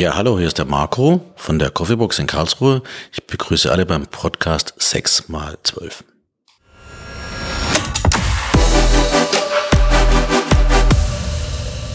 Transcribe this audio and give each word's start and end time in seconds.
Ja, 0.00 0.16
hallo, 0.16 0.38
hier 0.38 0.46
ist 0.46 0.56
der 0.56 0.64
Marco 0.64 1.20
von 1.36 1.58
der 1.58 1.68
Coffeebox 1.68 2.18
in 2.18 2.26
Karlsruhe. 2.26 2.80
Ich 3.12 3.22
begrüße 3.26 3.70
alle 3.70 3.84
beim 3.84 4.06
Podcast 4.06 4.72
6x12. 4.78 5.92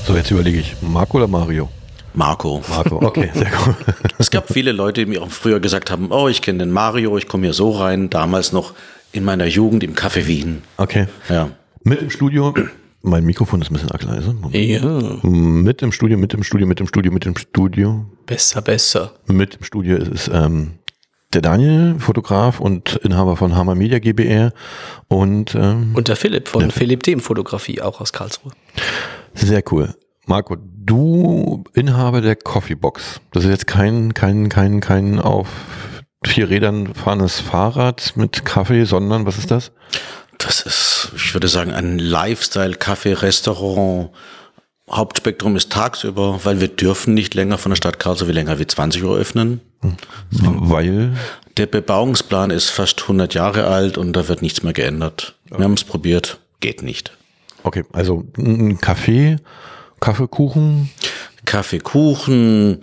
So, 0.05 0.15
jetzt 0.15 0.29
überlege 0.29 0.59
ich, 0.59 0.75
Marco 0.81 1.17
oder 1.17 1.27
Mario? 1.27 1.67
Marco. 2.13 2.61
Marco, 2.69 2.97
okay, 3.03 3.31
sehr 3.33 3.49
gut. 3.49 3.75
Es 4.19 4.29
gab 4.29 4.53
viele 4.53 4.71
Leute, 4.71 5.03
die 5.03 5.09
mir 5.09 5.23
auch 5.23 5.31
früher 5.31 5.59
gesagt 5.59 5.89
haben, 5.89 6.11
oh, 6.11 6.27
ich 6.27 6.43
kenne 6.43 6.59
den 6.59 6.71
Mario, 6.71 7.17
ich 7.17 7.27
komme 7.27 7.45
hier 7.45 7.53
so 7.53 7.71
rein, 7.71 8.11
damals 8.11 8.51
noch 8.51 8.75
in 9.13 9.23
meiner 9.23 9.47
Jugend 9.47 9.83
im 9.83 9.95
Café 9.95 10.27
Wien. 10.27 10.61
Okay. 10.77 11.07
Ja. 11.27 11.49
Mit 11.83 12.03
im 12.03 12.11
Studio, 12.11 12.53
mein 13.05 13.23
Mikrofon 13.23 13.61
ist 13.61 13.71
ein 13.71 13.73
bisschen 13.73 13.89
leise. 14.09 14.35
Ja, 14.51 15.19
Mit 15.23 15.81
im 15.81 15.91
Studio, 15.91 16.17
mit 16.17 16.33
im 16.33 16.43
Studio, 16.43 16.67
mit 16.67 16.79
im 16.79 16.87
Studio, 16.87 17.11
mit 17.11 17.25
im 17.25 17.37
Studio. 17.37 18.05
besser, 18.25 18.61
besser. 18.61 19.13
Mit 19.27 19.55
im 19.55 19.63
Studio 19.63 19.97
ist 19.97 20.29
ähm, 20.33 20.73
der 21.33 21.41
Daniel, 21.41 21.95
Fotograf 21.99 22.59
und 22.59 22.95
Inhaber 23.03 23.35
von 23.37 23.55
Hammer 23.55 23.75
Media 23.75 23.99
GbR 23.99 24.51
und 25.07 25.55
ähm, 25.55 25.91
Und 25.93 26.07
der 26.07 26.15
Philipp 26.15 26.47
von 26.47 26.71
Philipp 26.71 27.03
Dem 27.03 27.19
Fotografie, 27.19 27.81
auch 27.81 28.01
aus 28.01 28.11
Karlsruhe. 28.13 28.51
sehr 29.33 29.63
cool. 29.71 29.95
Marco, 30.27 30.55
du 30.59 31.63
Inhaber 31.73 32.21
der 32.21 32.35
Coffeebox. 32.35 33.21
Das 33.31 33.43
ist 33.43 33.49
jetzt 33.51 33.67
kein, 33.67 34.13
kein, 34.13 34.49
kein, 34.49 34.79
kein 34.79 35.19
auf 35.19 35.47
vier 36.25 36.49
Rädern 36.49 36.95
fahrendes 36.95 37.39
Fahrrad 37.39 38.13
mit 38.15 38.45
Kaffee, 38.45 38.85
sondern 38.85 39.27
was 39.27 39.37
ist 39.37 39.51
das? 39.51 39.71
Das 40.37 40.61
ist, 40.61 41.11
ich 41.15 41.33
würde 41.33 41.47
sagen, 41.47 41.71
ein 41.71 41.99
Lifestyle-Café, 41.99 43.21
Restaurant. 43.21 44.09
Hauptspektrum 44.89 45.55
ist 45.55 45.71
tagsüber, 45.71 46.41
weil 46.43 46.61
wir 46.61 46.67
dürfen 46.67 47.13
nicht 47.13 47.33
länger 47.33 47.57
von 47.57 47.71
der 47.71 47.77
Stadt 47.77 47.99
Karlsruhe 47.99 48.31
länger 48.31 48.59
wie 48.59 48.67
20 48.67 49.03
Uhr 49.03 49.17
öffnen. 49.17 49.61
Weil 50.29 51.17
Der 51.57 51.65
Bebauungsplan 51.65 52.51
ist 52.51 52.69
fast 52.69 53.01
100 53.03 53.33
Jahre 53.33 53.65
alt 53.67 53.97
und 53.97 54.13
da 54.13 54.27
wird 54.27 54.41
nichts 54.41 54.61
mehr 54.61 54.73
geändert. 54.73 55.35
Wir 55.49 55.63
haben 55.63 55.73
es 55.73 55.83
probiert, 55.83 56.39
geht 56.59 56.83
nicht. 56.83 57.11
Okay, 57.63 57.83
also 57.93 58.25
ein 58.37 58.79
Kaffee, 58.79 59.37
Kaffeekuchen. 59.99 60.91
Kaffee, 61.45 61.79
Kuchen. 61.79 62.81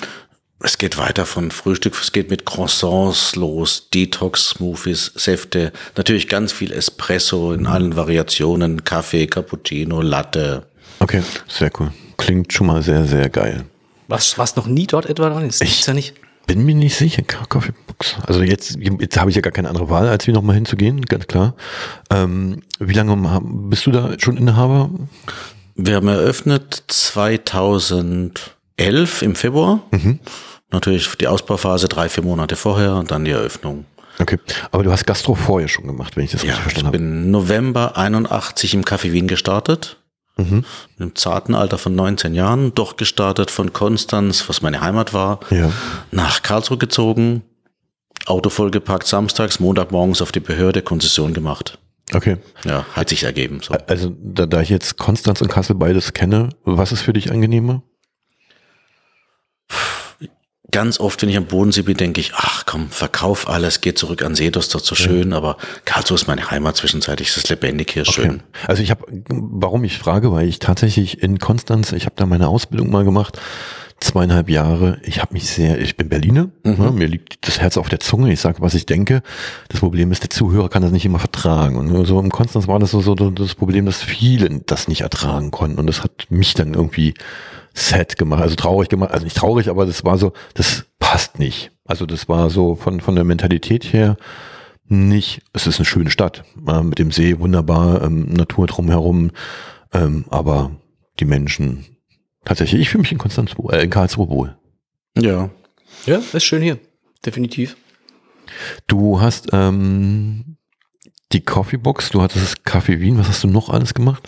Es 0.64 0.78
geht 0.78 0.96
weiter 0.96 1.26
von 1.26 1.50
Frühstück, 1.50 1.94
es 2.00 2.12
geht 2.12 2.30
mit 2.30 2.46
Croissants 2.46 3.34
los, 3.34 3.88
Detox-Smoothies, 3.92 5.10
Säfte, 5.16 5.72
natürlich 5.96 6.28
ganz 6.28 6.52
viel 6.52 6.72
Espresso 6.72 7.52
in 7.52 7.66
allen 7.66 7.96
Variationen, 7.96 8.84
Kaffee, 8.84 9.26
Cappuccino, 9.26 10.00
Latte. 10.02 10.66
Okay, 11.00 11.22
sehr 11.48 11.70
cool. 11.80 11.90
Klingt 12.16 12.52
schon 12.52 12.68
mal 12.68 12.80
sehr, 12.82 13.04
sehr 13.06 13.28
geil. 13.28 13.64
Was, 14.06 14.38
was 14.38 14.54
noch 14.54 14.66
nie 14.66 14.86
dort 14.86 15.06
etwa 15.06 15.30
dran 15.30 15.46
ist? 15.48 15.62
Ich- 15.62 15.84
ja 15.86 15.94
nicht. 15.94 16.14
Bin 16.46 16.64
mir 16.64 16.74
nicht 16.74 16.96
sicher, 16.96 17.22
Ka- 17.22 17.44
Coffeebox. 17.48 18.16
Also 18.26 18.42
jetzt, 18.42 18.76
jetzt 18.76 19.16
habe 19.18 19.30
ich 19.30 19.36
ja 19.36 19.42
gar 19.42 19.52
keine 19.52 19.68
andere 19.68 19.88
Wahl, 19.90 20.08
als 20.08 20.26
wie 20.26 20.32
nochmal 20.32 20.56
hinzugehen, 20.56 21.00
ganz 21.02 21.26
klar. 21.28 21.54
Ähm, 22.10 22.62
wie 22.80 22.94
lange 22.94 23.40
bist 23.44 23.86
du 23.86 23.92
da 23.92 24.14
schon 24.18 24.36
Inhaber? 24.36 24.90
Wir 25.76 25.94
haben 25.96 26.08
eröffnet 26.08 26.82
2011 26.88 29.22
im 29.22 29.34
Februar. 29.36 29.80
Natürlich 30.72 31.08
die 31.18 31.28
Ausbauphase 31.28 31.88
drei, 31.88 32.08
vier 32.08 32.24
Monate 32.24 32.56
vorher 32.56 32.96
und 32.96 33.10
dann 33.10 33.24
die 33.24 33.30
Eröffnung. 33.30 33.84
Okay, 34.18 34.38
aber 34.70 34.82
du 34.82 34.92
hast 34.92 35.06
Gastro 35.06 35.34
vorher 35.34 35.68
schon 35.68 35.86
gemacht, 35.86 36.16
wenn 36.16 36.24
ich 36.24 36.32
das 36.32 36.42
Ja, 36.42 36.48
richtig 36.54 36.58
ich 36.58 36.62
verstanden 36.82 36.86
habe. 36.88 36.98
bin 36.98 37.30
November 37.30 37.96
81 37.96 38.74
im 38.74 38.84
Café 38.84 39.12
Wien 39.12 39.26
gestartet. 39.28 39.98
Mhm. 40.36 40.64
Im 40.98 41.14
zarten 41.14 41.54
Alter 41.54 41.76
von 41.78 41.94
19 41.94 42.34
Jahren, 42.34 42.74
doch 42.74 42.96
gestartet 42.96 43.50
von 43.50 43.72
Konstanz, 43.72 44.48
was 44.48 44.62
meine 44.62 44.80
Heimat 44.80 45.12
war, 45.12 45.40
Ja. 45.50 45.70
nach 46.10 46.42
Karlsruhe 46.42 46.78
gezogen, 46.78 47.42
Auto 48.26 48.48
vollgepackt 48.50 49.06
samstags, 49.06 49.60
Montagmorgens 49.60 50.22
auf 50.22 50.32
die 50.32 50.40
Behörde, 50.40 50.80
Konzession 50.82 51.34
gemacht. 51.34 51.78
Okay. 52.14 52.36
Ja, 52.64 52.84
hat 52.94 53.08
sich 53.08 53.24
ergeben. 53.24 53.60
So. 53.62 53.74
Also 53.86 54.14
da, 54.22 54.46
da 54.46 54.60
ich 54.60 54.68
jetzt 54.68 54.98
Konstanz 54.98 55.40
und 55.40 55.48
Kassel 55.48 55.74
beides 55.76 56.12
kenne, 56.12 56.50
was 56.64 56.92
ist 56.92 57.00
für 57.02 57.12
dich 57.12 57.30
angenehmer? 57.30 57.82
Ganz 60.72 60.98
oft, 60.98 61.22
wenn 61.22 61.28
ich 61.28 61.36
am 61.36 61.44
Bodensee 61.44 61.82
bin, 61.82 61.96
denke 61.96 62.20
ich, 62.20 62.32
ach 62.34 62.64
komm, 62.66 62.88
verkauf 62.88 63.48
alles, 63.48 63.80
geh 63.80 63.94
zurück 63.94 64.22
an 64.22 64.34
See, 64.34 64.50
das 64.50 64.64
ist 64.64 64.74
doch 64.74 64.80
so 64.80 64.94
schön, 64.94 65.32
aber 65.32 65.56
Karlsruhe 65.84 66.16
ist 66.16 66.26
meine 66.26 66.50
Heimat 66.50 66.76
zwischenzeitlich, 66.76 67.28
es 67.28 67.36
ist 67.36 67.50
lebendig 67.50 67.92
hier, 67.92 68.04
schön. 68.04 68.42
Also 68.66 68.82
ich 68.82 68.90
habe, 68.90 69.04
warum 69.28 69.84
ich 69.84 69.98
frage, 69.98 70.32
weil 70.32 70.48
ich 70.48 70.58
tatsächlich 70.58 71.22
in 71.22 71.38
Konstanz, 71.38 71.92
ich 71.92 72.06
habe 72.06 72.16
da 72.16 72.26
meine 72.26 72.48
Ausbildung 72.48 72.90
mal 72.90 73.04
gemacht, 73.04 73.38
zweieinhalb 74.02 74.50
Jahre. 74.50 74.98
Ich 75.04 75.20
habe 75.20 75.34
mich 75.34 75.46
sehr, 75.46 75.80
ich 75.80 75.96
bin 75.96 76.08
Berliner, 76.08 76.48
ne, 76.64 76.90
mir 76.92 77.06
liegt 77.06 77.46
das 77.46 77.60
Herz 77.60 77.76
auf 77.76 77.88
der 77.88 78.00
Zunge. 78.00 78.32
Ich 78.32 78.40
sage, 78.40 78.60
was 78.60 78.74
ich 78.74 78.86
denke. 78.86 79.22
Das 79.68 79.80
Problem 79.80 80.12
ist, 80.12 80.22
der 80.22 80.30
Zuhörer 80.30 80.68
kann 80.68 80.82
das 80.82 80.90
nicht 80.90 81.04
immer 81.04 81.18
vertragen. 81.18 81.76
Und 81.76 82.04
so 82.06 82.18
im 82.18 82.30
Konstanz 82.30 82.66
war 82.66 82.78
das 82.78 82.90
so, 82.90 83.00
so 83.00 83.14
das 83.14 83.54
Problem, 83.54 83.86
dass 83.86 84.02
viele 84.02 84.48
das 84.66 84.88
nicht 84.88 85.02
ertragen 85.02 85.50
konnten. 85.50 85.78
Und 85.78 85.86
das 85.86 86.02
hat 86.02 86.26
mich 86.30 86.54
dann 86.54 86.74
irgendwie 86.74 87.14
sad 87.74 88.16
gemacht, 88.16 88.42
also 88.42 88.54
traurig 88.54 88.88
gemacht. 88.88 89.12
Also 89.12 89.24
nicht 89.24 89.36
traurig, 89.36 89.68
aber 89.68 89.86
das 89.86 90.04
war 90.04 90.18
so, 90.18 90.32
das 90.54 90.84
passt 90.98 91.38
nicht. 91.38 91.70
Also 91.84 92.06
das 92.06 92.28
war 92.28 92.50
so 92.50 92.74
von 92.74 93.00
von 93.00 93.14
der 93.14 93.24
Mentalität 93.24 93.92
her 93.92 94.16
nicht, 94.92 95.42
es 95.52 95.66
ist 95.66 95.78
eine 95.78 95.86
schöne 95.86 96.10
Stadt, 96.10 96.44
äh, 96.66 96.82
mit 96.82 96.98
dem 96.98 97.10
See 97.10 97.38
wunderbar, 97.38 98.02
ähm, 98.02 98.26
Natur 98.32 98.66
drumherum, 98.66 99.30
ähm, 99.92 100.26
aber 100.28 100.70
die 101.18 101.24
Menschen, 101.24 101.84
tatsächlich, 102.44 102.82
ich 102.82 102.90
fühle 102.90 103.02
mich 103.02 103.12
in 103.12 103.18
Konstanz, 103.18 103.56
wohl, 103.56 103.72
äh, 103.72 103.82
in 103.82 103.90
Karlsruhe 103.90 104.28
wohl. 104.28 104.56
Ja. 105.16 105.50
Ja, 106.06 106.20
ist 106.32 106.44
schön 106.44 106.62
hier. 106.62 106.78
Definitiv. 107.24 107.76
Du 108.86 109.20
hast 109.20 109.48
ähm, 109.52 110.51
die 111.32 111.44
Coffeebox, 111.44 112.10
du 112.10 112.22
hattest 112.22 112.44
das 112.44 112.64
Café 112.64 113.00
Wien, 113.00 113.18
was 113.18 113.28
hast 113.28 113.44
du 113.44 113.48
noch 113.48 113.68
alles 113.68 113.94
gemacht? 113.94 114.22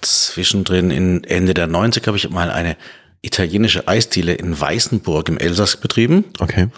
Zwischendrin 0.00 0.90
in 0.90 1.24
Ende 1.24 1.54
der 1.54 1.66
90 1.66 2.06
habe 2.06 2.16
ich 2.16 2.28
mal 2.30 2.50
eine 2.50 2.76
italienische 3.22 3.88
Eisdiele 3.88 4.34
in 4.34 4.58
Weißenburg 4.58 5.28
im 5.28 5.38
Elsass 5.38 5.76
betrieben. 5.76 6.24
Okay. 6.38 6.68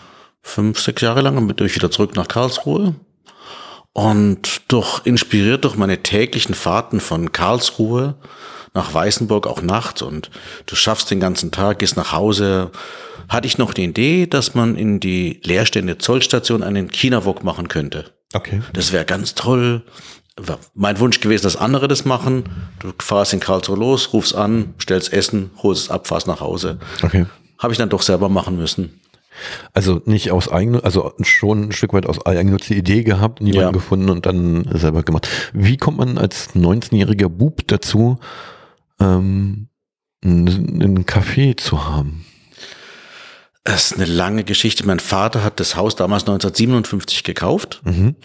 Fünf, 0.42 0.80
sechs 0.80 1.02
Jahre 1.02 1.20
lang, 1.20 1.34
dann 1.34 1.46
bin 1.46 1.66
ich 1.66 1.74
wieder 1.74 1.90
zurück 1.90 2.16
nach 2.16 2.28
Karlsruhe. 2.28 2.94
Und 3.92 4.62
durch, 4.68 5.04
inspiriert 5.04 5.64
durch 5.64 5.76
meine 5.76 6.02
täglichen 6.02 6.54
Fahrten 6.54 7.00
von 7.00 7.32
Karlsruhe 7.32 8.14
nach 8.72 8.94
Weißenburg 8.94 9.46
auch 9.46 9.62
nachts 9.62 10.00
und 10.00 10.30
du 10.66 10.76
schaffst 10.76 11.10
den 11.10 11.18
ganzen 11.18 11.50
Tag, 11.50 11.80
gehst 11.80 11.96
nach 11.96 12.12
Hause, 12.12 12.70
hatte 13.28 13.48
ich 13.48 13.58
noch 13.58 13.74
die 13.74 13.84
Idee, 13.84 14.26
dass 14.26 14.54
man 14.54 14.76
in 14.76 15.00
die 15.00 15.40
leerstehende 15.42 15.98
Zollstation 15.98 16.62
einen 16.62 16.88
China-Wok 16.88 17.42
machen 17.42 17.68
könnte. 17.68 18.12
Okay. 18.32 18.62
Das 18.72 18.92
wäre 18.92 19.04
ganz 19.04 19.34
toll. 19.34 19.82
War 20.36 20.58
mein 20.74 20.98
Wunsch 21.00 21.20
gewesen, 21.20 21.42
dass 21.42 21.56
andere 21.56 21.88
das 21.88 22.04
machen. 22.04 22.44
Du 22.78 22.92
fahrst 22.98 23.32
in 23.32 23.40
Karlsruhe 23.40 23.76
los, 23.76 24.12
rufst 24.12 24.34
an, 24.34 24.74
stellst 24.80 25.12
Essen, 25.12 25.50
holst 25.62 25.84
es 25.84 25.90
ab, 25.90 26.06
fahrst 26.06 26.26
nach 26.26 26.40
Hause. 26.40 26.78
Okay. 27.02 27.26
Habe 27.58 27.72
ich 27.72 27.78
dann 27.78 27.88
doch 27.90 28.02
selber 28.02 28.28
machen 28.28 28.56
müssen. 28.56 29.00
Also 29.72 30.00
nicht 30.04 30.30
aus 30.32 30.48
eigener, 30.50 30.84
also 30.84 31.12
schon 31.22 31.68
ein 31.68 31.72
Stück 31.72 31.92
weit 31.92 32.06
aus 32.06 32.24
Eigennutz 32.26 32.66
die 32.66 32.76
Idee 32.76 33.02
gehabt, 33.04 33.40
niemanden 33.40 33.66
Ja. 33.68 33.70
gefunden 33.72 34.10
und 34.10 34.26
dann 34.26 34.68
selber 34.74 35.02
gemacht. 35.02 35.28
Wie 35.52 35.76
kommt 35.76 35.98
man 35.98 36.18
als 36.18 36.54
19-jähriger 36.54 37.28
Bub 37.28 37.66
dazu, 37.66 38.18
ähm, 38.98 39.68
einen 40.22 41.04
Café 41.06 41.56
zu 41.56 41.86
haben? 41.88 42.24
Das 43.64 43.86
ist 43.86 43.94
eine 43.96 44.06
lange 44.06 44.44
Geschichte. 44.44 44.86
Mein 44.86 45.00
Vater 45.00 45.44
hat 45.44 45.60
das 45.60 45.76
Haus 45.76 45.94
damals 45.96 46.22
1957 46.22 47.24
gekauft. 47.24 47.80
Mhm. 47.84 48.16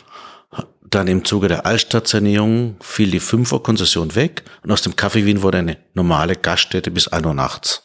Dann 0.90 1.08
im 1.08 1.26
Zuge 1.26 1.48
der 1.50 1.66
Altstadtsanierung 1.66 2.78
fiel 2.80 3.12
die 3.12 3.20
5 3.20 3.52
Uhr 3.52 3.62
Konzession 3.64 4.16
weg 4.16 4.44
und 4.64 4.72
aus 4.72 4.82
dem 4.82 4.94
Café 4.94 5.26
Wien 5.26 5.42
wurde 5.42 5.58
eine 5.58 5.78
normale 5.94 6.36
Gaststätte 6.36 6.90
bis 6.92 7.08
1 7.10 7.26
Uhr 7.26 7.34
nachts. 7.34 7.84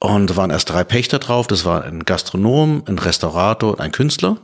Und 0.00 0.30
da 0.30 0.36
waren 0.36 0.50
erst 0.50 0.70
drei 0.70 0.82
Pächter 0.82 1.18
drauf. 1.18 1.46
Das 1.46 1.64
war 1.64 1.84
ein 1.84 2.04
Gastronom, 2.04 2.82
ein 2.86 2.98
Restaurator 2.98 3.72
und 3.72 3.80
ein 3.80 3.92
Künstler. 3.92 4.38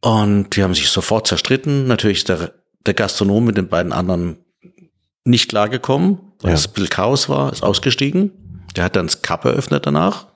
Und 0.00 0.56
die 0.56 0.62
haben 0.62 0.74
sich 0.74 0.88
sofort 0.90 1.26
zerstritten. 1.26 1.86
Natürlich 1.86 2.18
ist 2.18 2.28
der, 2.28 2.52
der 2.84 2.94
Gastronom 2.94 3.44
mit 3.44 3.56
den 3.56 3.68
beiden 3.68 3.92
anderen 3.92 4.38
nicht 5.24 5.48
klargekommen, 5.48 6.18
weil 6.42 6.50
Ja. 6.50 6.54
es 6.56 6.66
ein 6.66 6.72
bisschen 6.74 6.90
Chaos 6.90 7.28
war, 7.30 7.50
ist 7.52 7.62
ausgestiegen. 7.62 8.32
Der 8.76 8.84
hat 8.84 8.96
dann 8.96 9.06
das 9.06 9.22
Cup 9.22 9.44
eröffnet 9.46 9.86
danach. 9.86 10.26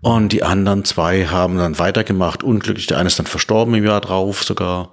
Und 0.00 0.32
die 0.32 0.42
anderen 0.42 0.84
zwei 0.84 1.26
haben 1.26 1.56
dann 1.58 1.78
weitergemacht. 1.78 2.42
Unglücklich, 2.42 2.86
der 2.86 2.98
eine 2.98 3.08
ist 3.08 3.18
dann 3.18 3.26
verstorben 3.26 3.74
im 3.74 3.84
Jahr 3.84 4.00
drauf 4.00 4.44
sogar. 4.44 4.92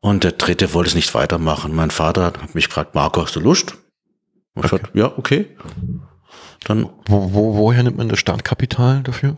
Und 0.00 0.22
der 0.24 0.32
dritte 0.32 0.72
wollte 0.74 0.88
es 0.88 0.94
nicht 0.94 1.14
weitermachen. 1.14 1.74
Mein 1.74 1.90
Vater 1.90 2.24
hat 2.24 2.54
mich 2.54 2.66
gefragt, 2.66 2.94
Marco, 2.94 3.22
hast 3.22 3.34
du 3.34 3.40
Lust? 3.40 3.74
Und 4.54 4.64
ich 4.64 4.70
sagte, 4.70 4.90
ja, 4.94 5.12
okay. 5.16 5.56
Dann, 6.64 6.88
Wo, 7.06 7.32
wo, 7.32 7.56
woher 7.56 7.82
nimmt 7.82 7.96
man 7.96 8.08
das 8.08 8.18
Startkapital 8.18 9.02
dafür? 9.02 9.36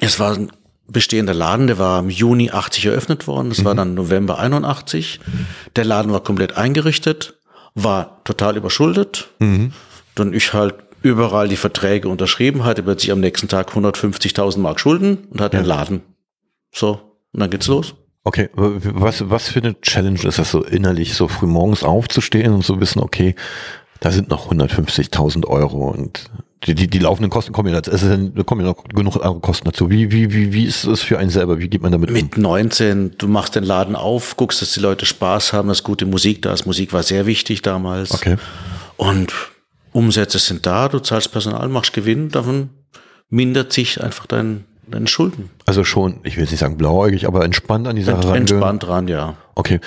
es 0.00 0.18
war 0.18 0.34
ein 0.34 0.50
bestehender 0.88 1.34
Laden, 1.34 1.66
der 1.66 1.78
war 1.78 2.00
im 2.00 2.10
Juni 2.10 2.50
80 2.50 2.86
eröffnet 2.86 3.26
worden. 3.26 3.50
Das 3.50 3.64
war 3.64 3.74
dann 3.74 3.94
November 3.94 4.38
81. 4.38 5.20
Der 5.76 5.84
Laden 5.84 6.12
war 6.12 6.20
komplett 6.20 6.56
eingerichtet, 6.56 7.38
war 7.74 8.22
total 8.24 8.56
überschuldet. 8.56 9.28
Dann 10.14 10.32
ich 10.32 10.52
halt 10.52 10.74
überall 11.02 11.48
die 11.48 11.56
Verträge 11.56 12.08
unterschrieben, 12.08 12.64
hatte 12.64 12.82
plötzlich 12.82 13.12
am 13.12 13.20
nächsten 13.20 13.48
Tag 13.48 13.70
150.000 13.72 14.58
Mark 14.58 14.80
Schulden 14.80 15.26
und 15.30 15.40
hat 15.40 15.52
Ja. 15.52 15.60
einen 15.60 15.68
Laden. 15.68 16.02
So, 16.72 17.00
und 17.32 17.40
dann 17.40 17.50
geht's 17.50 17.66
los. 17.66 17.94
Okay, 18.22 18.50
was, 18.54 19.30
was 19.30 19.48
für 19.48 19.60
eine 19.60 19.80
Challenge 19.80 20.20
ist 20.24 20.38
das 20.38 20.50
so 20.50 20.62
innerlich, 20.62 21.14
so 21.14 21.26
früh 21.26 21.46
morgens 21.46 21.82
aufzustehen 21.82 22.52
und 22.52 22.64
zu 22.64 22.78
wissen, 22.78 23.00
okay, 23.00 23.34
da 24.00 24.10
sind 24.10 24.28
noch 24.28 24.52
150.000 24.52 25.46
Euro 25.46 25.88
und 25.90 26.30
die, 26.66 26.74
die, 26.74 26.88
die 26.88 26.98
laufenden 26.98 27.30
Kosten 27.30 27.52
kommen 27.52 27.72
ja, 27.72 27.80
dazu. 27.80 27.90
es 27.90 28.02
da 28.34 28.42
kommen 28.42 28.60
ja 28.60 28.66
noch 28.66 28.84
genug 28.84 29.16
andere 29.16 29.40
Kosten 29.40 29.64
dazu. 29.64 29.88
Wie, 29.88 30.12
wie, 30.12 30.30
wie, 30.32 30.52
wie 30.52 30.64
ist 30.64 30.84
es 30.84 31.00
für 31.00 31.18
einen 31.18 31.30
selber? 31.30 31.58
Wie 31.58 31.68
geht 31.68 31.80
man 31.80 31.92
damit 31.92 32.10
um? 32.10 32.14
Mit 32.14 32.36
19, 32.36 33.16
du 33.16 33.28
machst 33.28 33.54
den 33.54 33.64
Laden 33.64 33.96
auf, 33.96 34.36
guckst, 34.36 34.60
dass 34.60 34.72
die 34.72 34.80
Leute 34.80 35.06
Spaß 35.06 35.54
haben, 35.54 35.68
dass 35.68 35.82
gute 35.82 36.04
Musik 36.04 36.42
da 36.42 36.52
ist. 36.52 36.66
Musik 36.66 36.92
war 36.92 37.02
sehr 37.02 37.24
wichtig 37.24 37.62
damals. 37.62 38.12
Okay. 38.12 38.36
Und 38.98 39.32
Umsätze 39.92 40.38
sind 40.38 40.66
da, 40.66 40.88
du 40.88 40.98
zahlst 41.00 41.32
Personal, 41.32 41.68
machst 41.68 41.92
Gewinn, 41.92 42.28
davon 42.30 42.70
mindert 43.28 43.72
sich 43.72 44.02
einfach 44.02 44.26
dein, 44.26 44.64
deine 44.86 45.06
Schulden. 45.06 45.50
Also 45.66 45.84
schon, 45.84 46.20
ich 46.24 46.36
will 46.36 46.42
jetzt 46.44 46.50
nicht 46.50 46.60
sagen 46.60 46.76
blauäugig, 46.76 47.26
aber 47.26 47.44
entspannt 47.44 47.86
an 47.86 47.96
die 47.96 48.02
Sache 48.02 48.24
range- 48.28 48.38
Entspannt 48.38 48.82
dran, 48.84 49.08
ja. 49.08 49.36
Okay, 49.54 49.78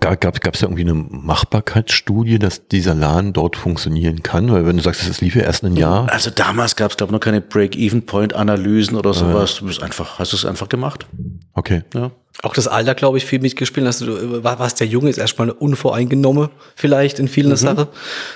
gab 0.00 0.24
es 0.54 0.60
da 0.60 0.66
irgendwie 0.66 0.82
eine 0.82 0.94
Machbarkeitsstudie, 0.94 2.38
dass 2.38 2.68
dieser 2.68 2.94
Laden 2.94 3.32
dort 3.32 3.56
funktionieren 3.56 4.22
kann? 4.22 4.52
Weil 4.52 4.66
wenn 4.66 4.76
du 4.76 4.82
sagst, 4.82 5.08
es 5.08 5.20
lief 5.20 5.34
ja 5.36 5.42
erst 5.42 5.64
ein 5.64 5.74
Jahr. 5.76 6.10
Also 6.12 6.30
damals 6.30 6.76
gab 6.76 6.90
es, 6.90 6.96
glaube 6.96 7.10
ich, 7.10 7.12
noch 7.14 7.20
keine 7.20 7.40
Break-Even-Point-Analysen 7.40 8.96
oder 8.96 9.14
sowas. 9.14 9.56
Du 9.56 9.66
bist 9.66 9.82
einfach, 9.82 10.18
hast 10.18 10.32
es 10.34 10.44
einfach 10.44 10.68
gemacht. 10.68 11.06
Okay. 11.54 11.82
Ja. 11.94 12.10
Auch 12.42 12.54
das 12.54 12.66
Alter, 12.66 12.94
glaube 12.94 13.18
ich, 13.18 13.26
viel 13.26 13.40
mitgespielt. 13.40 13.86
Hast 13.86 14.00
du, 14.00 14.16
äh, 14.16 14.42
war- 14.44 14.58
warst 14.58 14.80
der 14.80 14.86
Junge, 14.86 15.10
ist 15.10 15.18
erstmal 15.18 15.50
unvoreingenommen, 15.50 16.48
vielleicht 16.74 17.18
in 17.18 17.28
vielen 17.28 17.54
Sachen. 17.56 17.86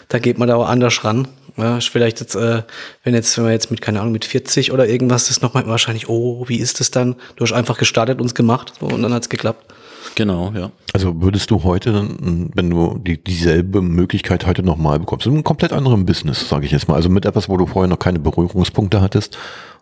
Da 0.09 0.19
geht 0.19 0.39
man 0.39 0.49
da 0.49 0.57
auch 0.57 0.69
anders 0.69 1.03
ran. 1.05 1.29
Ja, 1.57 1.81
vielleicht 1.81 2.21
jetzt, 2.21 2.35
äh, 2.35 2.63
wenn 3.03 3.15
jetzt, 3.15 3.35
wenn 3.39 3.45
man 3.45 3.53
jetzt 3.55 3.71
mit, 3.71 3.81
keine 3.81 4.01
Ahnung, 4.01 4.13
mit 4.13 4.27
40 4.27 4.73
oder 4.73 4.87
irgendwas 4.87 5.31
ist, 5.31 5.41
nochmal 5.43 5.67
wahrscheinlich, 5.67 6.09
oh, 6.11 6.45
wie 6.49 6.59
ist 6.59 6.81
das 6.81 6.91
dann? 6.91 7.17
Du 7.37 7.45
hast 7.45 7.53
einfach 7.53 7.79
gestartet 7.79 8.21
und 8.21 8.27
es 8.27 8.35
gemacht 8.35 8.75
so, 8.79 8.87
und 8.87 9.03
dann 9.03 9.15
hat's 9.15 9.31
geklappt. 9.31 9.73
Genau, 10.17 10.53
ja. 10.55 10.71
Also 10.93 11.21
würdest 11.23 11.51
du 11.51 11.63
heute, 11.65 11.93
dann, 11.93 12.51
wenn 12.55 12.69
du 12.69 12.99
die, 12.99 13.23
dieselbe 13.23 13.81
Möglichkeit 13.81 14.47
heute 14.47 14.63
nochmal 14.63 14.99
bekommst, 14.99 15.27
in 15.27 15.33
einem 15.33 15.45
komplett 15.45 15.73
anderen 15.73 16.05
Business, 16.05 16.47
sage 16.47 16.67
ich 16.67 16.73
jetzt 16.73 16.89
mal, 16.89 16.95
also 16.95 17.09
mit 17.09 17.25
etwas, 17.25 17.49
wo 17.49 17.57
du 17.57 17.67
vorher 17.67 17.89
noch 17.89 17.99
keine 17.99 18.19
Berührungspunkte 18.19 19.01
hattest, 19.01 19.39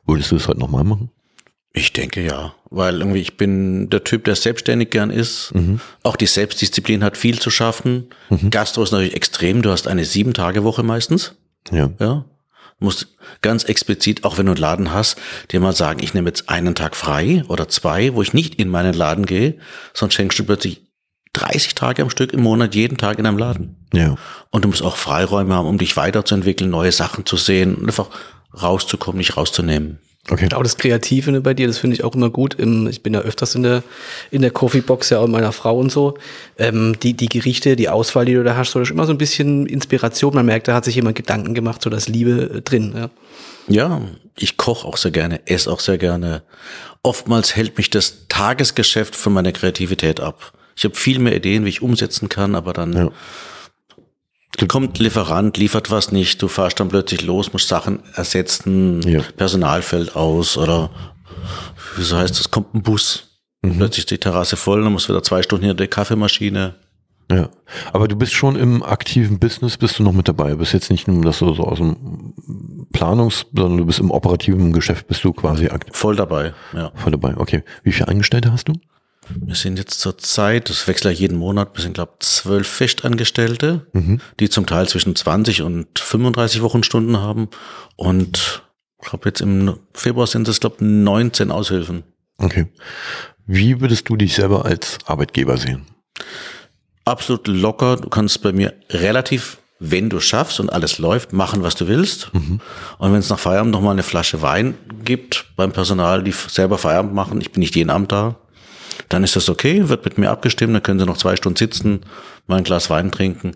würdest 0.06 0.31
du 0.31 0.37
das 0.37 0.46
heute 0.46 0.61
nochmal 0.61 0.84
machen? 0.84 1.11
Ich 1.76 1.93
denke 1.93 2.25
ja, 2.25 2.55
weil 2.71 3.00
irgendwie 3.00 3.21
ich 3.21 3.37
bin 3.37 3.91
der 3.91 4.05
Typ, 4.05 4.25
der 4.25 4.37
selbstständig 4.37 4.91
gern 4.91 5.11
ist. 5.11 5.53
Auch 6.05 6.15
die 6.15 6.26
Selbstdisziplin 6.26 7.03
hat 7.03 7.17
viel 7.17 7.41
zu 7.41 7.50
schaffen. 7.50 8.11
Gastro 8.50 8.85
ist 8.85 8.93
natürlich 8.93 9.17
extrem. 9.17 9.61
Du 9.61 9.71
hast 9.71 9.88
eine 9.88 10.05
sieben 10.05 10.35
Tage 10.35 10.62
Woche 10.62 10.85
meistens. 10.85 11.35
Ja. 11.73 11.91
Ja. 11.99 12.25
Du 12.79 12.85
musst 12.87 13.09
ganz 13.41 13.65
explizit, 13.65 14.25
auch 14.25 14.38
wenn 14.38 14.47
du 14.47 14.53
einen 14.53 14.61
Laden 14.61 14.93
hast, 14.93 15.17
dir 15.50 15.59
mal 15.59 15.75
sagen, 15.75 16.00
ich 16.03 16.15
nehme 16.15 16.29
jetzt 16.29 16.49
einen 16.49 16.76
Tag 16.76 16.94
frei 16.94 17.44
oder 17.49 17.69
zwei, 17.69 18.15
wo 18.15 18.23
ich 18.23 18.32
nicht 18.35 18.56
in 18.56 18.69
meinen 18.69 18.94
Laden 18.94 19.26
gehe, 19.26 19.59
sonst 19.94 20.15
schenkst 20.15 20.38
du 20.38 20.44
plötzlich 20.44 20.82
30 21.32 21.75
Tage 21.75 22.03
am 22.03 22.11
Stück 22.11 22.32
im 22.32 22.43
Monat 22.43 22.75
jeden 22.75 22.99
Tag 22.99 23.19
in 23.19 23.26
einem 23.26 23.38
Laden. 23.38 23.88
Ja. 23.93 24.17
Und 24.50 24.65
du 24.65 24.69
musst 24.69 24.82
auch 24.82 24.97
Freiräume 24.97 25.55
haben, 25.55 25.67
um 25.67 25.79
dich 25.79 25.97
weiterzuentwickeln, 25.97 26.71
neue 26.71 26.93
Sachen 26.93 27.26
zu 27.26 27.37
sehen 27.37 27.75
und 27.75 27.87
einfach 27.87 28.11
rauszukommen, 28.61 29.19
nicht 29.19 29.37
rauszunehmen. 29.37 29.99
Okay. 30.31 30.49
Auch 30.55 30.62
das 30.62 30.79
Kreative 30.79 31.32
ne, 31.32 31.43
bei 31.43 31.53
dir, 31.53 31.67
das 31.67 31.76
finde 31.79 31.97
ich 31.97 32.03
auch 32.05 32.15
immer 32.15 32.31
gut. 32.31 32.55
Im, 32.55 32.87
ich 32.87 33.03
bin 33.03 33.12
ja 33.12 33.21
öfters 33.21 33.55
in 33.55 33.62
der, 33.62 33.82
in 34.31 34.41
der 34.41 34.50
Coffeebox, 34.50 35.11
ja, 35.11 35.19
auch 35.19 35.25
mit 35.25 35.32
meiner 35.32 35.53
Frau 35.53 35.79
und 35.79 35.93
so. 35.93 36.17
Ähm, 36.59 36.97
die, 37.03 37.12
die 37.12 37.29
Gerichte, 37.29 37.76
die 37.76 37.91
Auswahl, 37.91 38.25
die 38.25 38.32
du 38.32 38.43
da 38.43 38.56
hast, 38.56 38.71
so, 38.71 38.79
das 38.79 38.88
ist 38.88 38.94
immer 38.94 39.05
so 39.05 39.12
ein 39.12 39.19
bisschen 39.19 39.67
Inspiration. 39.67 40.35
Man 40.35 40.47
merkt, 40.47 40.67
da 40.67 40.75
hat 40.75 40.87
sich 40.87 40.94
jemand 40.94 41.17
Gedanken 41.17 41.53
gemacht, 41.53 41.82
so 41.82 41.91
das 41.91 42.09
Liebe 42.09 42.55
äh, 42.55 42.62
drin. 42.62 42.94
Ja. 42.97 43.11
Ja, 43.67 44.03
ich 44.38 44.56
koche 44.56 44.87
auch 44.87 44.97
sehr 44.97 45.11
gerne, 45.11 45.41
esse 45.47 45.71
auch 45.71 45.81
sehr 45.81 45.99
gerne. 45.99 46.43
Oftmals 47.03 47.55
hält 47.55 47.76
mich 47.76 47.91
das 47.91 48.26
Tagesgeschäft 48.29 49.17
von 49.17 49.32
meiner 49.32 49.53
Kreativität 49.53 50.21
ab. 50.21 50.53
Ich 50.76 50.85
habe 50.85 50.94
viel 50.94 51.19
mehr 51.19 51.37
Ideen, 51.37 51.65
wie 51.65 51.71
ich 51.71 51.82
umsetzen 51.82 52.29
kann, 52.29 52.55
aber 52.55 52.73
dann 52.73 52.93
Ja. 52.93 53.11
Kommt 54.69 54.99
Lieferant, 54.99 55.56
liefert 55.56 55.91
was 55.91 56.12
nicht, 56.12 56.41
du 56.43 56.49
fahrst 56.49 56.81
dann 56.81 56.89
plötzlich 56.89 57.23
los, 57.23 57.53
musst 57.53 57.69
Sachen 57.69 58.01
ersetzen, 58.15 59.03
Ja. 59.03 59.21
Personal 59.37 59.83
fällt 59.83 60.17
aus 60.17 60.56
oder 60.56 60.91
wieso 61.97 62.17
heißt 62.17 62.39
das, 62.39 62.51
kommt 62.51 62.75
ein 62.75 62.83
Bus, 62.83 63.41
plötzlich 63.62 63.99
ist 64.05 64.11
die 64.11 64.19
Terrasse 64.19 64.56
voll, 64.56 64.83
dann 64.83 64.93
musst 64.93 65.09
du 65.09 65.12
wieder 65.12 65.23
zwei 65.23 65.43
Stunden 65.43 65.65
hinter 65.65 65.77
der 65.77 65.89
Kaffeemaschine. 65.89 66.75
Ja. 67.31 67.49
Aber 67.93 68.06
du 68.06 68.17
bist 68.17 68.35
schon 68.35 68.56
im 68.56 68.83
aktiven 68.83 69.39
Business, 69.39 69.79
bist 69.79 69.99
du 69.99 70.03
noch 70.03 70.12
mit 70.12 70.29
dabei. 70.29 70.51
Du 70.51 70.59
bist 70.59 70.75
jetzt 70.75 70.91
nicht 70.91 71.09
nur, 71.09 71.23
dass 71.23 71.39
du 71.39 71.55
so 71.55 71.65
aus 71.65 71.79
dem 71.79 72.35
Planungs-, 72.93 73.47
sondern 73.55 73.79
du 73.79 73.87
bist 73.87 73.99
im 73.99 74.11
operativen 74.11 74.73
Geschäft, 74.73 75.07
bist 75.09 75.25
du 75.25 75.33
quasi 75.33 75.69
aktiv. 75.69 75.97
Voll 75.97 76.17
dabei, 76.17 76.53
ja. 76.75 76.93
Voll 76.95 77.12
dabei. 77.12 77.35
Okay. 77.37 77.62
Wie 77.83 77.93
viele 77.93 78.09
Angestellte 78.09 78.53
hast 78.53 78.69
du? 78.69 78.75
Wir 79.29 79.55
sind 79.55 79.79
jetzt 79.79 80.00
zur 80.00 80.19
Zeit, 80.19 80.71
das 80.71 80.87
wechselt 80.87 81.15
ja 81.15 81.21
jeden 81.21 81.38
Monat, 81.38 81.71
wir 81.75 81.82
sind, 81.82 81.94
glaube 81.94 82.15
zwölf 82.21 82.69
Festangestellte, 82.69 83.87
die 84.41 84.49
zum 84.50 84.67
Teil 84.67 84.88
zwischen 84.88 85.17
20 85.17 85.62
und 85.62 85.99
35 85.99 86.62
Wochenstunden 86.62 87.19
haben. 87.19 87.49
Und 87.97 88.62
ich 89.03 89.09
glaube, 89.09 89.29
jetzt 89.29 89.41
im 89.41 89.79
Februar 89.93 90.26
sind 90.26 90.49
es, 90.49 90.61
glaube 90.61 90.85
19 90.85 91.50
Aushilfen. 91.50 92.05
Okay. 92.38 92.67
Wie 93.47 93.81
würdest 93.81 94.09
du 94.09 94.17
dich 94.17 94.35
selber 94.35 94.65
als 94.65 94.99
Arbeitgeber 95.06 95.56
sehen? 95.56 95.87
Absolut 97.05 97.47
locker. 97.49 97.97
Du 97.97 98.09
kannst 98.09 98.41
bei 98.43 98.53
mir 98.53 98.73
relativ, 98.91 99.59
wenn 99.79 100.09
du 100.09 100.21
schaffst 100.21 100.59
und 100.61 100.71
alles 100.71 100.99
läuft, 100.99 101.32
machen, 101.35 101.62
was 101.62 101.75
du 101.75 101.87
willst. 101.87 102.31
Und 102.32 102.61
wenn 102.99 103.15
es 103.15 103.29
nach 103.29 103.38
Feierabend 103.38 103.73
noch 103.73 103.82
mal 103.82 103.91
eine 103.91 104.03
Flasche 104.03 104.41
Wein 104.41 104.75
gibt 105.05 105.47
beim 105.56 105.73
Personal, 105.73 106.23
die 106.23 106.32
selber 106.32 106.79
Feierabend 106.79 107.12
machen, 107.12 107.41
ich 107.43 107.53
bin 107.53 107.61
nicht 107.61 107.76
jeden 107.76 107.91
Abend 107.91 108.11
da, 108.11 108.37
dann 109.14 109.25
ist 109.25 109.37
das 109.37 109.49
okay, 109.49 109.88
wird 109.88 110.05
mit 110.05 110.19
mir 110.19 110.31
abgestimmt, 110.31 110.75
dann 110.75 110.82
können 110.82 110.99
sie 111.00 111.06
noch 111.06 111.16
zwei 111.16 111.37
Stunden 111.37 111.56
sitzen, 111.56 112.00
mal 112.46 112.56
ein 112.56 112.64
Glas 112.64 112.90
Wein 112.90 113.11
trinken. 113.11 113.52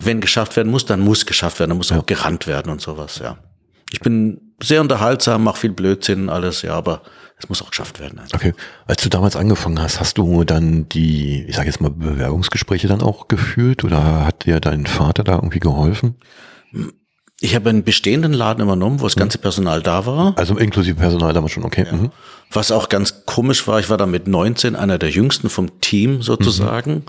Wenn 0.00 0.20
geschafft 0.20 0.56
werden 0.56 0.70
muss, 0.70 0.86
dann 0.86 1.00
muss 1.00 1.26
geschafft 1.26 1.58
werden, 1.58 1.70
dann 1.70 1.78
muss 1.78 1.92
auch 1.92 2.06
gerannt 2.06 2.46
werden 2.46 2.70
und 2.70 2.80
sowas, 2.80 3.18
ja. 3.18 3.38
Ich 3.90 4.00
bin 4.00 4.54
sehr 4.62 4.80
unterhaltsam, 4.80 5.44
mache 5.44 5.58
viel 5.58 5.72
Blödsinn, 5.72 6.28
alles, 6.28 6.62
ja, 6.62 6.74
aber 6.74 7.02
es 7.38 7.48
muss 7.48 7.62
auch 7.62 7.70
geschafft 7.70 8.00
werden. 8.00 8.18
Also. 8.18 8.34
Okay. 8.34 8.52
Als 8.86 9.02
du 9.02 9.08
damals 9.08 9.36
angefangen 9.36 9.80
hast, 9.80 10.00
hast 10.00 10.18
du 10.18 10.44
dann 10.44 10.88
die, 10.88 11.44
ich 11.44 11.56
sage 11.56 11.68
jetzt 11.68 11.80
mal, 11.80 11.90
Bewerbungsgespräche 11.90 12.88
dann 12.88 13.02
auch 13.02 13.28
geführt 13.28 13.84
oder 13.84 14.24
hat 14.24 14.44
dir 14.44 14.60
dein 14.60 14.86
Vater 14.86 15.24
da 15.24 15.34
irgendwie 15.34 15.60
geholfen? 15.60 16.16
Ich 17.40 17.54
habe 17.54 17.70
einen 17.70 17.84
bestehenden 17.84 18.32
Laden 18.32 18.62
übernommen, 18.62 19.00
wo 19.00 19.04
das 19.04 19.14
ganze 19.14 19.38
Personal 19.38 19.80
da 19.80 20.06
war. 20.06 20.34
Also 20.36 20.56
inklusive 20.56 20.96
Personal 20.96 21.32
damals 21.32 21.52
schon, 21.52 21.64
okay. 21.64 21.86
Mhm. 21.90 22.10
Was 22.50 22.72
auch 22.72 22.88
ganz 22.88 23.26
komisch 23.26 23.68
war, 23.68 23.78
ich 23.78 23.90
war 23.90 23.96
da 23.96 24.06
mit 24.06 24.26
19 24.26 24.74
einer 24.74 24.98
der 24.98 25.10
jüngsten 25.10 25.48
vom 25.48 25.80
Team 25.80 26.20
sozusagen. 26.20 27.04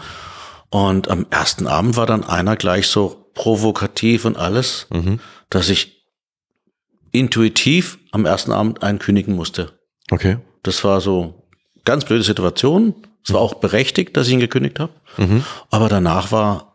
Und 0.69 1.09
am 1.09 1.25
ersten 1.31 1.65
Abend 1.65 1.95
war 1.95 2.05
dann 2.05 2.23
einer 2.23 2.55
gleich 2.55 2.87
so 2.87 3.31
provokativ 3.33 4.25
und 4.25 4.37
alles, 4.37 4.87
dass 5.49 5.69
ich 5.69 6.05
intuitiv 7.11 7.97
am 8.11 8.25
ersten 8.25 8.51
Abend 8.51 8.83
einen 8.83 8.99
kündigen 8.99 9.35
musste. 9.35 9.79
Okay. 10.11 10.37
Das 10.61 10.83
war 10.83 11.01
so 11.01 11.47
ganz 11.85 12.05
blöde 12.05 12.23
Situation. 12.23 12.93
Es 13.25 13.33
war 13.33 13.41
auch 13.41 13.55
berechtigt, 13.55 14.15
dass 14.15 14.27
ich 14.27 14.33
ihn 14.33 14.39
gekündigt 14.39 14.79
habe. 14.79 14.91
Aber 15.71 15.89
danach 15.89 16.31
war, 16.31 16.68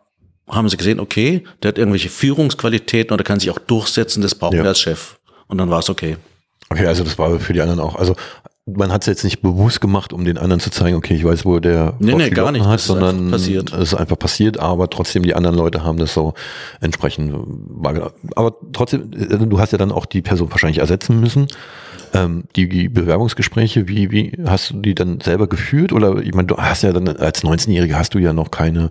haben 0.47 0.69
sie 0.69 0.77
gesehen, 0.77 0.99
okay, 0.99 1.43
der 1.63 1.69
hat 1.69 1.77
irgendwelche 1.77 2.09
Führungsqualitäten 2.09 3.13
oder 3.13 3.23
kann 3.23 3.39
sich 3.39 3.49
auch 3.49 3.59
durchsetzen, 3.59 4.21
das 4.21 4.35
brauchen 4.35 4.57
Ja. 4.57 4.63
wir 4.63 4.69
als 4.69 4.79
Chef. 4.79 5.17
Und 5.47 5.57
dann 5.57 5.69
war 5.69 5.79
es 5.79 5.89
okay. 5.89 6.17
Okay, 6.69 6.85
also 6.87 7.03
das 7.03 7.17
war 7.17 7.39
für 7.39 7.53
die 7.53 7.61
anderen 7.61 7.79
auch. 7.79 7.95
Also 7.95 8.15
man 8.67 8.91
hat 8.91 9.01
es 9.03 9.07
jetzt 9.07 9.23
nicht 9.23 9.41
bewusst 9.43 9.79
gemacht, 9.79 10.11
um 10.11 10.25
den 10.25 10.39
anderen 10.39 10.59
zu 10.59 10.71
zeigen, 10.71 10.97
okay, 10.97 11.13
ich 11.13 11.23
weiß, 11.23 11.45
wo 11.45 11.59
der 11.59 11.93
Nee, 11.99 12.15
nee, 12.15 12.29
gar 12.31 12.51
nicht. 12.51 12.65
hat, 12.65 12.79
ist 12.79 12.87
sondern 12.87 13.31
es 13.31 13.47
ist 13.47 13.93
einfach 13.93 14.17
passiert, 14.17 14.59
aber 14.59 14.89
trotzdem 14.89 15.21
die 15.21 15.35
anderen 15.35 15.55
Leute 15.55 15.83
haben 15.83 15.97
das 15.99 16.13
so 16.15 16.33
entsprechend. 16.81 17.35
Aber 18.35 18.55
trotzdem, 18.73 19.11
äh, 19.13 19.37
du 19.45 19.59
hast 19.59 19.71
ja 19.71 19.77
dann 19.77 19.91
auch 19.91 20.05
die 20.07 20.23
Person 20.23 20.49
wahrscheinlich 20.49 20.79
ersetzen 20.79 21.19
müssen. 21.19 21.47
Ähm, 22.13 22.45
die, 22.55 22.67
die 22.67 22.89
Bewerbungsgespräche, 22.89 23.87
wie, 23.87 24.09
wie 24.11 24.33
hast 24.47 24.71
du 24.71 24.77
die 24.81 24.95
dann 24.95 25.21
selber 25.21 25.47
geführt? 25.47 25.91
Oder 25.93 26.17
ich 26.21 26.33
meine, 26.33 26.47
du 26.47 26.57
hast 26.57 26.81
ja 26.83 26.91
dann 26.93 27.07
als 27.07 27.43
19-Jähriger 27.43 27.93
hast 27.95 28.15
du 28.15 28.19
ja 28.19 28.33
noch 28.33 28.49
keine 28.51 28.89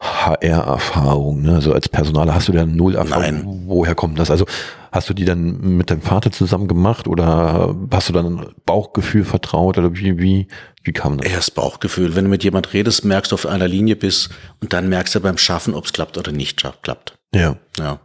HR-Erfahrung, 0.00 1.42
ne? 1.42 1.56
Also 1.56 1.74
als 1.74 1.88
Personaler 1.88 2.34
hast 2.34 2.48
du 2.48 2.52
ja 2.52 2.64
null 2.64 2.94
Erfahrung. 2.94 3.22
Nein. 3.22 3.62
Woher 3.66 3.94
kommt 3.94 4.18
das? 4.18 4.30
Also 4.30 4.46
hast 4.90 5.10
du 5.10 5.14
die 5.14 5.26
dann 5.26 5.76
mit 5.76 5.90
deinem 5.90 6.00
Vater 6.00 6.32
zusammen 6.32 6.68
gemacht 6.68 7.06
oder 7.06 7.74
hast 7.90 8.08
du 8.08 8.14
dann 8.14 8.46
Bauchgefühl 8.64 9.24
vertraut 9.24 9.76
oder 9.76 9.94
wie, 9.94 10.18
wie, 10.18 10.48
wie 10.82 10.92
kam 10.92 11.18
das? 11.18 11.30
Erst 11.30 11.54
Bauchgefühl. 11.54 12.16
Wenn 12.16 12.24
du 12.24 12.30
mit 12.30 12.42
jemand 12.42 12.72
redest, 12.72 13.04
merkst 13.04 13.32
du 13.32 13.34
auf 13.34 13.46
einer 13.46 13.68
Linie 13.68 13.94
bist 13.94 14.30
und 14.60 14.72
dann 14.72 14.88
merkst 14.88 15.14
du 15.14 15.20
beim 15.20 15.36
Schaffen, 15.36 15.74
ob 15.74 15.84
es 15.84 15.92
klappt 15.92 16.16
oder 16.16 16.32
nicht 16.32 16.62
klappt. 16.82 17.18
Ja. 17.34 17.56
Ja. 17.78 18.00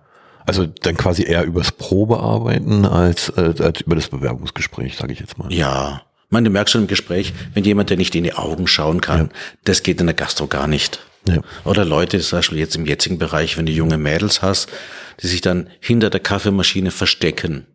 Also 0.45 0.65
dann 0.65 0.97
quasi 0.97 1.23
eher 1.23 1.43
übers 1.43 1.71
Probearbeiten 1.71 2.85
als, 2.85 3.31
als, 3.31 3.61
als 3.61 3.81
über 3.81 3.95
das 3.95 4.09
Bewerbungsgespräch, 4.09 4.97
sage 4.97 5.13
ich 5.13 5.19
jetzt 5.19 5.37
mal. 5.37 5.51
Ja. 5.51 6.01
Ich 6.25 6.31
meine, 6.31 6.49
du 6.49 6.51
merkst 6.51 6.73
schon 6.73 6.81
im 6.81 6.87
Gespräch, 6.87 7.33
wenn 7.53 7.63
jemand, 7.63 7.89
der 7.89 7.97
nicht 7.97 8.13
in 8.15 8.25
die 8.25 8.33
Augen 8.33 8.67
schauen 8.67 8.99
kann, 8.99 9.29
das 9.63 9.81
geht 9.81 10.01
in 10.01 10.07
der 10.07 10.15
Gastro 10.15 10.47
gar 10.47 10.67
nicht. 10.67 10.99
Ja. 11.27 11.41
Oder 11.63 11.85
Leute, 11.85 12.19
zum 12.19 12.39
Beispiel 12.39 12.59
jetzt 12.59 12.75
im 12.75 12.85
jetzigen 12.85 13.17
Bereich, 13.17 13.57
wenn 13.57 13.65
du 13.65 13.71
junge 13.71 13.97
Mädels 13.97 14.41
hast, 14.41 14.69
die 15.21 15.27
sich 15.27 15.41
dann 15.41 15.69
hinter 15.79 16.09
der 16.09 16.19
Kaffeemaschine 16.19 16.91
verstecken. 16.91 17.65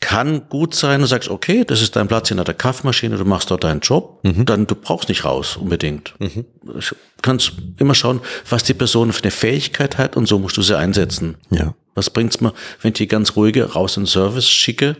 Kann 0.00 0.48
gut 0.50 0.74
sein, 0.74 1.00
du 1.00 1.06
sagst, 1.06 1.30
okay, 1.30 1.64
das 1.64 1.80
ist 1.80 1.96
dein 1.96 2.08
Platz 2.08 2.28
hinter 2.28 2.44
der 2.44 2.54
Kaffeemaschine, 2.54 3.16
du 3.16 3.24
machst 3.24 3.50
dort 3.50 3.64
deinen 3.64 3.80
Job, 3.80 4.20
dann 4.22 4.66
du 4.66 4.74
brauchst 4.74 5.08
nicht 5.08 5.24
raus 5.24 5.56
unbedingt. 5.56 6.14
Du 6.18 6.82
kannst 7.22 7.52
immer 7.78 7.94
schauen, 7.94 8.20
was 8.48 8.64
die 8.64 8.74
Person 8.74 9.12
für 9.12 9.22
eine 9.22 9.30
Fähigkeit 9.30 9.96
hat 9.96 10.16
und 10.16 10.26
so 10.26 10.38
musst 10.38 10.56
du 10.56 10.62
sie 10.62 10.76
einsetzen. 10.76 11.36
Ja. 11.50 11.74
Was 11.94 12.10
bringt's 12.10 12.40
mir, 12.40 12.52
wenn 12.82 12.90
ich 12.90 12.98
die 12.98 13.08
ganz 13.08 13.34
ruhige 13.36 13.72
raus 13.72 13.96
in 13.96 14.02
den 14.02 14.08
Service 14.08 14.48
schicke 14.48 14.96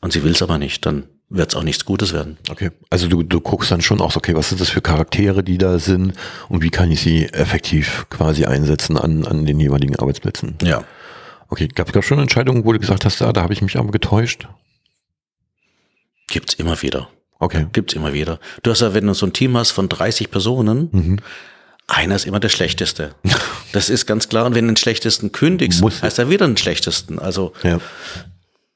und 0.00 0.12
sie 0.12 0.24
will's 0.24 0.42
aber 0.42 0.58
nicht, 0.58 0.84
dann 0.86 1.04
wird's 1.34 1.54
auch 1.54 1.62
nichts 1.62 1.84
Gutes 1.84 2.12
werden. 2.12 2.38
Okay. 2.50 2.70
Also 2.90 3.08
du, 3.08 3.22
du 3.22 3.40
guckst 3.40 3.70
dann 3.70 3.80
schon 3.80 4.00
auch, 4.00 4.14
okay, 4.16 4.34
was 4.34 4.48
sind 4.50 4.60
das 4.60 4.68
für 4.70 4.80
Charaktere, 4.82 5.42
die 5.42 5.58
da 5.58 5.78
sind 5.78 6.12
und 6.48 6.62
wie 6.62 6.70
kann 6.70 6.90
ich 6.90 7.00
sie 7.00 7.26
effektiv 7.26 8.06
quasi 8.10 8.44
einsetzen 8.44 8.96
an, 8.96 9.24
an 9.26 9.46
den 9.46 9.58
jeweiligen 9.60 9.96
Arbeitsplätzen? 9.96 10.56
Ja. 10.62 10.84
Okay, 11.48 11.68
gab 11.68 11.94
es 11.94 12.04
schon 12.04 12.18
Entscheidungen, 12.18 12.64
wo 12.64 12.72
du 12.72 12.78
gesagt 12.78 13.04
hast, 13.04 13.20
ah, 13.22 13.32
da 13.32 13.42
habe 13.42 13.52
ich 13.52 13.62
mich 13.62 13.76
aber 13.76 13.90
getäuscht? 13.90 14.48
Gibt's 16.28 16.54
immer 16.54 16.80
wieder. 16.82 17.08
Okay. 17.38 17.66
Gibt's 17.72 17.94
immer 17.94 18.12
wieder. 18.12 18.38
Du 18.62 18.70
hast 18.70 18.80
ja, 18.80 18.94
wenn 18.94 19.06
du 19.06 19.14
so 19.14 19.26
ein 19.26 19.32
Team 19.32 19.56
hast 19.56 19.72
von 19.72 19.88
30 19.88 20.30
Personen, 20.30 20.88
Mhm. 20.92 21.18
einer 21.88 22.14
ist 22.14 22.24
immer 22.26 22.40
der 22.40 22.48
Schlechteste. 22.50 23.14
Das 23.72 23.88
ist 23.88 24.04
ganz 24.04 24.28
klar. 24.28 24.44
Und 24.44 24.54
wenn 24.54 24.66
du 24.66 24.72
den 24.72 24.76
Schlechtesten 24.76 25.32
kündigst, 25.32 25.80
Muss- 25.80 26.02
heißt 26.02 26.18
er 26.18 26.28
wieder 26.28 26.46
den 26.46 26.58
Schlechtesten. 26.58 27.18
Also 27.18 27.54
Ja. 27.62 27.80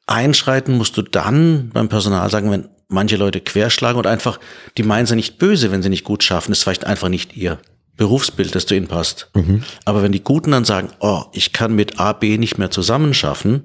Einschreiten 0.06 0.76
musst 0.76 0.96
du 0.96 1.02
dann 1.02 1.70
beim 1.72 1.88
Personal 1.88 2.30
sagen, 2.30 2.50
wenn 2.50 2.68
manche 2.88 3.16
Leute 3.16 3.40
querschlagen 3.40 3.98
und 3.98 4.06
einfach, 4.06 4.38
die 4.76 4.82
meinen 4.82 5.06
sie 5.06 5.16
nicht 5.16 5.38
böse, 5.38 5.70
wenn 5.72 5.82
sie 5.82 5.88
nicht 5.88 6.04
gut 6.04 6.22
schaffen. 6.22 6.52
Das 6.52 6.58
ist 6.58 6.64
vielleicht 6.64 6.86
einfach 6.86 7.08
nicht 7.08 7.36
ihr 7.36 7.58
Berufsbild, 7.96 8.54
das 8.54 8.66
zu 8.66 8.74
ihnen 8.74 8.88
passt. 8.88 9.30
Mhm. 9.34 9.62
Aber 9.84 10.02
wenn 10.02 10.12
die 10.12 10.22
Guten 10.22 10.52
dann 10.52 10.64
sagen, 10.64 10.90
oh, 11.00 11.24
ich 11.32 11.52
kann 11.52 11.74
mit 11.74 11.98
A, 11.98 12.12
B 12.12 12.38
nicht 12.38 12.58
mehr 12.58 12.70
zusammenschaffen, 12.70 13.62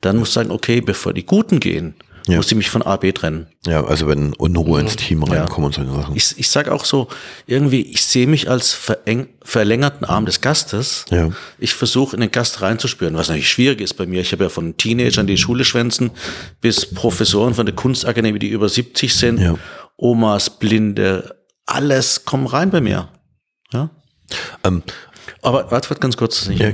dann 0.00 0.16
musst 0.16 0.32
du 0.32 0.40
sagen, 0.40 0.50
okay, 0.50 0.80
bevor 0.80 1.12
die 1.12 1.26
Guten 1.26 1.58
gehen, 1.58 1.94
Ja. 2.26 2.36
muss 2.36 2.46
ich 2.50 2.56
mich 2.56 2.70
von 2.70 2.82
A, 2.82 2.96
B 2.96 3.12
trennen. 3.12 3.48
Ja, 3.66 3.84
also 3.84 4.06
wenn 4.06 4.32
Unruhe 4.34 4.80
ins 4.80 4.96
Team 4.96 5.22
reinkommt 5.24 5.66
und 5.66 5.74
solche 5.74 5.92
Sachen. 5.92 6.16
Ich, 6.16 6.38
ich 6.38 6.48
sage 6.48 6.72
auch 6.72 6.84
so, 6.84 7.08
irgendwie, 7.46 7.82
ich 7.82 8.04
sehe 8.04 8.26
mich 8.26 8.48
als 8.48 8.72
vereng, 8.72 9.28
verlängerten 9.42 10.04
Arm 10.06 10.26
des 10.26 10.40
Gastes. 10.40 11.04
Ja. 11.10 11.30
Ich 11.58 11.74
versuche 11.74 12.14
in 12.14 12.20
den 12.20 12.30
Gast 12.30 12.62
reinzuspüren, 12.62 13.16
was 13.16 13.28
natürlich 13.28 13.50
schwierig 13.50 13.80
ist 13.80 13.94
bei 13.94 14.06
mir. 14.06 14.20
Ich 14.20 14.32
habe 14.32 14.44
ja 14.44 14.50
von 14.50 14.76
Teenagern, 14.76 15.26
die 15.26 15.36
Schule 15.36 15.64
schwänzen, 15.64 16.10
bis 16.60 16.86
Professoren 16.94 17.54
von 17.54 17.66
der 17.66 17.74
Kunstakademie, 17.74 18.38
die 18.38 18.48
über 18.48 18.68
70 18.68 19.14
sind, 19.14 19.40
Ja. 19.40 19.54
Omas, 19.96 20.58
Blinde, 20.58 21.36
alles 21.66 22.24
kommt 22.24 22.52
rein 22.52 22.70
bei 22.70 22.80
mir. 22.80 23.08
Ja. 23.72 23.90
Ähm, 24.64 24.82
Aber 25.42 25.70
warte, 25.70 25.90
warte 25.90 26.00
ganz 26.00 26.16
kurz, 26.16 26.46
nicht 26.46 26.60
Ja. 26.60 26.72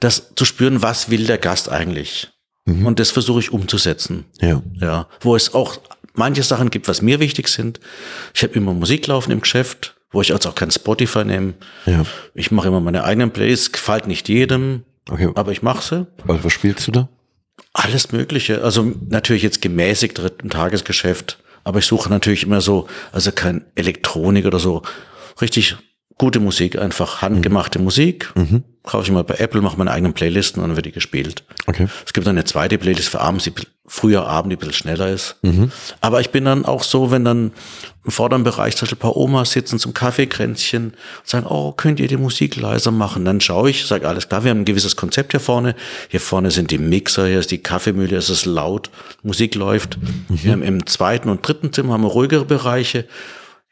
Das 0.00 0.34
zu 0.34 0.44
spüren, 0.44 0.82
was 0.82 1.10
will 1.10 1.26
der 1.26 1.38
Gast 1.38 1.70
eigentlich? 1.70 2.30
Und 2.66 2.98
das 2.98 3.10
versuche 3.10 3.40
ich 3.40 3.52
umzusetzen. 3.52 4.24
ja. 4.40 4.62
Ja, 4.80 5.08
wo 5.20 5.36
es 5.36 5.52
auch 5.54 5.78
manche 6.14 6.42
Sachen 6.42 6.70
gibt, 6.70 6.88
was 6.88 7.02
mir 7.02 7.20
wichtig 7.20 7.48
sind. 7.48 7.78
Ich 8.32 8.42
habe 8.42 8.54
immer 8.54 8.72
Musik 8.72 9.06
laufen 9.06 9.32
im 9.32 9.40
Geschäft, 9.42 9.96
wo 10.12 10.22
ich 10.22 10.32
also 10.32 10.48
auch 10.48 10.54
kein 10.54 10.70
Spotify 10.70 11.24
nehme. 11.24 11.54
Ja. 11.86 12.04
Ich 12.34 12.50
mache 12.50 12.68
immer 12.68 12.80
meine 12.80 13.04
eigenen 13.04 13.32
Plays, 13.32 13.72
gefällt 13.72 14.06
nicht 14.06 14.28
jedem, 14.28 14.84
Okay. 15.10 15.28
aber 15.34 15.52
ich 15.52 15.60
mache 15.62 15.82
sie. 15.82 16.06
Was, 16.24 16.42
was 16.44 16.52
spielst 16.54 16.86
du 16.86 16.92
da? 16.92 17.08
Alles 17.74 18.12
Mögliche. 18.12 18.62
Also 18.62 18.92
natürlich 19.08 19.42
jetzt 19.42 19.60
gemäßigt 19.60 20.18
im 20.42 20.48
Tagesgeschäft, 20.50 21.38
aber 21.64 21.80
ich 21.80 21.86
suche 21.86 22.08
natürlich 22.08 22.44
immer 22.44 22.60
so, 22.62 22.86
also 23.12 23.30
kein 23.32 23.64
Elektronik 23.74 24.46
oder 24.46 24.58
so, 24.60 24.82
richtig 25.40 25.76
gute 26.18 26.40
Musik, 26.40 26.78
einfach 26.78 27.22
handgemachte 27.22 27.78
Musik. 27.78 28.32
Kaufe 28.84 29.04
ich 29.04 29.10
mal 29.10 29.24
bei 29.24 29.36
Apple, 29.36 29.62
mache 29.62 29.78
meine 29.78 29.90
eigenen 29.90 30.12
Playlisten 30.12 30.62
und 30.62 30.68
dann 30.68 30.76
wird 30.76 30.86
die 30.86 30.92
gespielt. 30.92 31.42
Okay. 31.66 31.88
Es 32.04 32.12
gibt 32.12 32.26
dann 32.26 32.36
eine 32.36 32.44
zweite 32.44 32.76
Playlist 32.76 33.08
für 33.08 33.20
abends, 33.20 33.44
die 33.44 33.52
früher 33.86 34.26
Abend, 34.26 34.52
die 34.52 34.56
ein 34.56 34.58
bisschen 34.58 34.74
schneller 34.74 35.08
ist. 35.08 35.36
Aber 36.00 36.20
ich 36.20 36.30
bin 36.30 36.44
dann 36.44 36.64
auch 36.64 36.82
so, 36.82 37.10
wenn 37.10 37.24
dann 37.24 37.52
im 38.04 38.10
vorderen 38.10 38.44
Bereich 38.44 38.76
zum 38.76 38.86
Beispiel 38.86 38.98
ein 38.98 39.00
paar 39.00 39.16
Omas 39.16 39.52
sitzen 39.52 39.78
zum 39.78 39.94
Kaffeekränzchen 39.94 40.88
und 40.88 40.94
sagen, 41.24 41.46
oh, 41.48 41.72
könnt 41.72 41.98
ihr 41.98 42.08
die 42.08 42.18
Musik 42.18 42.56
leiser 42.56 42.90
machen? 42.90 43.24
Dann 43.24 43.40
schaue 43.40 43.70
ich, 43.70 43.86
sage, 43.86 44.06
alles 44.06 44.28
klar, 44.28 44.44
wir 44.44 44.50
haben 44.50 44.60
ein 44.60 44.64
gewisses 44.66 44.96
Konzept 44.96 45.32
hier 45.32 45.40
vorne. 45.40 45.74
Hier 46.08 46.20
vorne 46.20 46.50
sind 46.50 46.70
die 46.70 46.78
Mixer, 46.78 47.26
hier 47.26 47.40
ist 47.40 47.50
die 47.50 47.58
Kaffeemühle, 47.58 48.16
es 48.16 48.28
ist 48.28 48.44
laut, 48.44 48.90
Musik 49.22 49.54
läuft. 49.54 49.98
Wir 50.28 50.52
haben 50.52 50.62
im 50.62 50.86
zweiten 50.86 51.28
und 51.28 51.46
dritten 51.46 51.72
Zimmer 51.72 51.94
haben 51.94 52.02
wir 52.02 52.08
ruhigere 52.08 52.44
Bereiche. 52.44 53.06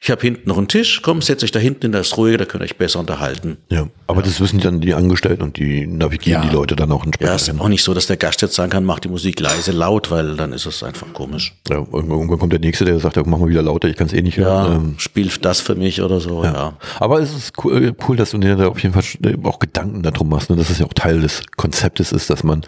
Ich 0.04 0.10
habe 0.10 0.20
hinten 0.20 0.48
noch 0.48 0.58
einen 0.58 0.66
Tisch, 0.66 1.00
komm, 1.00 1.22
setzt 1.22 1.44
euch 1.44 1.52
da 1.52 1.60
hinten 1.60 1.86
in 1.86 1.92
das 1.92 2.16
Ruhige, 2.16 2.36
da 2.38 2.44
könnt 2.44 2.60
ihr 2.62 2.64
euch 2.64 2.76
besser 2.76 2.98
unterhalten. 2.98 3.58
Ja. 3.70 3.86
Aber 4.08 4.20
das 4.20 4.40
wissen 4.40 4.58
dann 4.58 4.80
die 4.80 4.94
Angestellten 4.94 5.44
und 5.44 5.56
die 5.58 5.86
navigieren 5.86 6.42
Ja. 6.42 6.48
die 6.48 6.52
Leute 6.52 6.74
dann 6.74 6.90
auch 6.90 7.02
Ja, 7.02 7.04
entsprechend. 7.06 7.40
ist 7.54 7.60
auch 7.60 7.68
nicht 7.68 7.84
so, 7.84 7.94
dass 7.94 8.08
der 8.08 8.16
Gast 8.16 8.42
jetzt 8.42 8.56
sagen 8.56 8.70
kann, 8.72 8.84
mach 8.84 8.98
die 8.98 9.06
Musik 9.08 9.38
leise, 9.38 9.70
laut, 9.70 10.10
weil 10.10 10.34
dann 10.34 10.52
ist 10.52 10.66
es 10.66 10.82
einfach 10.82 11.12
komisch. 11.12 11.54
Ja, 11.68 11.76
irgendwann 11.76 12.36
kommt 12.40 12.52
der 12.52 12.58
Nächste, 12.58 12.84
der 12.84 12.98
sagt, 12.98 13.14
ja, 13.14 13.22
mach 13.24 13.38
mal 13.38 13.48
wieder 13.48 13.62
lauter, 13.62 13.86
ich 13.88 13.94
kann 13.96 14.08
es 14.08 14.12
eh 14.12 14.22
nicht 14.22 14.38
Ja, 14.38 14.66
hören. 14.66 14.72
Ähm, 14.74 14.94
spiel 14.98 15.30
das 15.40 15.60
für 15.60 15.76
mich 15.76 16.02
oder 16.02 16.18
so, 16.18 16.42
ja. 16.42 16.76
Aber 16.98 17.20
es 17.20 17.32
ist 17.32 17.52
cool, 17.64 17.84
äh, 17.84 17.92
cool, 18.08 18.16
dass 18.16 18.32
du 18.32 18.38
dir 18.38 18.56
da 18.56 18.66
auf 18.66 18.82
jeden 18.82 19.00
Fall 19.00 19.04
äh, 19.24 19.36
auch 19.44 19.60
Gedanken 19.60 20.02
darum 20.02 20.28
machst, 20.30 20.50
ne? 20.50 20.56
dass 20.56 20.68
es 20.68 20.80
ja 20.80 20.86
auch 20.86 20.94
Teil 20.94 21.20
des 21.20 21.42
Konzeptes 21.56 22.10
ist, 22.10 22.28
dass 22.28 22.42
man 22.42 22.62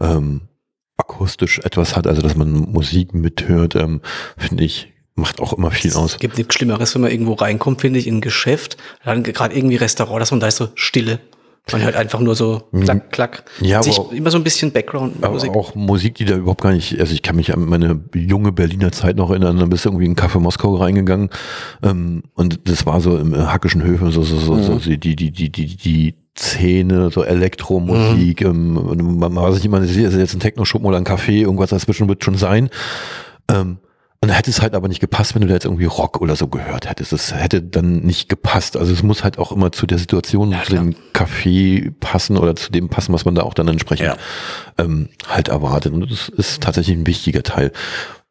ähm, 0.00 0.40
akustisch 0.96 1.58
etwas 1.58 1.94
hat, 1.94 2.06
also 2.06 2.22
dass 2.22 2.36
man 2.36 2.52
Musik 2.52 3.12
mithört, 3.12 3.76
ähm, 3.76 4.00
finde 4.38 4.64
ich, 4.64 4.88
macht 5.20 5.40
auch 5.40 5.52
immer 5.52 5.70
viel 5.70 5.92
aus. 5.94 6.12
Es 6.12 6.18
gibt 6.18 6.38
nichts 6.38 6.54
Schlimmeres, 6.54 6.94
wenn 6.94 7.02
man 7.02 7.10
irgendwo 7.10 7.34
reinkommt, 7.34 7.80
finde 7.80 7.98
ich, 7.98 8.06
in 8.06 8.16
ein 8.16 8.20
Geschäft, 8.20 8.76
dann 9.04 9.22
gerade 9.22 9.56
irgendwie 9.56 9.76
Restaurant, 9.76 10.20
dass 10.20 10.30
man 10.30 10.40
da 10.40 10.48
ist 10.48 10.56
so 10.56 10.68
Stille. 10.74 11.20
Man 11.72 11.82
hört 11.82 11.94
einfach 11.94 12.18
nur 12.20 12.34
so 12.34 12.62
klack, 12.80 13.12
klack. 13.12 13.44
Mhm. 13.60 13.66
Ja, 13.66 13.82
Sich 13.82 13.96
aber 13.96 14.08
auch- 14.08 14.12
immer 14.12 14.30
so 14.30 14.38
ein 14.38 14.44
bisschen 14.44 14.72
Background-Musik. 14.72 15.50
Aber 15.50 15.60
auch 15.60 15.74
Musik, 15.74 16.16
die 16.16 16.24
da 16.24 16.34
überhaupt 16.36 16.62
gar 16.62 16.72
nicht, 16.72 16.98
also 16.98 17.12
ich 17.12 17.22
kann 17.22 17.36
mich 17.36 17.52
an 17.54 17.64
meine 17.64 18.00
junge 18.14 18.50
Berliner 18.50 18.90
Zeit 18.90 19.16
noch 19.16 19.30
erinnern, 19.30 19.58
dann 19.58 19.70
bist 19.70 19.84
du 19.84 19.90
irgendwie 19.90 20.06
in 20.06 20.16
Café 20.16 20.40
Moskau 20.40 20.74
reingegangen 20.76 21.30
ähm, 21.82 22.22
und 22.34 22.60
das 22.68 22.86
war 22.86 23.00
so 23.00 23.16
im 23.18 23.34
äh, 23.34 23.38
Hackischen 23.38 23.84
Höfe, 23.84 24.10
so, 24.10 24.22
so, 24.22 24.38
so, 24.38 24.60
so 24.60 24.78
die, 24.78 24.98
die, 24.98 25.14
die, 25.14 25.30
die, 25.30 25.76
die, 25.76 26.14
Szene, 26.38 27.10
so 27.10 27.22
Elektromusik, 27.22 28.42
ähm, 28.42 28.76
und 28.76 29.18
man 29.18 29.52
sich 29.52 29.64
immer 29.64 29.82
sicher, 29.84 30.08
ist 30.08 30.16
jetzt 30.16 30.32
ein 30.32 30.40
Techno-Schuppen 30.40 30.86
oder 30.86 30.96
ein 30.96 31.04
Café, 31.04 31.32
irgendwas 31.32 31.70
dazwischen 31.70 32.08
wird 32.08 32.24
schon 32.24 32.36
sein. 32.36 32.70
Ähm, 33.50 33.78
und 34.22 34.28
dann 34.28 34.36
hätte 34.36 34.50
es 34.50 34.60
halt 34.60 34.74
aber 34.74 34.86
nicht 34.88 35.00
gepasst, 35.00 35.34
wenn 35.34 35.40
du 35.40 35.48
da 35.48 35.54
jetzt 35.54 35.64
irgendwie 35.64 35.86
Rock 35.86 36.20
oder 36.20 36.36
so 36.36 36.46
gehört 36.46 36.90
hättest. 36.90 37.14
Es 37.14 37.32
hätte 37.34 37.62
dann 37.62 38.00
nicht 38.00 38.28
gepasst. 38.28 38.76
Also 38.76 38.92
es 38.92 39.02
muss 39.02 39.24
halt 39.24 39.38
auch 39.38 39.50
immer 39.50 39.72
zu 39.72 39.86
der 39.86 39.96
Situation, 39.98 40.54
zu 40.62 40.72
dem 40.72 40.94
Café 41.14 41.90
passen 42.00 42.36
oder 42.36 42.54
zu 42.54 42.70
dem 42.70 42.90
passen, 42.90 43.14
was 43.14 43.24
man 43.24 43.34
da 43.34 43.42
auch 43.44 43.54
dann 43.54 43.66
entsprechend 43.68 44.08
Ja. 44.08 44.16
ähm, 44.76 45.08
halt 45.26 45.48
erwartet. 45.48 45.94
Und 45.94 46.10
das 46.10 46.28
ist 46.28 46.62
tatsächlich 46.62 46.98
ein 46.98 47.06
wichtiger 47.06 47.42
Teil. 47.42 47.72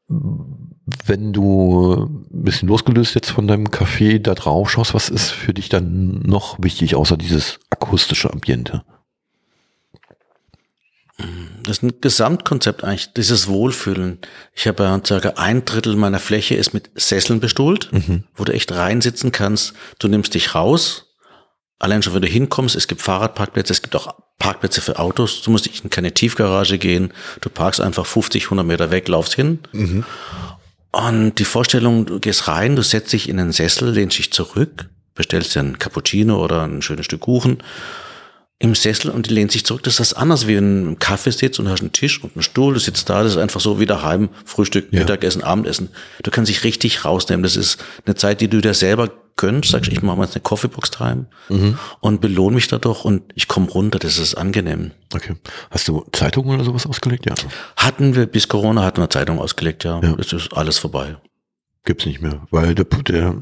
Wenn 0.08 1.34
du 1.34 2.04
ein 2.32 2.44
bisschen 2.44 2.68
losgelöst 2.68 3.16
jetzt 3.16 3.32
von 3.32 3.48
deinem 3.48 3.66
Café 3.68 4.20
da 4.20 4.36
drauf 4.36 4.70
schaust, 4.70 4.94
was 4.94 5.10
ist 5.10 5.32
für 5.32 5.56
dich 5.56 5.70
dann 5.70 6.20
noch 6.22 6.62
wichtig, 6.62 6.96
außer 6.96 7.18
dieses 7.18 7.60
akustische 7.72 8.32
Ambiente? 8.32 8.84
Das 11.64 11.78
ist 11.78 11.84
ein 11.84 12.02
Gesamtkonzept 12.02 12.84
eigentlich, 12.84 13.14
dieses 13.14 13.48
Wohlfühlen. 13.48 14.20
Ich 14.54 14.68
habe 14.68 14.84
ja 14.84 15.02
circa 15.06 15.34
ein 15.38 15.66
Drittel 15.66 15.96
meiner 15.96 16.20
Fläche 16.20 16.56
ist 16.56 16.74
mit 16.74 16.90
Sesseln 16.96 17.40
bestuhlt, 17.40 17.90
wo 18.36 18.44
du 18.44 18.54
echt 18.54 18.72
reinsitzen 18.72 19.32
kannst. 19.32 19.74
Du 20.00 20.08
nimmst 20.08 20.34
dich 20.34 20.56
raus. 20.56 21.06
Allein 21.80 22.04
schon, 22.04 22.14
wenn 22.14 22.22
du 22.22 22.28
hinkommst, 22.28 22.76
es 22.76 22.88
gibt 22.88 23.02
Fahrradparkplätze, 23.02 23.72
es 23.72 23.82
gibt 23.82 23.96
auch 23.96 24.14
Parkplätze 24.38 24.82
für 24.82 25.00
Autos. 25.00 25.42
Du 25.42 25.52
musst 25.52 25.66
nicht 25.68 25.84
in 25.84 25.90
keine 25.90 26.14
Tiefgarage 26.14 26.78
gehen. 26.78 27.14
Du 27.42 27.50
parkst 27.50 27.80
einfach 27.82 28.06
50, 28.06 28.46
100 28.46 28.66
Meter 28.66 28.92
weg, 28.92 29.08
laufst 29.08 29.34
hin. 29.36 29.60
Und 30.92 31.36
die 31.36 31.46
Vorstellung, 31.46 32.06
du 32.06 32.20
gehst 32.20 32.48
rein, 32.48 32.76
du 32.76 32.82
setzt 32.82 33.14
dich 33.14 33.30
in 33.30 33.38
den 33.38 33.52
Sessel, 33.52 33.92
lehnst 33.92 34.18
dich 34.18 34.34
zurück, 34.34 34.90
bestellst 35.14 35.56
dir 35.56 35.60
einen 35.60 35.80
Cappuccino 35.80 36.44
oder 36.44 36.64
ein 36.64 36.82
schönes 36.82 37.06
Stück 37.06 37.22
Kuchen 37.22 37.64
im 38.62 38.76
Sessel 38.76 39.10
und 39.10 39.30
die 39.30 39.34
lehnt 39.34 39.52
sich 39.54 39.66
zurück. 39.66 39.84
Das 39.84 40.00
ist 40.02 40.14
anders 40.14 40.46
wie 40.48 40.58
wenn 40.58 40.84
du 40.84 40.90
im 40.92 41.00
Kaffee 41.00 41.32
sitzt 41.32 41.60
und 41.60 41.70
hast 41.70 41.80
einen 41.80 41.94
Tisch 41.94 42.22
und 42.22 42.36
einen 42.36 42.44
Stuhl, 42.44 42.74
du 42.74 42.80
sitzt 42.80 43.10
da, 43.10 43.24
das 43.24 43.34
ist 43.34 43.38
einfach 43.38 43.62
so 43.62 43.80
wie 43.80 43.86
daheim, 43.86 44.30
Frühstück, 44.44 44.90
Ja. 44.92 45.00
Mittagessen, 45.00 45.44
Abendessen. 45.44 45.90
Du 46.24 46.30
kannst 46.30 46.50
dich 46.50 46.64
richtig 46.66 47.06
rausnehmen. 47.06 47.44
Das 47.44 47.56
ist 47.56 47.78
eine 48.06 48.16
Zeit, 48.16 48.42
die 48.42 48.50
du 48.50 48.60
dir 48.60 48.74
selber 48.74 49.10
gönnst. 49.38 49.70
Sagst, 49.72 49.90
ich 49.90 50.02
mache 50.02 50.18
mal 50.18 50.26
jetzt 50.26 50.36
eine 50.36 50.42
Coffeebox 50.44 50.92
time 50.92 51.28
und 52.02 52.20
belohne 52.20 52.56
mich 52.56 52.68
dadurch 52.68 53.06
und 53.06 53.24
ich 53.36 53.48
komme 53.48 53.70
runter. 53.70 53.98
Das 53.98 54.18
ist 54.18 54.36
angenehm. 54.36 54.92
Okay. 55.14 55.36
Hast 55.72 55.88
du 55.88 56.06
Zeitungen 56.12 56.56
oder 56.56 56.66
sowas 56.66 56.86
ausgelegt? 56.86 57.26
Ja. 57.28 57.36
Hatten 57.78 58.16
wir 58.16 58.26
bis 58.26 58.50
Corona 58.50 58.84
hatten 58.84 59.00
wir 59.02 59.10
Zeitung 59.10 59.40
ausgelegt, 59.40 59.86
ja. 59.86 60.02
Ja. 60.04 60.16
Es 60.20 60.34
ist 60.34 60.52
alles 60.52 60.78
vorbei. 60.78 61.16
Gibt's 61.90 62.06
nicht 62.06 62.22
mehr, 62.22 62.42
weil 62.52 62.76
der, 62.76 62.86
der 62.86 63.34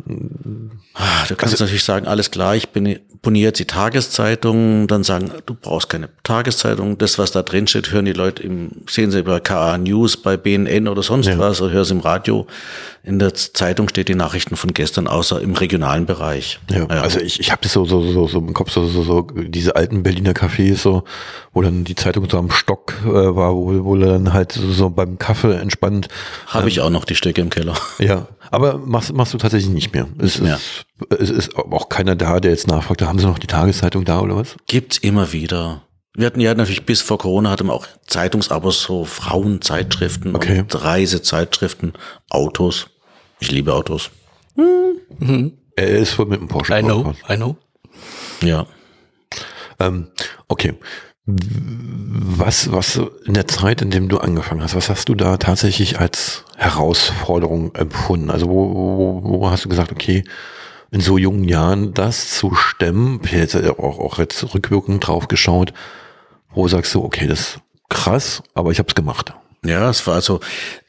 Ah, 0.93 1.25
Du 1.27 1.35
kannst 1.35 1.59
natürlich 1.59 1.83
sagen, 1.83 2.07
alles 2.07 2.31
klar, 2.31 2.55
ich 2.55 2.69
bin 2.69 2.97
abonniere 3.13 3.47
jetzt 3.49 3.59
die 3.59 3.65
Tageszeitung, 3.65 4.87
dann 4.87 5.03
sagen, 5.03 5.31
du 5.45 5.53
brauchst 5.53 5.89
keine 5.89 6.07
Tageszeitung, 6.23 6.97
das, 6.97 7.19
was 7.19 7.31
da 7.31 7.43
drin 7.43 7.67
steht, 7.67 7.91
hören 7.91 8.05
die 8.05 8.13
Leute 8.13 8.41
im, 8.43 8.69
sehen 8.89 9.11
sie 9.11 9.21
bei 9.23 9.41
KA 9.41 9.77
News, 9.77 10.15
bei 10.17 10.37
BNN 10.37 10.87
oder 10.87 11.03
sonst 11.03 11.27
Ja. 11.27 11.37
was, 11.37 11.61
oder 11.61 11.73
hören 11.73 11.83
sie 11.85 11.93
im 11.95 11.99
Radio. 11.99 12.47
In 13.03 13.19
der 13.19 13.33
Zeitung 13.33 13.89
steht 13.89 14.07
die 14.07 14.15
Nachrichten 14.15 14.55
von 14.55 14.73
gestern, 14.73 15.07
außer 15.07 15.41
im 15.41 15.53
regionalen 15.55 16.05
Bereich. 16.05 16.59
Ja, 16.69 16.85
also 16.87 17.19
ich, 17.19 17.39
ich 17.41 17.51
habe 17.51 17.61
das 17.63 17.73
so, 17.73 17.83
so, 17.85 18.01
so, 18.11 18.27
so 18.27 18.39
im 18.39 18.53
Kopf, 18.53 18.71
so, 18.71 18.85
so, 18.87 19.03
so 19.03 19.21
diese 19.33 19.75
alten 19.75 20.03
Berliner 20.03 20.31
Cafés, 20.31 20.77
so, 20.77 21.03
wo 21.53 21.61
dann 21.61 21.83
die 21.83 21.95
Zeitung 21.95 22.29
so 22.29 22.37
am 22.37 22.49
Stock 22.49 22.93
äh, 23.03 23.07
war, 23.09 23.53
wo, 23.55 23.83
wo 23.83 23.95
dann 23.97 24.31
halt 24.33 24.53
so, 24.53 24.71
so 24.71 24.89
beim 24.89 25.17
Kaffee 25.19 25.53
entspannt. 25.55 26.07
Habe 26.47 26.69
ich 26.69 26.79
auch 26.81 26.89
noch 26.89 27.03
die 27.05 27.15
Stücke 27.15 27.41
im 27.41 27.49
Keller. 27.49 27.75
Ja, 27.99 28.27
aber 28.51 28.77
machst, 28.77 29.13
machst 29.13 29.33
du 29.33 29.37
tatsächlich 29.37 29.73
nicht 29.73 29.93
mehr. 29.93 30.07
Es, 30.19 30.39
mehr. 30.39 30.55
Ist, 31.09 31.19
es 31.19 31.29
ist 31.29 31.55
auch 31.55 31.89
keiner 31.89 32.15
da, 32.15 32.39
der 32.39 32.51
jetzt 32.51 32.67
nachfragt, 32.67 33.01
haben 33.01 33.19
sie 33.19 33.25
noch 33.25 33.39
die 33.39 33.47
Tageszeitung 33.47 34.05
da 34.05 34.19
oder 34.21 34.35
was? 34.35 34.55
Gibt's 34.67 34.97
immer 34.97 35.31
wieder. 35.33 35.83
Wir 36.15 36.25
hatten 36.25 36.39
ja 36.39 36.53
natürlich 36.55 36.85
bis 36.85 37.01
vor 37.01 37.19
Corona 37.19 37.51
hatten 37.51 37.67
wir 37.67 37.73
auch 37.73 37.85
Zeitungsabos, 38.07 38.81
so 38.81 39.05
Frauenzeitschriften 39.05 40.35
Okay. 40.35 40.59
und 40.61 40.83
Reisezeitschriften, 40.83 41.93
Autos. 42.29 42.87
Ich 43.39 43.51
liebe 43.51 43.73
Autos. 43.73 44.09
Er 45.75 45.87
ist 45.89 46.17
wohl 46.17 46.25
mit 46.25 46.39
dem 46.41 46.47
Porsche. 46.47 46.79
I 46.79 46.81
know. 46.81 47.13
I 47.29 47.35
know. 47.35 47.55
Ja. 48.41 48.65
Ähm, 49.79 50.07
okay. 50.47 50.73
Was, 51.29 52.71
was 52.71 53.01
in 53.25 53.33
der 53.33 53.47
Zeit, 53.47 53.81
in 53.81 53.91
dem 53.91 54.07
du 54.07 54.17
angefangen 54.17 54.63
hast, 54.63 54.75
was 54.75 54.89
hast 54.89 55.09
du 55.09 55.15
da 55.15 55.35
tatsächlich 55.35 55.99
als 55.99 56.45
Herausforderung 56.55 57.75
empfunden? 57.75 58.31
Also 58.31 58.47
wo, 58.47 58.73
wo, 58.73 59.21
wo 59.23 59.49
hast 59.49 59.65
du 59.65 59.69
gesagt, 59.69 59.91
okay, 59.91 60.23
in 60.89 61.01
so 61.01 61.17
jungen 61.17 61.43
Jahren 61.43 61.93
das 61.93 62.31
zu 62.31 62.55
stemmen, 62.55 63.19
ich 63.25 63.33
jetzt 63.33 63.55
auch, 63.55 63.99
auch 63.99 64.19
jetzt 64.19 64.53
rückwirkend 64.53 65.05
drauf 65.05 65.27
geschaut, 65.27 65.73
wo 66.51 66.67
sagst 66.69 66.95
du, 66.95 67.03
okay, 67.03 67.27
das 67.27 67.39
ist 67.39 67.59
krass, 67.89 68.41
aber 68.53 68.71
ich 68.71 68.79
habe 68.79 68.87
es 68.87 68.95
gemacht. 68.95 69.33
Ja, 69.65 69.89
es 69.89 70.07
war 70.07 70.15
also 70.15 70.39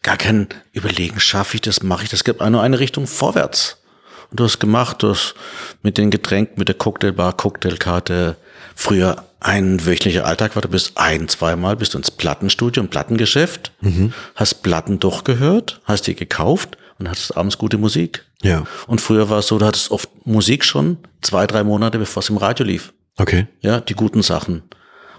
gar 0.03 0.17
kein 0.17 0.49
Überlegen, 0.73 1.19
schaffe 1.19 1.57
ich 1.57 1.63
das, 1.63 1.83
mache 1.83 2.05
ich 2.05 2.11
das. 2.11 2.21
Es 2.21 2.25
gibt 2.25 2.41
nur 2.41 2.63
eine 2.63 2.79
Richtung 2.79 3.09
vorwärts. 3.09 3.83
Und 4.31 4.39
du 4.39 4.45
hast 4.45 4.61
gemacht, 4.61 5.03
du 5.03 5.11
hast 5.11 5.35
mit 5.83 5.99
den 5.99 6.11
Getränken, 6.11 6.59
mit 6.59 6.69
der 6.69 6.77
Cocktailbar, 6.77 7.33
Cocktailkarte, 7.33 8.37
früher 8.79 9.25
ein 9.41 9.85
wöchentlicher 9.85 10.25
Alltag 10.25 10.55
war, 10.55 10.63
du 10.63 10.69
bist 10.69 10.93
ein, 10.95 11.29
zweimal, 11.29 11.75
bist 11.75 11.95
du 11.95 11.99
ins 11.99 12.13
Plattenstudio, 12.13 12.81
im 12.81 12.89
Plattengeschäft, 12.89 13.73
hast 14.37 14.63
Platten 14.63 15.01
durchgehört, 15.01 15.81
hast 15.85 16.07
die 16.07 16.15
gekauft 16.15 16.79
und 16.99 17.09
hattest 17.09 17.37
abends 17.37 17.59
gute 17.59 17.77
Musik. 17.77 18.25
Ja. 18.41 18.65
Und 18.87 19.01
früher 19.01 19.29
war 19.31 19.41
es 19.41 19.49
so, 19.49 19.59
du 19.59 19.67
hattest 19.67 19.91
oft 19.91 20.09
Musik 20.25 20.65
schon 20.65 20.99
zwei, 21.23 21.49
drei 21.49 21.65
Monate, 21.65 21.99
bevor 21.99 22.23
es 22.23 22.31
im 22.31 22.37
Radio 22.37 22.65
lief. 22.65 22.93
Okay. 23.17 23.49
Ja, 23.63 23.81
die 23.81 23.95
guten 23.95 24.23
Sachen. 24.23 24.63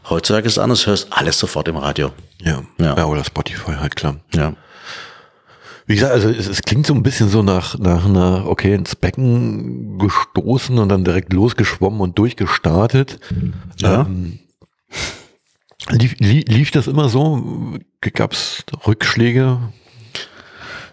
Heutzutage 0.09 0.47
ist 0.47 0.53
es 0.53 0.59
anders, 0.59 0.87
hörst 0.87 1.11
alles 1.11 1.37
sofort 1.37 1.67
im 1.67 1.75
Radio. 1.75 2.13
Ja. 2.41 2.63
Ja. 2.77 2.95
ja. 2.95 3.05
oder 3.05 3.25
Spotify 3.25 3.73
halt, 3.73 3.97
klar. 3.97 4.21
Ja. 4.33 4.53
Wie 5.89 5.95
gesagt, 5.95 6.13
also 6.13 6.29
es, 6.29 6.47
es 6.47 6.61
klingt 6.61 6.85
so 6.85 6.93
ein 6.93 7.01
bisschen 7.01 7.29
so 7.29 7.41
nach, 7.41 7.75
nach 7.79 8.05
einer, 8.05 8.45
okay, 8.45 8.75
ins 8.75 8.95
Becken 8.95 9.97
gestoßen 9.97 10.77
und 10.77 10.87
dann 10.87 11.03
direkt 11.03 11.33
losgeschwommen 11.33 11.99
und 11.99 12.19
durchgestartet. 12.19 13.19
Ja. 13.77 14.01
Ähm, 14.01 14.37
lief, 15.89 16.15
lief, 16.19 16.43
lief 16.47 16.69
das 16.69 16.85
immer 16.85 17.09
so? 17.09 17.43
Gab 18.13 18.33
es 18.33 18.65
Rückschläge? 18.85 19.57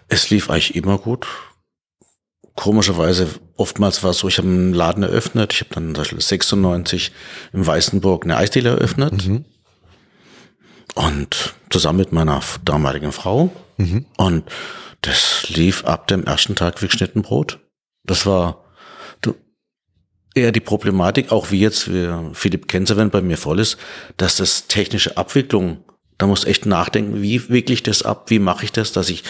Es 0.07 0.31
lief 0.31 0.49
eigentlich 0.49 0.75
immer 0.75 0.97
gut. 0.97 1.27
Komischerweise, 2.55 3.29
oftmals 3.55 4.01
war 4.01 4.09
es 4.09 4.17
so, 4.17 4.27
ich 4.27 4.39
habe 4.39 4.47
einen 4.47 4.73
Laden 4.73 5.03
eröffnet, 5.03 5.53
ich 5.53 5.59
habe 5.59 5.75
dann 5.75 5.93
zum 5.93 6.01
Beispiel 6.01 6.21
96 6.21 7.11
im 7.53 7.67
Weißenburg 7.67 8.23
eine 8.23 8.37
Eisdiele 8.37 8.69
eröffnet. 8.69 9.29
Und 10.95 11.53
zusammen 11.69 11.99
mit 11.99 12.13
meiner 12.13 12.41
damaligen 12.65 13.11
Frau. 13.11 13.51
Und 14.17 14.43
das 15.07 15.47
lief 15.49 15.85
ab 15.85 16.07
dem 16.07 16.23
ersten 16.25 16.55
Tag 16.55 16.81
wie 16.81 16.87
geschnitten 16.87 17.21
Brot. 17.21 17.59
Das 18.03 18.25
war 18.25 18.65
du, 19.21 19.35
eher 20.35 20.51
die 20.51 20.59
Problematik, 20.59 21.31
auch 21.31 21.51
wie 21.51 21.61
jetzt, 21.61 21.91
wie 21.91 22.09
Philipp 22.33 22.67
Kenzer, 22.67 22.97
wenn 22.97 23.09
bei 23.09 23.21
mir 23.21 23.37
voll 23.37 23.59
ist, 23.59 23.77
dass 24.17 24.37
das 24.37 24.67
technische 24.67 25.17
Abwicklung, 25.17 25.83
da 26.17 26.27
muss 26.27 26.45
echt 26.45 26.65
nachdenken, 26.65 27.21
wie 27.21 27.49
wickle 27.49 27.73
ich 27.73 27.83
das 27.83 28.03
ab, 28.03 28.29
wie 28.29 28.39
mache 28.39 28.65
ich 28.65 28.71
das, 28.71 28.91
dass 28.91 29.09
ich, 29.09 29.23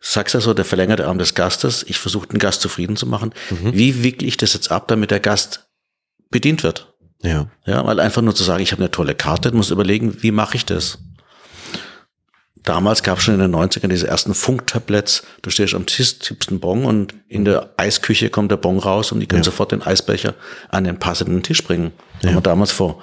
sag's 0.00 0.32
ja 0.32 0.40
so, 0.40 0.54
der 0.54 0.64
verlängerte 0.64 1.06
Arm 1.06 1.18
des 1.18 1.34
Gastes, 1.34 1.84
ich 1.86 1.98
versuche 1.98 2.28
den 2.28 2.38
Gast 2.38 2.62
zufrieden 2.62 2.96
zu 2.96 3.06
machen, 3.06 3.34
wie 3.50 4.02
wickle 4.02 4.26
ich 4.26 4.38
das 4.38 4.54
jetzt 4.54 4.70
ab, 4.70 4.88
damit 4.88 5.10
der 5.10 5.20
Gast 5.20 5.68
bedient 6.30 6.62
wird? 6.62 6.94
Ja. 7.22 7.50
Ja, 7.66 7.84
weil 7.86 8.00
einfach 8.00 8.22
nur 8.22 8.34
zu 8.34 8.44
sagen, 8.44 8.62
ich 8.62 8.72
habe 8.72 8.82
eine 8.82 8.90
tolle 8.90 9.14
Karte, 9.14 9.52
muss 9.52 9.70
überlegen, 9.70 10.22
wie 10.22 10.30
mache 10.30 10.56
ich 10.56 10.64
das? 10.64 10.98
Damals 12.64 13.02
gab 13.02 13.18
es 13.18 13.24
schon 13.24 13.34
in 13.34 13.40
den 13.40 13.54
90ern 13.54 13.88
diese 13.88 14.06
ersten 14.06 14.34
Funktabletts. 14.34 15.22
Du 15.42 15.50
stehst 15.50 15.74
am 15.74 15.86
Tisch, 15.86 16.18
tippst 16.18 16.50
einen 16.50 16.60
Bon 16.60 16.84
und 16.84 17.14
in 17.28 17.44
der 17.44 17.70
Eisküche 17.76 18.28
kommt 18.28 18.50
der 18.50 18.58
Bon 18.58 18.78
raus 18.78 19.12
und 19.12 19.20
die 19.20 19.26
können 19.26 19.40
Ja. 19.42 19.44
sofort 19.44 19.72
den 19.72 19.82
Eisbecher 19.82 20.34
an 20.68 20.84
den 20.84 20.98
passenden 20.98 21.42
Tisch 21.42 21.64
bringen. 21.64 21.92
Haben 22.24 22.34
wir 22.34 22.40
damals 22.40 22.72
vor 22.72 23.02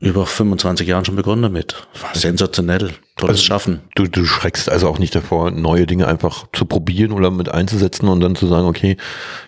über 0.00 0.26
25 0.26 0.88
Jahren 0.88 1.04
schon 1.04 1.14
begonnen 1.14 1.42
damit. 1.42 1.86
War 2.00 2.12
sensationell. 2.14 2.90
Tolles 3.16 3.36
Also- 3.36 3.42
Schaffen. 3.44 3.80
Du, 3.94 4.08
du 4.08 4.24
schreckst 4.24 4.68
also 4.68 4.88
auch 4.88 4.98
nicht 4.98 5.14
davor, 5.14 5.52
neue 5.52 5.86
Dinge 5.86 6.08
einfach 6.08 6.46
zu 6.52 6.64
probieren 6.64 7.12
oder 7.12 7.30
mit 7.30 7.48
einzusetzen 7.48 8.08
und 8.08 8.18
dann 8.18 8.34
zu 8.34 8.48
sagen, 8.48 8.66
okay, 8.66 8.96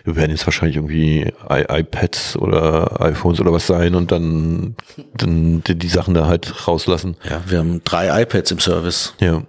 wir 0.05 0.15
werden 0.15 0.31
jetzt 0.31 0.47
wahrscheinlich 0.47 0.77
irgendwie 0.77 1.33
I 1.49 1.65
iPads 1.67 2.37
oder 2.37 3.01
iPhones 3.01 3.41
oder 3.41 3.51
was 3.51 3.67
sein 3.67 3.95
und 3.95 4.13
dann, 4.13 4.77
dann 5.17 5.61
die, 5.65 5.75
die 5.77 5.87
Sachen 5.89 6.13
da 6.13 6.25
halt 6.27 6.67
rauslassen. 6.69 7.17
Ja, 7.29 7.41
wir 7.47 7.59
haben 7.59 7.81
drei 7.83 8.21
iPads 8.21 8.51
im 8.51 8.59
Service. 8.59 9.13
Ja. 9.19 9.43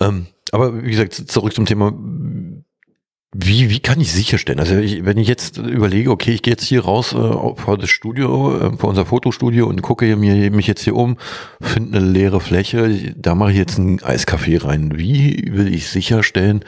Ähm, 0.00 0.26
aber 0.50 0.82
wie 0.82 0.90
gesagt, 0.90 1.14
zurück 1.14 1.54
zum 1.54 1.66
Thema. 1.66 1.92
Wie, 3.34 3.70
wie 3.70 3.80
kann 3.80 3.98
ich 3.98 4.12
sicherstellen? 4.12 4.60
Also 4.60 4.76
ich, 4.76 5.06
wenn 5.06 5.16
ich 5.16 5.26
jetzt 5.26 5.56
überlege, 5.56 6.10
okay, 6.10 6.32
ich 6.32 6.42
gehe 6.42 6.52
jetzt 6.52 6.64
hier 6.64 6.84
raus 6.84 7.14
äh, 7.14 7.16
vor 7.16 7.78
das 7.78 7.88
Studio, 7.88 8.58
äh, 8.58 8.76
vor 8.76 8.90
unser 8.90 9.06
Fotostudio 9.06 9.66
und 9.66 9.80
gucke 9.80 10.16
mir, 10.16 10.50
mich 10.50 10.66
jetzt 10.66 10.84
hier 10.84 10.94
um, 10.94 11.16
finde 11.60 11.98
eine 11.98 12.06
leere 12.06 12.40
Fläche, 12.40 13.14
da 13.16 13.34
mache 13.34 13.52
ich 13.52 13.56
jetzt 13.56 13.78
einen 13.78 14.02
Eiskaffee 14.02 14.58
rein. 14.58 14.98
Wie 14.98 15.50
will 15.50 15.72
ich 15.72 15.88
sicherstellen, 15.88 16.62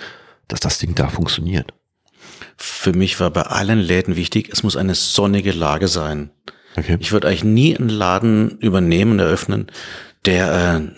dass 0.49 0.61
das 0.61 0.79
Ding 0.79 0.95
da 0.95 1.09
funktioniert? 1.09 1.75
Für 2.57 2.95
mich 2.95 3.21
war 3.21 3.31
bei 3.31 3.43
allen 3.43 3.81
Läden 3.81 4.17
wichtig, 4.17 4.49
es 4.51 4.63
muss 4.63 4.77
eine 4.77 4.95
sonnige 4.95 5.53
Lage 5.53 5.89
sein. 5.89 6.31
Okay. 6.77 6.97
Ich 6.99 7.13
würde 7.13 7.29
eigentlich 7.29 7.45
nie 7.45 7.77
einen 7.77 7.91
Laden 7.91 8.59
übernehmen, 8.59 9.19
eröffnen, 9.19 9.67
der 10.25 10.51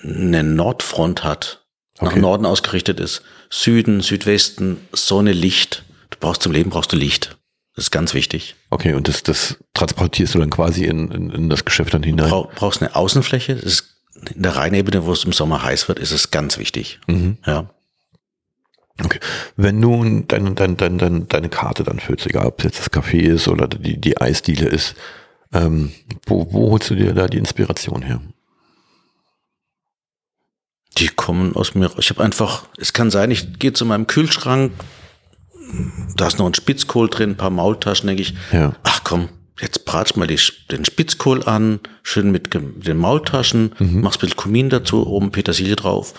äh, 0.05 0.09
eine 0.09 0.45
Nordfront 0.45 1.25
hat, 1.25 1.66
nach 2.01 2.13
Okay. 2.13 2.21
Norden 2.21 2.47
ausgerichtet 2.47 3.01
ist. 3.01 3.23
Süden, 3.51 4.01
Südwesten, 4.01 4.79
Sonne, 4.93 5.33
Licht. 5.33 5.85
Du 6.11 6.19
brauchst 6.21 6.43
zum 6.43 6.53
Leben 6.53 6.71
brauchst 6.71 6.93
du 6.93 6.97
Licht. 6.97 7.37
Das 7.75 7.87
ist 7.87 7.91
ganz 7.91 8.15
wichtig. 8.15 8.57
Okay, 8.71 8.95
und 8.95 9.07
das, 9.07 9.23
das 9.23 9.59
transportierst 9.75 10.35
du 10.35 10.39
dann 10.39 10.51
quasi 10.51 10.85
in, 10.87 11.11
in, 11.11 11.31
in 11.31 11.49
das 11.51 11.65
Geschäft 11.65 11.93
dann 11.93 12.03
hinein. 12.03 12.31
Brau, 12.31 12.51
brauchst 12.55 12.81
eine 12.83 12.97
Außenfläche. 12.97 13.55
Das 13.55 13.65
ist 13.65 13.97
in 14.35 14.43
der 14.43 14.57
Rheinebene, 14.57 15.05
wo 15.05 15.13
es 15.13 15.25
im 15.25 15.33
Sommer 15.33 15.63
heiß 15.63 15.89
wird, 15.89 15.99
ist 15.99 16.13
es 16.13 16.31
ganz 16.31 16.57
wichtig. 16.59 17.01
Mhm. 17.07 17.37
Ja. 17.47 17.69
Okay. 19.05 19.21
Wenn 19.57 19.79
du 19.81 20.23
deine, 20.27 20.53
deine, 20.53 20.75
deine, 20.77 20.97
deine, 20.97 21.21
deine 21.27 21.49
Karte 21.51 21.85
dann 21.85 22.01
füllst, 22.01 22.27
egal 22.27 22.47
ob 22.47 22.61
es 22.61 22.65
jetzt 22.65 22.79
das 22.81 22.91
Café 22.91 23.19
ist 23.19 23.47
oder 23.47 23.69
die, 23.69 24.01
die 24.01 24.19
Eisdiele 24.19 24.67
ist, 24.69 24.95
ähm, 25.53 25.93
wo, 26.25 26.51
wo 26.51 26.71
holst 26.71 26.89
du 26.89 26.95
dir 26.95 27.13
da 27.13 27.27
die 27.27 27.37
Inspiration 27.39 28.01
her? 28.03 28.23
Die 30.99 31.09
kommen 31.09 31.55
aus 31.57 31.75
mir. 31.75 31.91
Ich 31.99 32.11
habe 32.11 32.23
einfach, 32.25 32.65
es 32.79 32.93
kann 32.93 33.11
sein, 33.11 33.31
ich 33.31 33.59
gehe 33.59 33.73
zu 33.73 33.85
meinem 33.85 34.07
Kühlschrank, 34.07 34.73
da 36.17 36.29
ist 36.29 36.39
noch 36.39 36.47
ein 36.47 36.55
Spitzkohl 36.55 37.09
drin, 37.11 37.31
ein 37.31 37.37
paar 37.37 37.51
Maultaschen, 37.51 38.07
denke 38.07 38.23
ich, 38.23 38.35
Ja. 38.53 38.75
ach 38.83 39.03
komm, 39.05 39.29
jetzt 39.61 39.85
bratsch 39.85 40.17
mal 40.17 40.27
die, 40.27 40.39
den 40.71 40.85
Spitzkohl 40.85 41.43
an, 41.45 41.81
schön 42.03 42.31
mit 42.31 42.55
den 42.55 42.97
Maultaschen, 42.97 43.75
machst 43.79 44.19
ein 44.19 44.21
bisschen 44.29 44.37
Kumin 44.37 44.71
dazu, 44.71 45.07
oben 45.07 45.33
Petersilie 45.33 45.77
drauf. 45.77 46.15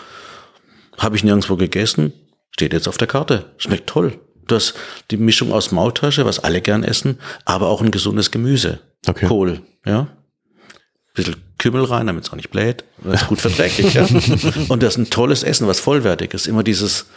Habe 0.97 1.15
ich 1.15 1.23
nirgendwo 1.23 1.55
gegessen, 1.55 2.13
steht 2.51 2.73
jetzt 2.73 2.87
auf 2.87 2.97
der 2.97 3.07
Karte. 3.07 3.53
Schmeckt 3.57 3.87
toll. 3.87 4.19
Du 4.47 4.55
hast 4.55 4.73
die 5.11 5.17
Mischung 5.17 5.51
aus 5.53 5.71
Maultasche, 5.71 6.25
was 6.25 6.39
alle 6.39 6.61
gern 6.61 6.83
essen, 6.83 7.19
aber 7.45 7.67
auch 7.67 7.81
ein 7.81 7.91
gesundes 7.91 8.31
Gemüse. 8.31 8.79
Okay. 9.07 9.27
Kohl, 9.27 9.61
ja. 9.85 10.07
Bisschen 11.13 11.35
Kümmel 11.71 11.85
rein, 11.85 12.07
damit 12.07 12.23
es 12.25 12.31
auch 12.31 12.35
nicht 12.35 12.49
bläht. 12.49 12.83
Das 13.03 13.21
ist 13.23 13.27
gut 13.27 13.41
verträglich, 13.41 13.93
ja. 13.93 14.03
Und 14.69 14.81
das 14.83 14.93
ist 14.93 14.97
ein 14.97 15.09
tolles 15.09 15.43
Essen, 15.43 15.67
was 15.67 15.79
vollwertig 15.79 16.33
ist. 16.33 16.47
Immer 16.47 16.63
dieses, 16.63 17.07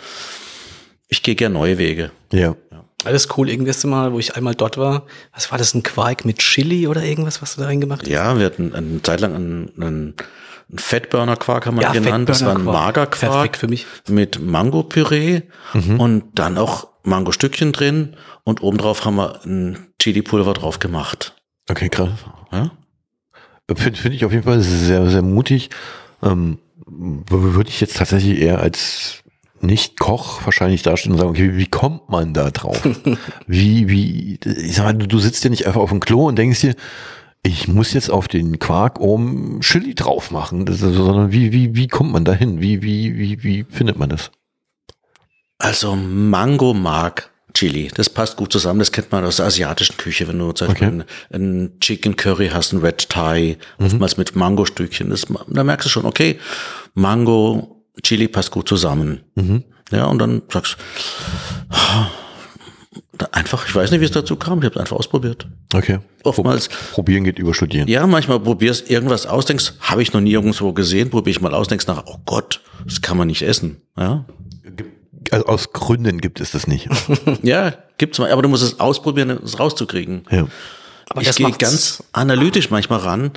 ich 1.09 1.23
gehe 1.23 1.35
gern 1.35 1.53
neue 1.53 1.79
Wege. 1.79 2.11
Ja. 2.33 2.57
Alles 3.05 3.29
cool. 3.37 3.49
Irgendwas 3.49 3.83
Mal, 3.85 4.13
wo 4.13 4.19
ich 4.19 4.37
einmal 4.37 4.55
dort 4.55 4.77
war, 4.77 5.07
was 5.33 5.51
war 5.51 5.59
das, 5.59 5.73
ein 5.75 5.83
Quark 5.83 6.25
mit 6.25 6.39
Chili 6.39 6.87
oder 6.87 7.03
irgendwas, 7.03 7.41
was 7.41 7.55
du 7.55 7.61
da 7.63 7.67
reingemacht 7.69 8.03
hast? 8.03 8.09
Ja, 8.09 8.39
wir 8.39 8.45
hatten 8.47 8.75
eine 8.75 9.01
Zeit 9.03 9.21
lang 9.21 9.35
einen, 9.35 9.73
einen 9.81 10.15
Ein 10.71 10.79
Fettburner-Quark 10.79 11.67
haben 11.67 11.77
wir 11.77 11.83
Ja, 11.83 11.93
genannt. 11.93 12.29
Das 12.29 12.45
war 12.45 12.51
ein 12.51 12.57
Fettburner-Quark. 12.59 13.11
Perfekt 13.13 13.23
Magerquark 13.23 13.57
für 13.57 13.69
mich. 13.69 13.87
mit 14.09 14.41
Mango-Püree 14.41 15.43
und 15.99 16.25
dann 16.35 16.59
auch 16.59 16.89
Mangostückchen 17.03 17.73
drin 17.73 18.17
und 18.45 18.63
obendrauf 18.63 19.05
haben 19.07 19.17
wir 19.17 19.41
ein 19.45 19.87
Chili-Pulver 19.99 20.53
drauf 20.53 20.79
gemacht. 20.79 21.35
Okay, 21.71 21.89
krass. 21.89 22.11
Ja? 22.53 22.71
Finde 23.77 23.99
find 23.99 24.15
ich 24.15 24.25
auf 24.25 24.33
jeden 24.33 24.45
Fall 24.45 24.61
sehr, 24.61 25.09
sehr 25.11 25.23
mutig. 25.23 25.71
Ähm, 26.23 26.59
würde 26.87 27.69
ich 27.69 27.81
jetzt 27.81 27.97
tatsächlich 27.97 28.41
eher 28.41 28.61
als 28.61 29.23
Nicht-Koch 29.61 30.45
wahrscheinlich 30.45 30.83
dastehen 30.83 31.13
und 31.13 31.19
sagen, 31.19 31.31
okay, 31.31 31.57
wie, 31.57 31.67
kommt 31.67 32.09
man 32.09 32.35
da 32.35 32.51
drauf? 32.51 32.81
wie, 33.47 33.89
wie, 33.89 34.39
ich 34.45 34.75
sag 34.75 34.85
mal, 34.85 34.95
du, 34.95 35.07
du 35.07 35.19
sitzt 35.19 35.45
ja 35.45 35.51
nicht 35.51 35.67
einfach 35.67 35.81
auf 35.81 35.91
dem 35.91 36.01
Klo 36.01 36.27
und 36.27 36.37
denkst 36.37 36.61
dir, 36.61 36.75
ich 37.43 37.69
muss 37.69 37.93
jetzt 37.93 38.11
auf 38.11 38.29
den 38.29 38.59
Quark 38.59 39.01
oben 39.01 39.61
Chili 39.61 39.95
drauf 39.95 40.31
machen, 40.31 40.67
ist, 40.67 40.81
sondern 40.81 41.33
wie, 41.33 41.53
wie, 41.53 41.75
wie 41.75 41.89
kommt 41.89 42.13
man 42.13 42.25
da 42.25 42.33
hin? 42.33 42.61
Wie, 42.61 42.83
wie, 42.83 43.17
wie, 43.17 43.43
wie 43.43 43.65
findet 43.69 43.99
man 43.99 44.11
das? 44.11 44.31
Also 45.59 45.97
Mango 45.97 46.75
Mark 46.75 47.30
Chili, 47.55 47.91
das 47.95 48.09
passt 48.11 48.37
gut 48.37 48.53
zusammen. 48.53 48.79
Das 48.79 48.93
kennt 48.93 49.11
man 49.13 49.25
aus 49.25 49.37
der 49.37 49.47
asiatischen 49.47 49.97
Küche, 49.97 50.27
wenn 50.29 50.39
du 50.39 50.53
zum 50.53 50.69
Beispiel 50.69 50.89
Okay. 50.89 51.03
ein, 51.33 51.73
Chicken 51.81 52.17
Curry 52.17 52.49
hast, 52.53 52.73
ein 52.73 52.81
Red 52.81 53.09
Thai, 53.09 53.57
oftmals 53.79 54.17
mit 54.17 54.35
Mango-Stückchen. 54.37 55.13
Da 55.49 55.65
merkst 55.65 55.87
du 55.87 55.91
schon, 55.91 56.05
okay, 56.07 56.39
Mango 56.95 57.83
Chili 58.03 58.29
passt 58.29 58.51
gut 58.51 58.69
zusammen. 58.69 59.21
Ja, 59.91 60.05
und 60.07 60.19
dann 60.19 60.43
sagst 60.53 60.77
du, 63.19 63.27
einfach, 63.33 63.67
ich 63.69 63.75
weiß 63.75 63.91
nicht, 63.91 64.01
wie 64.01 64.05
es 64.07 64.11
dazu 64.13 64.37
kam, 64.37 64.59
ich 64.61 64.65
habe 64.65 64.75
es 64.77 64.81
einfach 64.81 64.97
ausprobiert. 64.97 65.47
Okay. 65.75 65.99
Oftmals, 66.25 66.69
Probieren 66.93 67.25
geht 67.25 67.39
über 67.39 67.53
Studieren. 67.55 67.89
ja, 67.89 68.07
manchmal 68.07 68.41
probierst 68.41 68.91
irgendwas 68.91 69.27
aus, 69.27 69.45
denkst, 69.47 69.75
habe 69.81 70.03
ich 70.03 70.13
noch 70.13 70.21
nie 70.21 70.33
irgendwo 70.33 70.73
gesehen, 70.73 71.11
probiere 71.11 71.33
ich 71.37 71.41
mal 71.41 71.55
aus, 71.55 71.69
denkst 71.69 71.87
nach, 71.87 72.05
oh 72.07 72.17
Gott, 72.25 72.61
das 72.87 73.03
kann 73.03 73.17
man 73.19 73.27
nicht 73.27 73.43
essen. 73.43 73.83
Ja, 73.99 74.25
Also 75.33 75.47
aus 75.47 75.73
Gründen 75.73 76.21
gibt 76.21 76.41
es 76.41 76.53
das 76.53 76.67
nicht. 76.67 76.89
ja 77.43 77.75
gibt's 77.99 78.19
mal, 78.19 78.33
aber 78.33 78.43
du 78.43 78.49
musst 78.49 78.63
es 78.63 78.81
ausprobieren, 78.81 79.31
es 79.31 79.59
rauszukriegen. 79.59 80.25
ja. 80.31 80.49
Aber 81.13 81.23
ich 81.23 81.35
gehe 81.35 81.51
ganz 81.51 82.05
analytisch 82.13 82.71
manchmal 82.71 83.01
ran. 83.01 83.33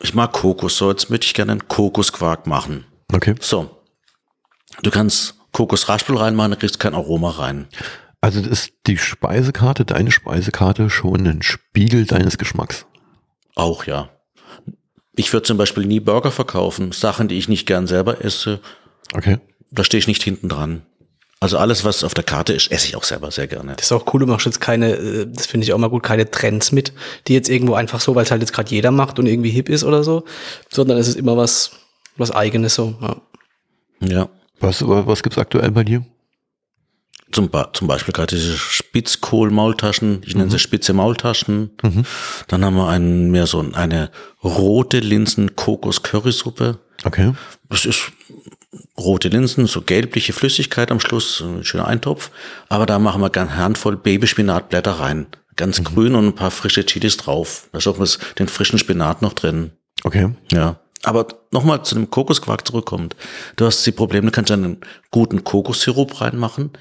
Ich 0.00 0.14
mag 0.14 0.32
Kokos, 0.32 0.76
so 0.76 0.90
jetzt 0.90 1.08
möchte 1.08 1.24
ich 1.24 1.32
gerne 1.32 1.52
einen 1.52 1.66
Kokosquark 1.66 2.46
machen. 2.46 2.84
Okay. 3.10 3.34
So, 3.40 3.70
du 4.82 4.90
kannst 4.90 5.34
Kokosraspel 5.52 6.18
reinmachen, 6.18 6.50
dann 6.50 6.60
kriegst 6.60 6.74
du 6.74 6.78
kein 6.78 6.94
Aroma 6.94 7.30
rein. 7.30 7.68
Also 8.20 8.40
ist 8.40 8.72
die 8.86 8.98
Speisekarte, 8.98 9.86
deine 9.86 10.10
Speisekarte 10.10 10.90
schon 10.90 11.26
ein 11.26 11.40
Spiegel 11.40 12.04
deines 12.04 12.36
Geschmacks. 12.36 12.84
Auch 13.54 13.84
ja. 13.84 14.10
Ich 15.16 15.32
würde 15.32 15.46
zum 15.46 15.56
Beispiel 15.56 15.86
nie 15.86 16.00
Burger 16.00 16.30
verkaufen, 16.30 16.92
Sachen, 16.92 17.28
die 17.28 17.38
ich 17.38 17.48
nicht 17.48 17.66
gern 17.66 17.86
selber 17.86 18.22
esse, 18.22 18.60
Okay. 19.14 19.38
Da 19.70 19.84
stehe 19.84 19.98
ich 19.98 20.06
nicht 20.08 20.22
hinten 20.22 20.48
dran. 20.48 20.82
Also 21.40 21.56
alles, 21.56 21.84
was 21.84 22.02
auf 22.02 22.14
der 22.14 22.24
Karte 22.24 22.52
ist, 22.52 22.72
esse 22.72 22.88
ich 22.88 22.96
auch 22.96 23.04
selber 23.04 23.30
sehr 23.30 23.46
gerne. 23.46 23.76
Das 23.76 23.86
ist 23.86 23.92
auch 23.92 24.12
cool, 24.12 24.20
du 24.20 24.26
machst 24.26 24.46
jetzt 24.46 24.60
keine, 24.60 24.94
äh, 24.94 25.26
das 25.32 25.46
finde 25.46 25.64
ich 25.64 25.72
auch 25.72 25.78
mal 25.78 25.88
gut, 25.88 26.02
keine 26.02 26.28
Trends 26.30 26.72
mit, 26.72 26.92
die 27.28 27.34
jetzt 27.34 27.48
irgendwo 27.48 27.74
einfach 27.74 28.00
so, 28.00 28.14
weil 28.16 28.24
es 28.24 28.30
halt 28.32 28.42
jetzt 28.42 28.52
gerade 28.52 28.70
jeder 28.70 28.90
macht 28.90 29.18
und 29.20 29.26
irgendwie 29.26 29.50
hip 29.50 29.68
ist 29.68 29.84
oder 29.84 30.02
so, 30.02 30.24
sondern 30.68 30.98
es 30.98 31.06
ist 31.06 31.14
immer 31.16 31.36
was, 31.36 31.70
was 32.16 32.32
eigenes 32.32 32.74
so. 32.74 32.96
Ja. 33.00 33.16
Ja. 34.00 34.28
Was, 34.60 34.82
was 34.84 35.22
gibt's 35.22 35.38
aktuell 35.38 35.70
bei 35.70 35.84
dir? 35.84 36.04
Zum, 37.30 37.50
Ba- 37.50 37.70
zum 37.72 37.86
Beispiel 37.86 38.12
gerade 38.12 38.34
diese 38.34 38.56
Spitzkohl-Maultaschen, 38.58 40.22
ich 40.26 40.34
nenne 40.34 40.50
sie 40.50 40.58
spitze 40.58 40.94
Maultaschen. 40.94 41.70
Dann 42.48 42.64
haben 42.64 42.74
wir 42.74 42.88
einen, 42.88 43.30
mehr 43.30 43.46
so 43.46 43.64
eine 43.74 44.10
rote 44.42 44.98
Linsen-Kokos-Currysuppe. 44.98 46.78
Okay. 47.04 47.34
Das 47.68 47.84
ist 47.84 48.10
rote 48.98 49.28
Linsen, 49.28 49.66
so 49.66 49.82
gelbliche 49.82 50.32
Flüssigkeit 50.32 50.90
am 50.90 51.00
Schluss, 51.00 51.40
ein 51.40 51.64
schöner 51.64 51.86
Eintopf. 51.86 52.30
Aber 52.68 52.86
da 52.86 52.98
machen 52.98 53.20
wir 53.20 53.30
ganz 53.30 53.52
handvoll 53.52 53.96
Babyspinatblätter 53.96 54.92
rein. 54.92 55.26
Ganz 55.56 55.82
grün 55.82 56.14
und 56.14 56.26
ein 56.26 56.34
paar 56.34 56.50
frische 56.50 56.84
Chilis 56.84 57.16
drauf. 57.16 57.68
Da 57.72 57.78
auch 57.90 57.98
was, 57.98 58.18
den 58.38 58.48
frischen 58.48 58.78
Spinat 58.78 59.22
noch 59.22 59.32
drin. 59.32 59.72
Okay. 60.04 60.30
Ja. 60.52 60.80
Aber 61.02 61.26
nochmal 61.52 61.84
zu 61.84 61.94
dem 61.94 62.10
Kokosquark 62.10 62.66
zurückkommt. 62.66 63.16
Du 63.56 63.66
hast 63.66 63.84
die 63.86 63.92
Probleme, 63.92 64.26
du 64.26 64.32
kannst 64.32 64.50
einen 64.50 64.80
guten 65.10 65.44
Kokossirup 65.44 66.20
reinmachen, 66.20 66.72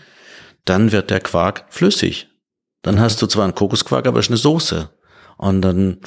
dann 0.65 0.91
wird 0.91 1.09
der 1.09 1.21
Quark 1.21 1.65
flüssig. 1.69 2.27
Dann 2.81 2.99
hast 2.99 3.21
du 3.21 3.27
zwar 3.27 3.45
einen 3.45 3.55
Kokosquark, 3.55 4.07
aber 4.07 4.19
es 4.19 4.25
ist 4.25 4.31
eine 4.31 4.37
Soße. 4.37 4.89
Und 5.37 5.61
dann, 5.61 5.99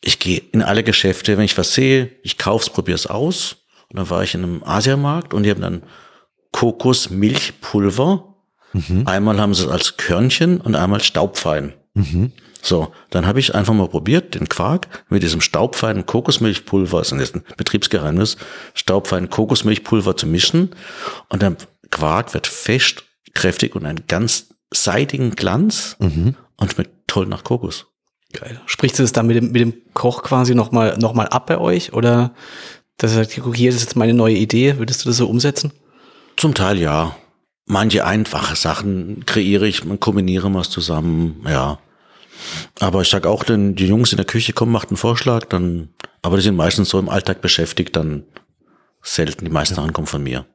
ich 0.00 0.18
gehe 0.18 0.42
in 0.52 0.62
alle 0.62 0.82
Geschäfte, 0.82 1.36
wenn 1.36 1.44
ich 1.44 1.56
was 1.58 1.74
sehe, 1.74 2.12
ich 2.22 2.38
kauf's, 2.38 2.70
probier's 2.70 3.06
aus. 3.06 3.63
Und 3.94 4.00
dann 4.00 4.10
war 4.10 4.24
ich 4.24 4.34
in 4.34 4.42
einem 4.42 4.64
Asiamarkt 4.64 5.32
und 5.32 5.44
die 5.44 5.50
haben 5.50 5.60
dann 5.60 5.82
Kokosmilchpulver. 6.50 8.34
Einmal 9.04 9.40
haben 9.40 9.54
sie 9.54 9.62
es 9.62 9.68
als 9.70 9.96
Körnchen 9.96 10.60
und 10.60 10.74
einmal 10.74 11.00
staubfein. 11.00 11.74
So, 12.60 12.92
dann 13.10 13.24
habe 13.24 13.38
ich 13.38 13.54
einfach 13.54 13.72
mal 13.72 13.86
probiert, 13.86 14.34
den 14.34 14.48
Quark 14.48 14.88
mit 15.08 15.22
diesem 15.22 15.40
staubfeinen 15.40 16.06
Kokosmilchpulver, 16.06 16.98
das 16.98 17.12
ist 17.12 17.20
jetzt 17.20 17.36
ein 17.36 17.44
Betriebsgeheimnis, 17.56 18.36
staubfeinen 18.74 19.30
Kokosmilchpulver 19.30 20.16
zu 20.16 20.26
mischen 20.26 20.70
und 21.28 21.42
der 21.42 21.54
Quark 21.92 22.34
wird 22.34 22.48
fest, 22.48 23.04
kräftig 23.32 23.76
und 23.76 23.86
einen 23.86 24.08
ganz 24.08 24.48
seidigen 24.72 25.36
Glanz 25.36 25.94
und 26.56 26.72
schmeckt 26.72 27.06
toll 27.06 27.26
nach 27.26 27.44
Kokos. 27.44 27.86
Geil. 28.32 28.60
Sprichst 28.66 28.98
du 28.98 29.04
das 29.04 29.12
dann 29.12 29.28
mit 29.28 29.36
dem, 29.36 29.52
mit 29.52 29.60
dem 29.60 29.74
Koch 29.94 30.24
quasi 30.24 30.56
nochmal 30.56 30.98
noch 30.98 31.14
mal 31.14 31.28
ab 31.28 31.46
bei 31.46 31.58
euch? 31.58 31.92
Oder 31.92 32.34
das 32.98 33.12
ist, 33.12 33.16
halt, 33.16 33.40
guck, 33.42 33.56
hier 33.56 33.70
ist 33.70 33.80
jetzt 33.80 33.96
meine 33.96 34.14
neue 34.14 34.36
Idee, 34.36 34.78
würdest 34.78 35.04
du 35.04 35.08
das 35.08 35.16
so 35.16 35.28
umsetzen? 35.28 35.72
Zum 36.36 36.54
Teil 36.54 36.78
ja. 36.78 37.16
Manche 37.66 38.04
einfache 38.04 38.56
Sachen 38.56 39.24
kreiere 39.24 39.66
ich, 39.66 39.84
man 39.84 39.98
kombiniere 39.98 40.52
was 40.52 40.70
zusammen, 40.70 41.44
ja. 41.48 41.78
Aber 42.78 43.02
ich 43.02 43.08
sag 43.08 43.26
auch, 43.26 43.44
denn 43.44 43.74
die 43.74 43.86
Jungs 43.86 44.12
in 44.12 44.16
der 44.16 44.26
Küche 44.26 44.52
kommen, 44.52 44.72
macht 44.72 44.88
einen 44.88 44.96
Vorschlag, 44.96 45.46
dann, 45.46 45.88
aber 46.22 46.36
die 46.36 46.42
sind 46.42 46.56
meistens 46.56 46.90
so 46.90 46.98
im 46.98 47.08
Alltag 47.08 47.40
beschäftigt, 47.40 47.96
dann 47.96 48.24
selten. 49.02 49.44
Die 49.44 49.50
meisten 49.50 49.74
Sachen 49.74 49.92
kommen 49.92 50.06
von 50.06 50.22
mir. 50.22 50.46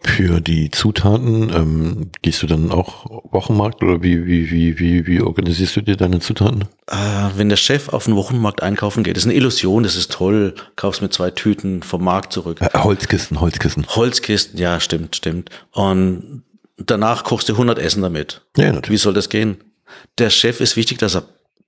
Für 0.00 0.40
die 0.40 0.70
Zutaten 0.70 1.50
ähm, 1.54 2.10
gehst 2.22 2.42
du 2.42 2.46
dann 2.46 2.70
auch 2.70 3.04
Wochenmarkt 3.32 3.82
oder 3.82 4.02
wie, 4.02 4.26
wie, 4.26 4.50
wie, 4.50 4.78
wie, 4.78 5.06
wie 5.06 5.20
organisierst 5.20 5.76
du 5.76 5.80
dir 5.80 5.96
deine 5.96 6.20
Zutaten? 6.20 6.62
Äh, 6.86 6.96
wenn 7.36 7.48
der 7.48 7.56
Chef 7.56 7.88
auf 7.88 8.04
den 8.04 8.14
Wochenmarkt 8.14 8.62
einkaufen 8.62 9.02
geht, 9.02 9.16
ist 9.16 9.24
eine 9.24 9.34
Illusion, 9.34 9.82
das 9.82 9.96
ist 9.96 10.12
toll. 10.12 10.54
Kaufst 10.76 11.02
mit 11.02 11.12
zwei 11.12 11.30
Tüten 11.30 11.82
vom 11.82 12.04
Markt 12.04 12.32
zurück. 12.32 12.60
Äh, 12.60 12.78
Holzkisten, 12.78 13.40
Holzkisten. 13.40 13.86
Holzkisten, 13.88 14.58
ja, 14.58 14.78
stimmt, 14.78 15.16
stimmt. 15.16 15.50
Und 15.72 16.42
danach 16.76 17.24
kochst 17.24 17.48
du 17.48 17.54
100 17.54 17.78
Essen 17.78 18.02
damit. 18.02 18.42
Ja, 18.56 18.72
natürlich. 18.72 18.90
Wie 18.90 19.02
soll 19.02 19.14
das 19.14 19.28
gehen? 19.28 19.58
Der 20.18 20.30
Chef 20.30 20.60
ist 20.60 20.76
wichtig, 20.76 20.98
dass 20.98 21.16
er 21.16 21.24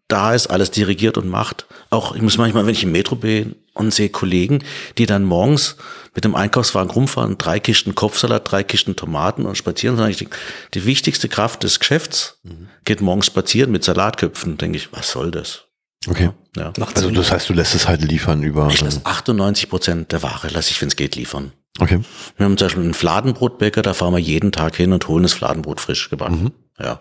da 0.08 0.34
ist, 0.34 0.48
alles 0.48 0.70
dirigiert 0.70 1.18
und 1.18 1.28
macht. 1.28 1.66
Auch, 1.90 2.14
ich 2.14 2.22
muss 2.22 2.38
manchmal, 2.38 2.66
wenn 2.66 2.74
ich 2.74 2.84
im 2.84 2.92
Metro 2.92 3.16
bin 3.16 3.56
und 3.74 3.94
sehe 3.94 4.08
Kollegen, 4.08 4.64
die 4.98 5.06
dann 5.06 5.24
morgens 5.24 5.76
mit 6.14 6.24
dem 6.24 6.34
Einkaufswagen 6.34 6.90
rumfahren, 6.90 7.38
drei 7.38 7.60
Kisten 7.60 7.94
Kopfsalat, 7.94 8.50
drei 8.50 8.62
Kisten 8.62 8.96
Tomaten 8.96 9.46
und 9.46 9.56
spazieren, 9.56 9.96
sage 9.96 10.10
ich, 10.10 10.28
die 10.74 10.84
wichtigste 10.84 11.28
Kraft 11.28 11.62
des 11.62 11.78
Geschäfts 11.78 12.40
geht 12.84 13.00
morgens 13.00 13.26
spazieren 13.26 13.70
mit 13.70 13.84
Salatköpfen. 13.84 14.58
Denke 14.58 14.78
ich, 14.78 14.92
was 14.92 15.10
soll 15.10 15.30
das? 15.30 15.64
Okay. 16.08 16.30
Ja. 16.56 16.72
Also 16.94 17.10
das 17.10 17.30
heißt, 17.30 17.48
du 17.48 17.52
lässt 17.52 17.74
es 17.74 17.86
halt 17.86 18.02
liefern 18.02 18.42
über. 18.42 18.68
Ich 18.70 18.80
lasse 18.80 19.02
98 19.04 19.68
Prozent 19.68 20.12
der 20.12 20.22
Ware, 20.22 20.48
lasse 20.48 20.70
ich, 20.70 20.80
wenn 20.80 20.88
es 20.88 20.96
geht, 20.96 21.14
liefern. 21.14 21.52
Okay. 21.78 22.00
Wir 22.36 22.44
haben 22.44 22.56
zum 22.56 22.66
Beispiel 22.66 22.82
einen 22.82 22.94
Fladenbrotbäcker, 22.94 23.82
da 23.82 23.94
fahren 23.94 24.14
wir 24.14 24.18
jeden 24.18 24.50
Tag 24.50 24.76
hin 24.76 24.92
und 24.92 25.06
holen 25.08 25.22
das 25.22 25.34
Fladenbrot 25.34 25.80
frisch 25.80 26.10
gebacken. 26.10 26.52
Ja, 26.78 27.00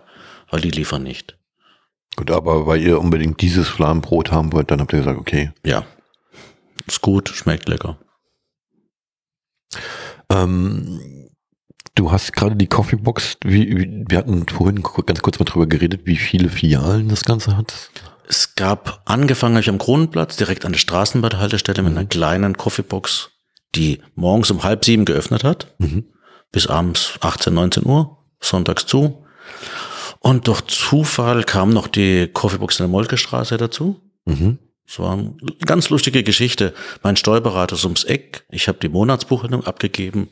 weil 0.50 0.60
die 0.60 0.70
liefern 0.70 1.02
nicht. 1.02 1.36
Gut, 2.16 2.30
aber 2.30 2.66
weil 2.66 2.80
ihr 2.80 3.00
unbedingt 3.00 3.40
dieses 3.40 3.68
Fladenbrot 3.68 4.30
haben 4.30 4.52
wollt, 4.52 4.70
dann 4.70 4.80
habt 4.80 4.92
ihr 4.92 4.98
gesagt, 4.98 5.18
okay. 5.18 5.52
Ja, 5.64 5.84
ist 6.90 7.00
gut, 7.00 7.28
schmeckt 7.28 7.68
lecker. 7.68 7.98
Ähm, 10.30 11.28
du 11.94 12.12
hast 12.12 12.32
gerade 12.32 12.56
die 12.56 12.66
Coffeebox, 12.66 13.36
wie, 13.44 14.04
wir 14.08 14.18
hatten 14.18 14.46
vorhin 14.48 14.82
ganz 14.82 15.22
kurz 15.22 15.38
mal 15.38 15.44
drüber 15.44 15.66
geredet, 15.66 16.02
wie 16.04 16.16
viele 16.16 16.48
Filialen 16.48 17.08
das 17.08 17.24
Ganze 17.24 17.56
hat. 17.56 17.90
Es 18.28 18.54
gab, 18.54 19.02
angefangen 19.06 19.54
habe 19.54 19.62
ich 19.62 19.68
am 19.68 19.78
Kronenplatz, 19.78 20.36
direkt 20.36 20.64
an 20.64 20.72
der 20.72 20.78
Straßenbahnhaltestelle 20.78 21.82
mit 21.82 21.96
einer 21.96 22.06
kleinen 22.06 22.56
Coffeebox, 22.56 23.30
die 23.74 24.00
morgens 24.14 24.50
um 24.50 24.62
halb 24.62 24.84
sieben 24.84 25.04
geöffnet 25.04 25.42
hat, 25.42 25.74
bis 26.52 26.68
abends 26.68 27.18
18, 27.20 27.52
19 27.52 27.86
Uhr, 27.86 28.18
sonntags 28.40 28.86
zu. 28.86 29.24
Und 30.20 30.46
durch 30.46 30.60
Zufall 30.62 31.42
kam 31.44 31.70
noch 31.70 31.88
die 31.88 32.28
Coffeebox 32.28 32.78
in 32.78 32.84
der 32.84 32.90
Molkestraße 32.90 33.56
dazu. 33.56 34.00
Mhm. 34.26 34.58
Es 34.90 34.98
war 34.98 35.12
eine 35.12 35.36
ganz 35.64 35.88
lustige 35.88 36.24
Geschichte. 36.24 36.74
Mein 37.04 37.14
Steuerberater 37.14 37.76
ist 37.76 37.84
ums 37.84 38.02
Eck. 38.02 38.44
Ich 38.50 38.66
habe 38.66 38.78
die 38.82 38.88
Monatsbuchhaltung 38.88 39.64
abgegeben. 39.64 40.28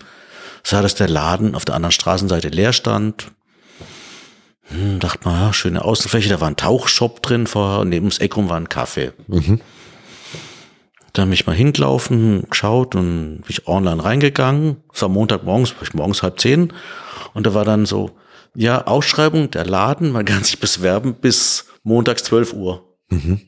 Sah, 0.64 0.83
dass 0.83 0.97
der 0.97 1.09
Laden 1.09 1.55
auf 1.55 1.64
der 1.64 1.77
anderen 1.77 1.92
Straßenseite 1.92 2.49
leer 2.49 2.73
stand. 2.73 3.31
Hm, 4.64 4.99
dachte 4.99 5.29
mal, 5.29 5.47
ja, 5.47 5.53
schöne 5.53 5.85
Außenfläche. 5.85 6.29
Da 6.29 6.40
war 6.40 6.49
ein 6.49 6.57
Tauchshop 6.57 7.23
drin 7.23 7.47
vorher 7.47 7.79
und 7.79 7.90
neben 7.90 8.09
das 8.09 8.18
Eck 8.18 8.37
rum 8.37 8.49
war 8.49 8.57
ein 8.57 8.68
Kaffee. 8.68 9.12
Da 11.12 11.23
bin 11.23 11.35
ich 11.35 11.47
mal 11.47 11.55
hingelaufen, 11.55 12.42
geschaut 12.51 12.97
und 12.97 13.42
bin 13.42 13.44
ich 13.47 13.68
online 13.68 14.03
reingegangen. 14.03 14.79
Es 14.92 15.03
war 15.03 15.09
Montagmorgens, 15.09 15.77
morgens 15.92 16.25
halb 16.25 16.40
zehn. 16.40 16.73
Und 17.33 17.47
da 17.47 17.55
war 17.55 17.64
dann 17.64 17.87
so, 17.87 18.11
ja, 18.57 18.88
Ausschreibung, 18.88 19.53
der 19.53 19.66
Laden, 19.66 20.11
man 20.11 20.25
kann 20.25 20.42
sich 20.42 20.59
bewerben 20.59 21.14
bis 21.14 21.66
montags 21.85 22.25
12 22.25 22.55
Uhr. 22.55 22.97
Mhm. 23.09 23.40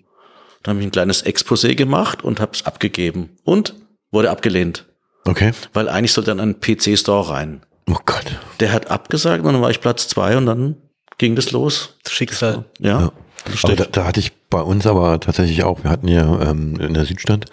Da 0.63 0.71
habe 0.71 0.81
ich 0.81 0.87
ein 0.87 0.93
kleines 0.93 1.25
Exposé 1.25 1.75
gemacht 1.75 2.23
und 2.23 2.41
habe 2.41 2.53
es 2.55 2.67
abgegeben. 2.67 3.31
Und 3.45 3.75
wurde 4.11 4.31
abgelehnt. 4.31 4.87
Okay. 5.25 5.53
Weil 5.73 5.89
eigentlich 5.89 6.13
sollte 6.13 6.35
dann 6.35 6.41
ein 6.41 6.61
PC-Store 6.61 7.31
rein. 7.31 7.63
Oh 7.89 7.99
Gott. 8.05 8.39
Der 8.61 8.73
hat 8.73 8.91
abgesagt 8.91 9.45
und 9.45 9.53
dann 9.53 9.63
war 9.63 9.71
ich 9.71 9.81
Platz 9.81 10.09
zwei 10.09 10.37
und 10.37 10.47
dann 10.47 10.77
ging 11.19 11.37
das 11.37 11.51
los. 11.53 11.97
Schicksal. 12.09 12.65
Ja. 12.79 13.01
Ja. 13.01 13.13
Aber 13.45 13.77
da, 13.77 13.85
da 13.91 14.05
hatte 14.07 14.21
ich 14.21 14.33
bei 14.51 14.61
uns 14.61 14.87
aber 14.87 15.19
tatsächlich 15.21 15.63
auch, 15.65 15.83
wir 15.85 15.91
hatten 15.91 16.09
ja 16.09 16.51
ähm, 16.51 16.79
in 16.81 16.95
der 16.95 17.05
Südstadt, 17.05 17.47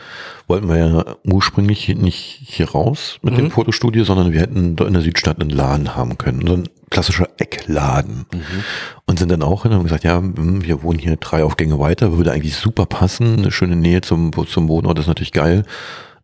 wollten 0.47 0.67
wir 0.67 0.77
ja 0.77 1.15
ursprünglich 1.23 1.83
hier- 1.85 1.95
nicht 1.95 2.41
hier 2.45 2.69
raus 2.71 3.19
mit 3.21 3.37
dem 3.37 3.51
Fotostudio, 3.51 4.03
sondern 4.03 4.33
wir 4.33 4.41
hätten 4.41 4.75
dort 4.75 4.87
in 4.87 4.93
der 4.93 5.03
Südstadt 5.03 5.39
einen 5.39 5.49
Laden 5.49 5.95
haben 5.95 6.17
können. 6.17 6.45
So 6.47 6.53
ein 6.53 6.69
klassischer 6.89 7.29
Eckladen. 7.37 8.25
Und 9.05 9.19
sind 9.19 9.29
dann 9.31 9.43
auch 9.43 9.63
hin 9.63 9.71
und 9.71 9.77
haben 9.77 9.83
gesagt, 9.83 10.03
ja, 10.03 10.17
hm, 10.17 10.63
wir 10.65 10.83
wohnen 10.83 10.99
hier 10.99 11.15
drei 11.17 11.43
Aufgänge 11.43 11.79
weiter, 11.79 12.17
würde 12.17 12.31
eigentlich 12.31 12.55
super 12.55 12.85
passen, 12.85 13.37
eine 13.37 13.51
schöne 13.51 13.75
Nähe 13.75 14.01
zum, 14.01 14.31
zum 14.47 14.67
Wohnort 14.67 14.99
ist 14.99 15.07
natürlich 15.07 15.33
geil. 15.33 15.63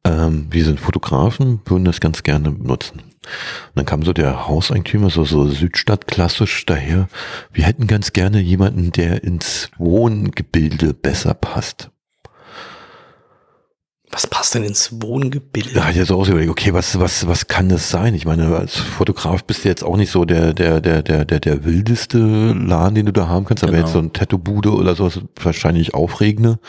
Ähm, 0.05 0.47
wir 0.49 0.65
sind 0.65 0.79
Fotografen, 0.79 1.61
würden 1.65 1.85
das 1.85 1.99
ganz 1.99 2.23
gerne 2.23 2.51
benutzen. 2.51 3.01
Und 3.23 3.75
dann 3.75 3.85
kam 3.85 4.03
so 4.03 4.13
der 4.13 4.47
Hauseigentümer, 4.47 5.09
so, 5.09 5.23
so 5.25 5.47
Südstadt 5.47 6.07
klassisch 6.07 6.65
daher. 6.65 7.07
Wir 7.51 7.65
hätten 7.65 7.87
ganz 7.87 8.13
gerne 8.13 8.39
jemanden, 8.39 8.91
der 8.91 9.23
ins 9.23 9.69
Wohngebilde 9.77 10.93
besser 10.93 11.33
passt. 11.33 11.89
Was 14.11 14.27
passt 14.27 14.53
denn 14.53 14.63
ins 14.63 15.01
Wohngebilde? 15.01 15.71
Da 15.73 15.85
hat 15.85 15.95
er 15.95 16.05
so 16.05 16.17
ausüberlegt, 16.19 16.51
okay, 16.51 16.71
was, 16.71 16.99
was, 16.99 17.25
was 17.27 17.47
kann 17.47 17.67
das 17.69 17.89
sein? 17.89 18.13
Ich 18.13 18.25
meine, 18.25 18.55
als 18.55 18.75
Fotograf 18.77 19.43
bist 19.43 19.63
du 19.65 19.69
jetzt 19.69 19.83
auch 19.83 19.97
nicht 19.97 20.11
so 20.11 20.23
der, 20.23 20.53
der, 20.53 20.81
der, 20.81 21.01
der, 21.01 21.25
der, 21.25 21.39
der 21.39 21.65
wildeste 21.65 22.19
Laden, 22.19 22.93
den 22.93 23.07
du 23.07 23.11
da 23.11 23.27
haben 23.27 23.45
kannst, 23.45 23.63
aber 23.63 23.71
Genau. 23.71 23.85
jetzt 23.85 23.93
so 23.93 23.99
ein 23.99 24.13
Tattoo-Bude 24.13 24.71
oder 24.71 24.93
so 24.93 25.07
ist 25.07 25.21
wahrscheinlich 25.41 25.95
aufregender. 25.95 26.59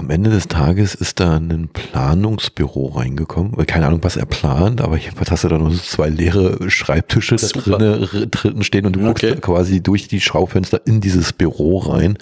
Am 0.00 0.08
Ende 0.08 0.30
des 0.30 0.48
Tages 0.48 0.94
ist 0.94 1.20
da 1.20 1.36
ein 1.36 1.68
Planungsbüro 1.70 2.86
reingekommen. 2.86 3.54
Keine 3.66 3.86
Ahnung, 3.86 4.00
was 4.02 4.16
er 4.16 4.24
plant, 4.24 4.80
aber 4.80 4.96
jedenfalls 4.96 5.30
hast 5.30 5.44
du 5.44 5.48
da 5.48 5.58
nur 5.58 5.72
so 5.72 5.78
zwei 5.78 6.08
leere 6.08 6.70
Schreibtische 6.70 7.36
da 7.36 7.50
drinnen 7.76 8.30
drin 8.30 8.62
stehen 8.62 8.86
und 8.86 8.96
du 8.96 9.00
guckst 9.00 9.22
Okay. 9.24 9.34
da 9.34 9.40
quasi 9.40 9.82
durch 9.82 10.08
die 10.08 10.22
Schaufenster 10.22 10.80
in 10.86 11.02
dieses 11.02 11.34
Büro 11.34 11.76
rein 11.78 12.16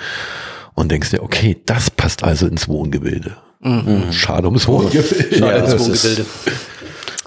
und 0.74 0.90
denkst 0.90 1.10
dir, 1.10 1.22
okay, 1.22 1.56
das 1.66 1.88
passt 1.90 2.24
also 2.24 2.48
ins 2.48 2.66
Wohngebilde. 2.66 3.36
Schade 4.10 4.48
ums 4.48 4.66
Wohngebilde. 4.66 5.36
Ja, 5.38 5.46
Ja, 5.50 5.56
ins 5.58 5.70
das 5.70 5.80
Wohngebilde. 5.80 6.26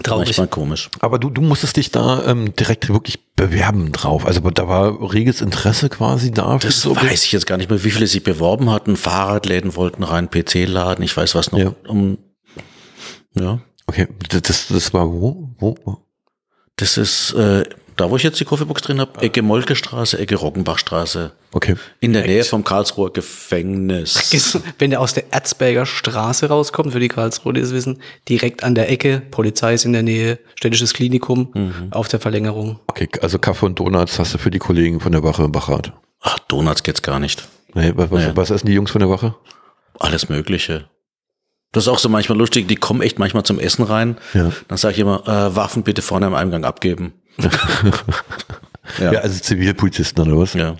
Traurig. 0.02 0.28
Manchmal 0.28 0.48
komisch. 0.48 0.90
Aber 1.00 1.18
du, 1.18 1.30
du 1.30 1.42
musstest 1.42 1.76
dich 1.76 1.90
da 1.90 2.24
ähm, 2.26 2.54
direkt 2.56 2.88
wirklich 2.88 3.34
bewerben 3.36 3.92
drauf. 3.92 4.26
Also 4.26 4.40
da 4.50 4.68
war 4.68 5.12
reges 5.12 5.40
Interesse 5.40 5.88
quasi 5.88 6.32
da. 6.32 6.58
Das 6.58 6.80
so- 6.80 6.96
weiß 6.96 7.24
ich 7.24 7.32
jetzt 7.32 7.46
gar 7.46 7.56
nicht 7.56 7.70
mehr, 7.70 7.84
wie 7.84 7.90
viele 7.90 8.06
sich 8.06 8.22
beworben 8.22 8.70
hatten. 8.70 8.96
Fahrradläden 8.96 9.76
wollten 9.76 10.02
rein, 10.02 10.28
PC-Laden, 10.30 11.04
ich 11.04 11.16
weiß 11.16 11.34
was 11.34 11.52
noch. 11.52 11.58
Ja. 11.58 11.74
Um, 11.86 12.18
ja. 13.34 13.60
Okay, 13.86 14.08
das, 14.28 14.68
das, 14.68 14.94
war 14.94 15.10
wo? 15.10 15.50
wo? 15.58 15.76
wo? 15.84 15.98
Das 16.76 16.96
ist 16.96 17.32
äh, 17.34 17.64
da, 17.96 18.10
wo 18.10 18.16
ich 18.16 18.22
jetzt 18.22 18.38
die 18.40 18.44
Coffeebox 18.44 18.82
drin 18.82 19.00
habe, 19.00 19.20
Ecke 19.20 19.42
Molkestraße, 19.42 20.18
Ecke 20.18 20.36
Roggenbachstraße. 20.36 21.32
Okay. 21.52 21.76
In 22.00 22.12
der 22.12 22.26
Nähe 22.26 22.44
vom 22.44 22.64
Karlsruher 22.64 23.12
Gefängnis. 23.12 24.58
Wenn 24.78 24.90
der 24.90 25.00
aus 25.00 25.14
der 25.14 25.32
Erzberger 25.32 25.84
Straße 25.86 26.46
rauskommt, 26.48 26.92
für 26.92 27.00
die 27.00 27.08
Karlsruhe, 27.08 27.52
die 27.52 27.60
es 27.60 27.72
wissen, 27.72 27.98
direkt 28.28 28.62
an 28.64 28.74
der 28.74 28.90
Ecke, 28.90 29.20
Polizei 29.30 29.74
ist 29.74 29.84
in 29.84 29.92
der 29.92 30.02
Nähe, 30.02 30.38
städtisches 30.54 30.94
Klinikum 30.94 31.72
auf 31.90 32.08
der 32.08 32.20
Verlängerung. 32.20 32.78
Okay, 32.86 33.08
also 33.20 33.38
Kaffee 33.38 33.66
und 33.66 33.78
Donuts 33.78 34.18
hast 34.18 34.34
du 34.34 34.38
für 34.38 34.50
die 34.50 34.58
Kollegen 34.58 35.00
von 35.00 35.12
der 35.12 35.22
Wache 35.22 35.44
im 35.44 35.52
Bachrad. 35.52 35.92
Ach, 36.20 36.38
Donuts 36.40 36.82
geht's 36.82 37.02
gar 37.02 37.20
nicht. 37.20 37.46
Nee, 37.74 37.92
was, 37.96 38.10
was, 38.10 38.22
Ja. 38.22 38.36
was 38.36 38.50
essen 38.50 38.66
die 38.66 38.72
Jungs 38.74 38.90
von 38.90 39.00
der 39.00 39.10
Wache? 39.10 39.34
Alles 39.98 40.28
Mögliche. 40.28 40.84
Das 41.72 41.84
ist 41.84 41.88
auch 41.88 41.98
so 41.98 42.08
manchmal 42.10 42.36
lustig, 42.36 42.68
die 42.68 42.76
kommen 42.76 43.00
echt 43.00 43.18
manchmal 43.18 43.44
zum 43.44 43.58
Essen 43.58 43.82
rein. 43.84 44.18
Ja. 44.34 44.52
Dann 44.68 44.76
sage 44.78 44.92
ich 44.94 45.00
immer, 45.00 45.26
äh, 45.26 45.56
Waffen 45.56 45.82
bitte 45.82 46.02
vorne 46.02 46.26
am 46.26 46.34
Eingang 46.34 46.64
abgeben. 46.64 47.14
Ja, 48.98 49.10
also 49.10 49.40
Zivilpolizisten 49.40 50.26
oder 50.26 50.38
was? 50.38 50.54
Ja. 50.54 50.76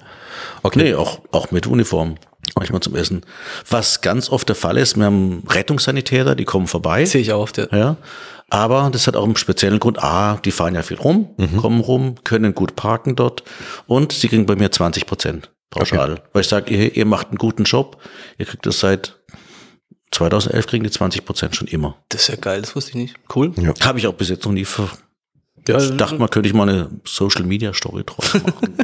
Okay. 0.62 0.82
Nee, 0.82 0.94
auch, 0.94 1.20
auch 1.30 1.50
mit 1.50 1.66
Uniform. 1.66 2.16
Manchmal 2.56 2.80
zum 2.80 2.96
Essen. 2.96 3.22
Was 3.68 4.00
ganz 4.00 4.28
oft 4.28 4.48
der 4.48 4.56
Fall 4.56 4.76
ist, 4.76 4.96
wir 4.96 5.04
haben 5.04 5.44
Rettungssanitäter, 5.48 6.34
die 6.34 6.44
kommen 6.44 6.66
vorbei. 6.66 7.04
Sehe 7.04 7.20
ich 7.20 7.32
auch 7.32 7.42
auf 7.42 7.52
der. 7.52 7.68
Ja. 7.70 7.96
Aber 8.50 8.90
das 8.92 9.06
hat 9.06 9.16
auch 9.16 9.24
einen 9.24 9.36
speziellen 9.36 9.78
Grund. 9.78 10.02
A, 10.02 10.38
die 10.44 10.50
fahren 10.50 10.74
ja 10.74 10.82
viel 10.82 10.98
rum, 10.98 11.30
kommen 11.56 11.80
rum, 11.80 12.16
können 12.24 12.54
gut 12.54 12.76
parken 12.76 13.16
dort 13.16 13.44
und 13.86 14.12
sie 14.12 14.28
kriegen 14.28 14.44
bei 14.44 14.56
mir 14.56 14.70
20 14.70 15.06
Prozent 15.06 15.50
pauschal. 15.70 16.20
Weil 16.34 16.42
ich 16.42 16.48
sage, 16.48 16.74
ihr, 16.74 16.94
ihr 16.94 17.06
macht 17.06 17.28
einen 17.28 17.38
guten 17.38 17.64
Job, 17.64 17.96
ihr 18.36 18.44
kriegt 18.44 18.66
das 18.66 18.80
seit 18.80 19.16
2011 20.10 20.66
kriegen 20.66 20.84
die 20.84 20.90
20 20.90 21.24
Prozent 21.24 21.56
schon 21.56 21.68
immer. 21.68 21.96
Das 22.10 22.22
ist 22.22 22.28
ja 22.28 22.36
geil, 22.36 22.60
das 22.60 22.76
wusste 22.76 22.90
ich 22.90 22.96
nicht. 22.96 23.14
Cool. 23.34 23.52
Ja. 23.56 23.72
Habe 23.82 23.98
ich 23.98 24.06
auch 24.06 24.12
bis 24.12 24.28
jetzt 24.28 24.44
noch 24.44 24.52
nie 24.52 24.66
ver 24.66 24.90
Ja, 25.68 25.78
ich 25.78 25.96
dachte 25.96 26.16
mal, 26.16 26.28
könnte 26.28 26.48
ich 26.48 26.54
mal 26.54 26.68
eine 26.68 26.90
Social 27.04 27.44
Media 27.44 27.72
Story 27.72 28.02
draus 28.04 28.34
machen. 28.42 28.74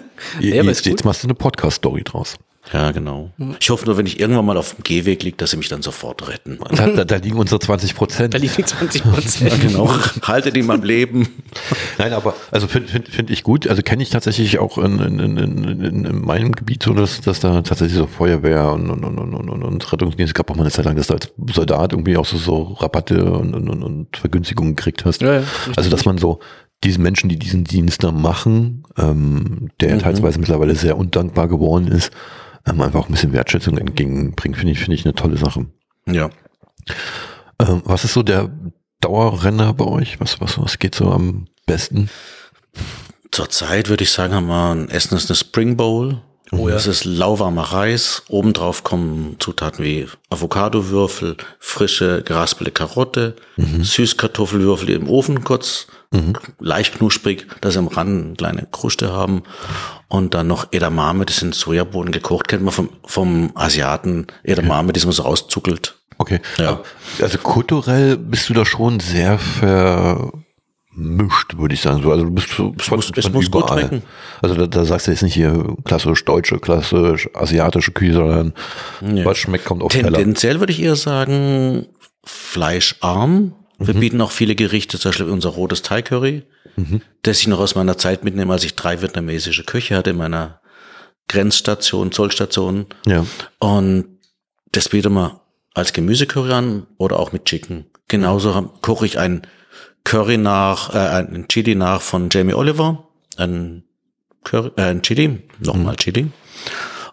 Ja, 0.40 0.62
jetzt, 0.62 0.86
jetzt 0.86 1.04
machst 1.04 1.22
du 1.22 1.26
eine 1.26 1.34
Podcast-Story 1.34 2.02
draus. 2.04 2.36
ja, 2.72 2.90
genau. 2.90 3.30
Ich 3.60 3.70
hoffe 3.70 3.86
nur, 3.86 3.96
wenn 3.96 4.04
ich 4.06 4.20
irgendwann 4.20 4.44
mal 4.44 4.56
auf 4.56 4.74
dem 4.74 4.82
Gehweg 4.82 5.22
liege, 5.22 5.36
dass 5.36 5.52
sie 5.52 5.56
mich 5.56 5.68
dann 5.68 5.80
sofort 5.82 6.28
retten. 6.28 6.58
Da, 6.70 6.86
da, 6.86 7.04
da 7.04 7.16
liegen 7.16 7.38
unsere 7.38 7.58
20 7.60 7.94
Prozent. 7.94 8.34
da 8.34 8.38
liegen 8.38 8.64
20 8.64 9.02
Prozent. 9.02 9.60
Genau. 9.62 9.90
Haltet 10.22 10.56
ihn 10.56 10.70
am 10.70 10.82
Leben. 10.82 11.28
Nein, 11.98 12.12
aber 12.12 12.34
also 12.50 12.68
finde 12.68 12.88
find, 12.88 13.08
find 13.08 13.30
ich 13.30 13.42
gut. 13.42 13.66
Also 13.66 13.82
kenne 13.82 14.02
ich 14.02 14.10
tatsächlich 14.10 14.58
auch 14.58 14.76
in, 14.78 14.98
in, 15.00 15.18
in, 15.18 15.36
in, 15.38 16.04
in 16.04 16.20
meinem 16.20 16.52
Gebiet 16.52 16.82
so, 16.82 16.92
dass, 16.92 17.20
dass 17.22 17.40
da 17.40 17.62
tatsächlich 17.62 17.96
so 17.96 18.06
Feuerwehr 18.06 18.70
und, 18.72 18.90
und, 18.90 19.04
und, 19.04 19.18
und, 19.18 19.34
und, 19.50 19.62
und 19.64 19.92
Rettungsdienst 19.92 20.34
gab 20.34 20.50
auch 20.50 20.56
mal 20.56 20.62
eine 20.62 20.70
Zeit 20.70 20.84
lang, 20.84 20.96
dass 20.96 21.06
du 21.08 21.14
als 21.14 21.32
Soldat 21.54 21.92
irgendwie 21.92 22.16
auch 22.16 22.26
so, 22.26 22.36
so 22.36 22.62
Rabatte 22.78 23.24
und, 23.32 23.54
und, 23.54 23.68
und, 23.68 23.82
und 23.82 24.16
Vergünstigungen 24.16 24.76
gekriegt 24.76 25.04
hast. 25.04 25.22
Ja, 25.22 25.40
ja, 25.40 25.42
also 25.76 25.88
dass 25.90 26.04
man 26.04 26.18
so 26.18 26.40
diesen 26.84 27.02
Menschen, 27.02 27.28
die 27.28 27.38
diesen 27.38 27.64
Dienst 27.64 28.04
da 28.04 28.12
machen, 28.12 28.84
ähm, 28.96 29.70
der 29.80 29.96
Mhm. 29.96 30.00
teilweise 30.00 30.38
mittlerweile 30.38 30.74
sehr 30.74 30.96
undankbar 30.96 31.48
geworden 31.48 31.88
ist, 31.88 32.12
ähm, 32.66 32.80
einfach 32.80 33.00
auch 33.00 33.08
ein 33.08 33.12
bisschen 33.12 33.32
Wertschätzung 33.32 33.78
entgegenbringt, 33.78 34.56
finde 34.56 34.72
ich, 34.72 34.78
finde 34.78 34.94
ich 34.94 35.04
eine 35.04 35.14
tolle 35.14 35.36
Sache. 35.36 35.66
Ja. 36.06 36.30
Ähm, 37.60 37.82
was 37.84 38.04
ist 38.04 38.12
so 38.14 38.22
der 38.22 38.50
Dauerrenner 39.00 39.74
bei 39.74 39.84
euch? 39.84 40.20
Was, 40.20 40.40
was, 40.40 40.58
was 40.58 40.78
geht 40.78 40.94
so 40.94 41.10
am 41.10 41.48
besten? 41.66 42.08
Zurzeit 43.30 43.88
würde 43.88 44.04
ich 44.04 44.10
sagen, 44.10 44.34
haben 44.34 44.46
wir 44.46 44.70
ein 44.72 44.88
Essen 44.88 45.16
ist 45.16 45.30
eine 45.30 45.36
Spring 45.36 45.76
Bowl. 45.76 46.22
Oh 46.50 46.68
ja. 46.68 46.74
Das 46.74 46.86
ist 46.86 47.04
lauwarmer 47.04 47.62
Reis. 47.62 48.22
Obendrauf 48.28 48.82
kommen 48.82 49.36
Zutaten 49.38 49.84
wie 49.84 50.06
Avocadowürfel, 50.30 51.36
frische 51.58 52.22
geraspelte 52.22 52.70
Karotte, 52.70 53.36
Süßkartoffelwürfel 53.58 54.86
die 54.86 54.94
im 54.94 55.08
Ofen 55.10 55.44
kurz 55.44 55.88
leicht 56.58 56.96
knusprig, 56.98 57.46
dass 57.60 57.74
sie 57.74 57.78
am 57.80 57.88
Rand 57.88 58.24
eine 58.24 58.34
kleine 58.34 58.66
Kruste 58.70 59.12
haben. 59.12 59.42
Und 60.08 60.32
dann 60.34 60.46
noch 60.46 60.68
Edamame, 60.72 61.26
das 61.26 61.36
sind 61.36 61.54
Sojabohnen 61.54 62.12
gekocht. 62.12 62.48
Kennt 62.48 62.62
man 62.62 62.72
vom, 62.72 62.88
vom 63.04 63.50
Asiaten. 63.54 64.26
Edamame, 64.42 64.92
das 64.94 65.04
man 65.04 65.12
so 65.12 65.24
rauszuckelt. 65.24 65.96
Okay. 66.16 66.40
Ja. 66.58 66.80
Also 67.20 67.36
kulturell 67.38 68.16
bist 68.16 68.48
du 68.48 68.54
da 68.54 68.64
schon 68.64 69.00
sehr 69.00 69.38
vermischt, 69.38 70.32
würde 71.58 71.74
ich 71.74 71.82
sagen. 71.82 72.02
So, 72.02 72.10
Also 72.10 72.24
du 72.24 72.30
bist 72.30 72.48
von, 72.48 72.74
muss- 72.90 73.12
es 73.14 73.30
muss 73.30 73.50
gut 73.50 73.68
schmecken. 73.68 74.02
Also 74.40 74.54
da, 74.54 74.66
da 74.66 74.84
sagst 74.84 75.06
du 75.06 75.10
jetzt 75.10 75.22
nicht 75.22 75.34
hier 75.34 75.76
klassisch 75.84 76.24
deutsche, 76.24 76.58
klassisch 76.58 77.28
asiatische 77.34 77.92
Küche, 77.92 78.14
sondern 78.14 78.54
was 79.00 79.38
schmeckt, 79.38 79.66
kommt 79.66 79.82
auf 79.82 79.92
Teller. 79.92 80.16
Tendenziell 80.16 80.58
würde 80.60 80.72
ich 80.72 80.80
eher 80.82 80.96
sagen, 80.96 81.86
fleischarm. 82.24 83.52
Wir 83.78 83.94
bieten 83.94 84.20
auch 84.20 84.32
viele 84.32 84.56
Gerichte, 84.56 84.98
zum 84.98 85.10
Beispiel 85.10 85.28
unser 85.28 85.50
rotes 85.50 85.82
Thai-Curry, 85.82 86.42
das 87.22 87.40
ich 87.40 87.46
noch 87.46 87.60
aus 87.60 87.76
meiner 87.76 87.96
Zeit 87.96 88.24
mitnehme, 88.24 88.52
als 88.52 88.64
ich 88.64 88.74
drei 88.74 89.00
vietnamesische 89.00 89.64
Küche 89.64 89.96
hatte 89.96 90.10
in 90.10 90.16
meiner 90.16 90.60
Grenzstation, 91.28 92.10
Zollstation. 92.10 92.86
Ja. 93.06 93.24
Und 93.58 94.18
das 94.72 94.88
bieten 94.88 95.12
wir 95.12 95.40
als 95.74 95.92
Gemüsecurry 95.92 96.52
an 96.52 96.86
oder 96.96 97.20
auch 97.20 97.32
mit 97.32 97.44
Chicken. 97.44 97.86
Genauso 98.08 98.72
koche 98.82 99.06
ich 99.06 99.18
ein 99.18 99.42
Curry 100.04 100.38
nach, 100.38 100.94
äh, 100.94 100.98
ein 100.98 101.46
Chili 101.48 101.74
nach 101.74 102.00
von 102.00 102.28
Jamie 102.30 102.54
Oliver, 102.54 103.08
ein, 103.36 103.84
Curry, 104.42 104.70
äh, 104.76 104.82
ein 104.82 105.02
Chili, 105.02 105.42
nochmal 105.60 105.96
Chili. 105.96 106.28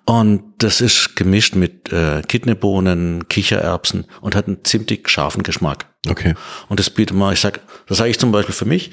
Und 0.06 0.54
das 0.60 0.82
ist 0.82 1.16
gemischt 1.16 1.56
mit 1.56 1.92
äh, 1.92 2.22
Kidneybohnen, 2.22 3.28
Kichererbsen 3.28 4.06
und 4.22 4.36
hat 4.36 4.48
einen 4.48 4.64
ziemlich 4.64 5.10
scharfen 5.10 5.44
Geschmack. 5.44 5.88
Okay. 6.10 6.34
Und 6.70 6.80
das 6.80 6.90
bietet 6.90 7.16
mal, 7.16 7.34
ich 7.34 7.40
sag, 7.40 7.62
das 7.88 7.98
sage 7.98 8.10
ich 8.10 8.20
zum 8.20 8.32
Beispiel 8.32 8.56
für 8.56 8.66
mich, 8.66 8.92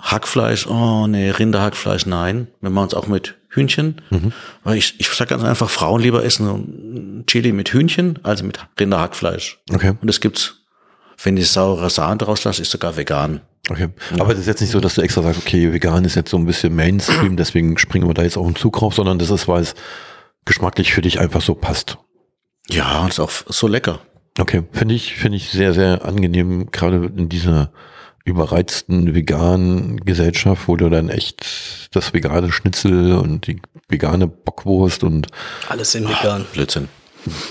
Hackfleisch, 0.00 0.66
oh 0.66 1.06
nee, 1.06 1.30
Rinderhackfleisch, 1.30 2.06
nein. 2.06 2.48
Wir 2.60 2.70
machen 2.70 2.88
es 2.88 2.94
auch 2.94 3.06
mit 3.06 3.36
Hühnchen. 3.48 4.00
Weil 4.64 4.78
ich, 4.78 4.98
ich 4.98 5.08
sage 5.08 5.30
ganz 5.30 5.42
einfach, 5.42 5.68
Frauen 5.68 6.00
lieber 6.00 6.24
essen 6.24 6.46
so 6.46 7.24
Chili 7.26 7.52
mit 7.52 7.68
Hühnchen 7.72 8.18
als 8.22 8.42
mit 8.42 8.58
Rinderhackfleisch. 8.78 9.60
Okay. 9.72 9.92
Und 10.00 10.06
das 10.06 10.20
gibt's, 10.20 10.54
wenn 11.22 11.36
ich 11.36 11.50
saure 11.50 11.90
Sahne 11.90 12.18
draus 12.18 12.44
lasse, 12.44 12.62
ist 12.62 12.70
sogar 12.70 12.96
vegan. 12.96 13.42
Okay. 13.68 13.88
Aber 14.18 14.30
das 14.30 14.40
ist 14.40 14.46
jetzt 14.46 14.60
nicht 14.60 14.70
so, 14.70 14.80
dass 14.80 14.94
du 14.94 15.02
extra 15.02 15.22
sagst, 15.22 15.40
okay, 15.40 15.72
vegan 15.72 16.04
ist 16.04 16.14
jetzt 16.14 16.30
so 16.30 16.38
ein 16.38 16.46
bisschen 16.46 16.74
Mainstream, 16.74 17.36
deswegen 17.36 17.76
springen 17.76 18.08
wir 18.08 18.14
da 18.14 18.22
jetzt 18.22 18.38
auf 18.38 18.46
den 18.46 18.56
Zug 18.56 18.80
rauf, 18.80 18.94
sondern 18.94 19.18
das 19.18 19.30
ist, 19.30 19.48
weil 19.48 19.62
es 19.62 19.74
geschmacklich 20.44 20.92
für 20.92 21.02
dich 21.02 21.20
einfach 21.20 21.42
so 21.42 21.54
passt. 21.54 21.98
Ja, 22.68 23.06
ist 23.06 23.20
auch 23.20 23.30
so 23.30 23.66
lecker. 23.66 24.00
Okay, 24.40 24.62
finde 24.72 24.94
ich, 24.94 25.14
finde 25.14 25.36
ich 25.36 25.50
sehr, 25.50 25.74
sehr 25.74 26.04
angenehm, 26.04 26.70
gerade 26.70 27.10
in 27.14 27.28
dieser 27.28 27.70
überreizten 28.24 29.14
veganen 29.14 29.98
Gesellschaft, 30.04 30.66
wo 30.66 30.76
du 30.76 30.88
dann 30.88 31.08
echt 31.10 31.88
das 31.92 32.14
vegane 32.14 32.50
Schnitzel 32.50 33.14
und 33.14 33.46
die 33.46 33.60
vegane 33.88 34.26
Bockwurst 34.26 35.04
und 35.04 35.26
Alles 35.68 35.94
in 35.94 36.08
vegan. 36.08 36.46
Blödsinn. 36.52 36.88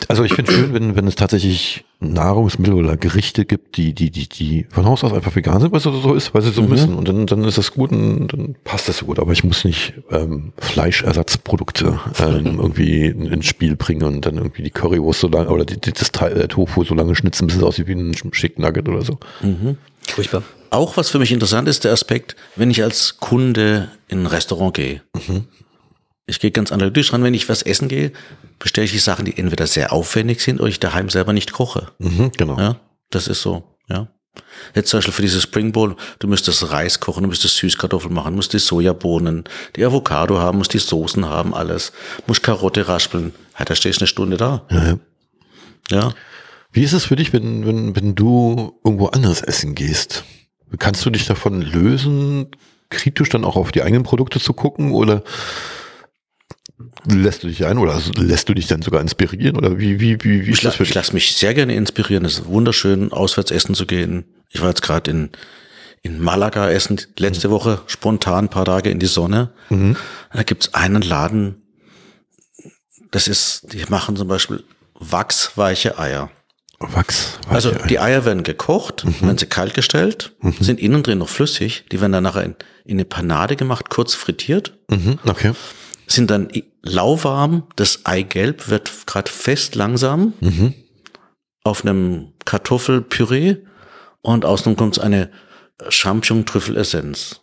Also 0.07 0.23
ich 0.23 0.33
finde 0.33 0.51
schön, 0.51 0.73
wenn, 0.73 0.95
wenn 0.95 1.07
es 1.07 1.15
tatsächlich 1.15 1.83
Nahrungsmittel 1.99 2.73
oder 2.73 2.97
Gerichte 2.97 3.45
gibt, 3.45 3.77
die, 3.77 3.93
die, 3.93 4.09
die, 4.09 4.27
die 4.29 4.65
von 4.69 4.85
Haus 4.85 5.03
aus 5.03 5.13
einfach 5.13 5.35
vegan 5.35 5.59
sind, 5.61 5.71
weil 5.71 5.77
es 5.77 5.83
so 5.83 6.13
ist, 6.13 6.33
weil 6.33 6.41
sie 6.41 6.51
so 6.51 6.61
müssen. 6.63 6.95
Und 6.95 7.07
dann, 7.07 7.25
dann 7.27 7.43
ist 7.43 7.57
das 7.57 7.73
gut 7.73 7.91
und 7.91 8.27
dann 8.29 8.55
passt 8.63 8.87
das 8.87 8.97
so 8.97 9.05
gut. 9.05 9.19
Aber 9.19 9.31
ich 9.33 9.43
muss 9.43 9.65
nicht 9.65 9.93
ähm, 10.11 10.53
Fleischersatzprodukte 10.57 11.99
ähm, 12.19 12.45
irgendwie 12.59 13.05
in- 13.05 13.25
ins 13.27 13.45
Spiel 13.45 13.75
bringen 13.75 14.03
und 14.03 14.25
dann 14.25 14.37
irgendwie 14.37 14.63
die 14.63 14.69
Currywurst 14.71 15.19
so 15.21 15.27
lange 15.27 15.49
oder 15.49 15.65
die, 15.65 15.79
die, 15.79 15.91
das 15.91 16.11
Teil, 16.11 16.33
der 16.35 16.47
Tofu 16.47 16.83
so 16.83 16.95
lange 16.95 17.15
schnitzen, 17.15 17.47
bis 17.47 17.57
es 17.57 17.63
aussieht 17.63 17.87
wie 17.87 17.93
ein 17.93 18.13
Chicken 18.31 18.63
Nugget 18.63 18.87
oder 18.89 19.03
so. 19.03 19.17
Furchtbar. 20.07 20.43
Auch 20.71 20.97
was 20.97 21.09
für 21.09 21.19
mich 21.19 21.31
interessant 21.31 21.67
ist, 21.67 21.83
der 21.83 21.91
Aspekt, 21.93 22.35
wenn 22.55 22.69
ich 22.71 22.81
als 22.83 23.17
Kunde 23.19 23.89
in 24.07 24.21
ein 24.23 24.25
Restaurant 24.27 24.73
gehe. 24.75 25.01
Ich 26.29 26.39
gehe 26.39 26.51
ganz 26.51 26.71
analytisch 26.71 27.11
ran, 27.11 27.23
wenn 27.23 27.33
ich 27.33 27.49
was 27.49 27.63
essen 27.63 27.87
gehe, 27.87 28.11
bestelle 28.59 28.85
ich 28.85 28.91
die 28.91 28.99
Sachen, 28.99 29.25
die 29.25 29.37
entweder 29.37 29.67
sehr 29.67 29.91
aufwendig 29.91 30.41
sind 30.41 30.59
oder 30.59 30.69
ich 30.69 30.79
daheim 30.79 31.09
selber 31.09 31.33
nicht 31.33 31.51
koche. 31.51 31.91
Mhm, 31.97 32.31
genau. 32.37 32.57
Ja, 32.59 32.79
das 33.09 33.27
ist 33.27 33.41
so, 33.41 33.63
ja. 33.89 34.07
Jetzt 34.75 34.89
zum 34.89 34.99
Beispiel 34.99 35.13
für 35.13 35.21
dieses 35.23 35.43
Spring 35.43 35.71
Bowl, 35.71 35.95
du 36.19 36.27
müsstest 36.27 36.71
Reis 36.71 36.99
kochen, 36.99 37.23
du 37.23 37.29
müsstest 37.29 37.57
Süßkartoffeln 37.57 38.13
machen, 38.13 38.35
musst 38.35 38.53
die 38.53 38.59
Sojabohnen, 38.59 39.43
die 39.75 39.83
Avocado 39.83 40.37
haben, 40.37 40.59
musst 40.59 40.73
die 40.73 40.79
Soßen 40.79 41.25
haben, 41.25 41.53
alles, 41.53 41.91
musst 42.27 42.43
Karotte 42.43 42.87
raspeln. 42.87 43.33
Ja, 43.57 43.65
da 43.65 43.75
stehst 43.75 43.99
du 43.99 44.03
eine 44.03 44.07
Stunde 44.07 44.37
da. 44.37 44.65
Ja. 44.69 44.99
Ja. 45.89 46.13
Wie 46.71 46.83
ist 46.83 46.93
es 46.93 47.05
für 47.05 47.15
dich, 47.15 47.33
wenn, 47.33 47.65
wenn, 47.65 47.95
wenn 47.95 48.15
du 48.15 48.79
irgendwo 48.83 49.07
anders 49.07 49.41
essen 49.41 49.73
gehst? 49.73 50.23
Kannst 50.77 51.03
du 51.03 51.09
dich 51.09 51.25
davon 51.25 51.63
lösen, 51.63 52.47
kritisch 52.89 53.29
dann 53.29 53.43
auch 53.43 53.55
auf 53.55 53.71
die 53.71 53.81
eigenen 53.81 54.03
Produkte 54.03 54.39
zu 54.39 54.53
gucken 54.53 54.91
oder 54.91 55.23
lässt 57.05 57.43
du 57.43 57.47
dich 57.47 57.65
ein 57.65 57.77
oder 57.77 58.01
lässt 58.17 58.49
du 58.49 58.53
dich 58.53 58.67
dann 58.67 58.81
sogar 58.81 59.01
inspirieren 59.01 59.57
oder 59.57 59.77
wie, 59.79 59.99
wie, 59.99 60.17
wie, 60.23 60.45
wie 60.45 60.51
Ich, 60.51 60.63
la 60.63 60.73
ich 60.79 60.93
lasse 60.93 61.13
mich 61.13 61.35
sehr 61.35 61.53
gerne 61.53 61.75
inspirieren. 61.75 62.25
Es 62.25 62.39
ist 62.39 62.45
wunderschön, 62.45 63.11
auswärts 63.11 63.51
essen 63.51 63.75
zu 63.75 63.85
gehen. 63.85 64.25
Ich 64.49 64.61
war 64.61 64.69
jetzt 64.69 64.81
gerade 64.81 65.11
in, 65.11 65.29
in 66.01 66.19
Malaga 66.19 66.69
essen, 66.69 66.99
letzte 67.17 67.49
Woche 67.49 67.81
spontan 67.87 68.45
ein 68.45 68.49
paar 68.49 68.65
Tage 68.65 68.89
in 68.89 68.99
die 68.99 69.07
Sonne. 69.07 69.51
Da 70.33 70.43
gibt's 70.43 70.73
einen 70.73 71.01
Laden, 71.01 71.61
das 73.11 73.27
ist, 73.27 73.73
die 73.73 73.83
machen 73.89 74.15
zum 74.15 74.27
Beispiel 74.27 74.63
wachsweiche 74.93 75.97
Eier. 75.97 76.29
Wachs. 76.79 77.39
Also 77.49 77.71
die 77.71 77.99
Eier 77.99 78.23
werden 78.23 78.43
gekocht, 78.43 79.05
werden 79.21 79.37
sie 79.37 79.47
kalt 79.47 79.73
gestellt, 79.73 80.33
sind 80.61 80.79
innen 80.79 81.03
drin 81.03 81.17
noch 81.17 81.27
flüssig, 81.27 81.83
die 81.91 81.99
werden 81.99 82.13
dann 82.13 82.23
nachher 82.23 82.43
in, 82.43 82.55
in 82.85 82.95
eine 82.95 83.05
Panade 83.05 83.57
gemacht, 83.57 83.89
kurz 83.89 84.13
frittiert. 84.13 84.77
Mhm, 84.89 85.19
okay. 85.25 85.51
Sind 86.11 86.31
dann 86.31 86.49
lauwarm, 86.81 87.63
das 87.75 88.05
Eigelb 88.05 88.69
wird 88.69 88.91
gerade 89.05 89.31
fest 89.31 89.75
langsam 89.75 90.33
auf 91.63 91.85
einem 91.85 92.33
Kartoffelpüree 92.45 93.57
und 94.21 94.45
außen 94.45 94.75
kommt 94.75 94.99
eine 94.99 95.29
Champignon-Trüffelessenz. 95.87 97.41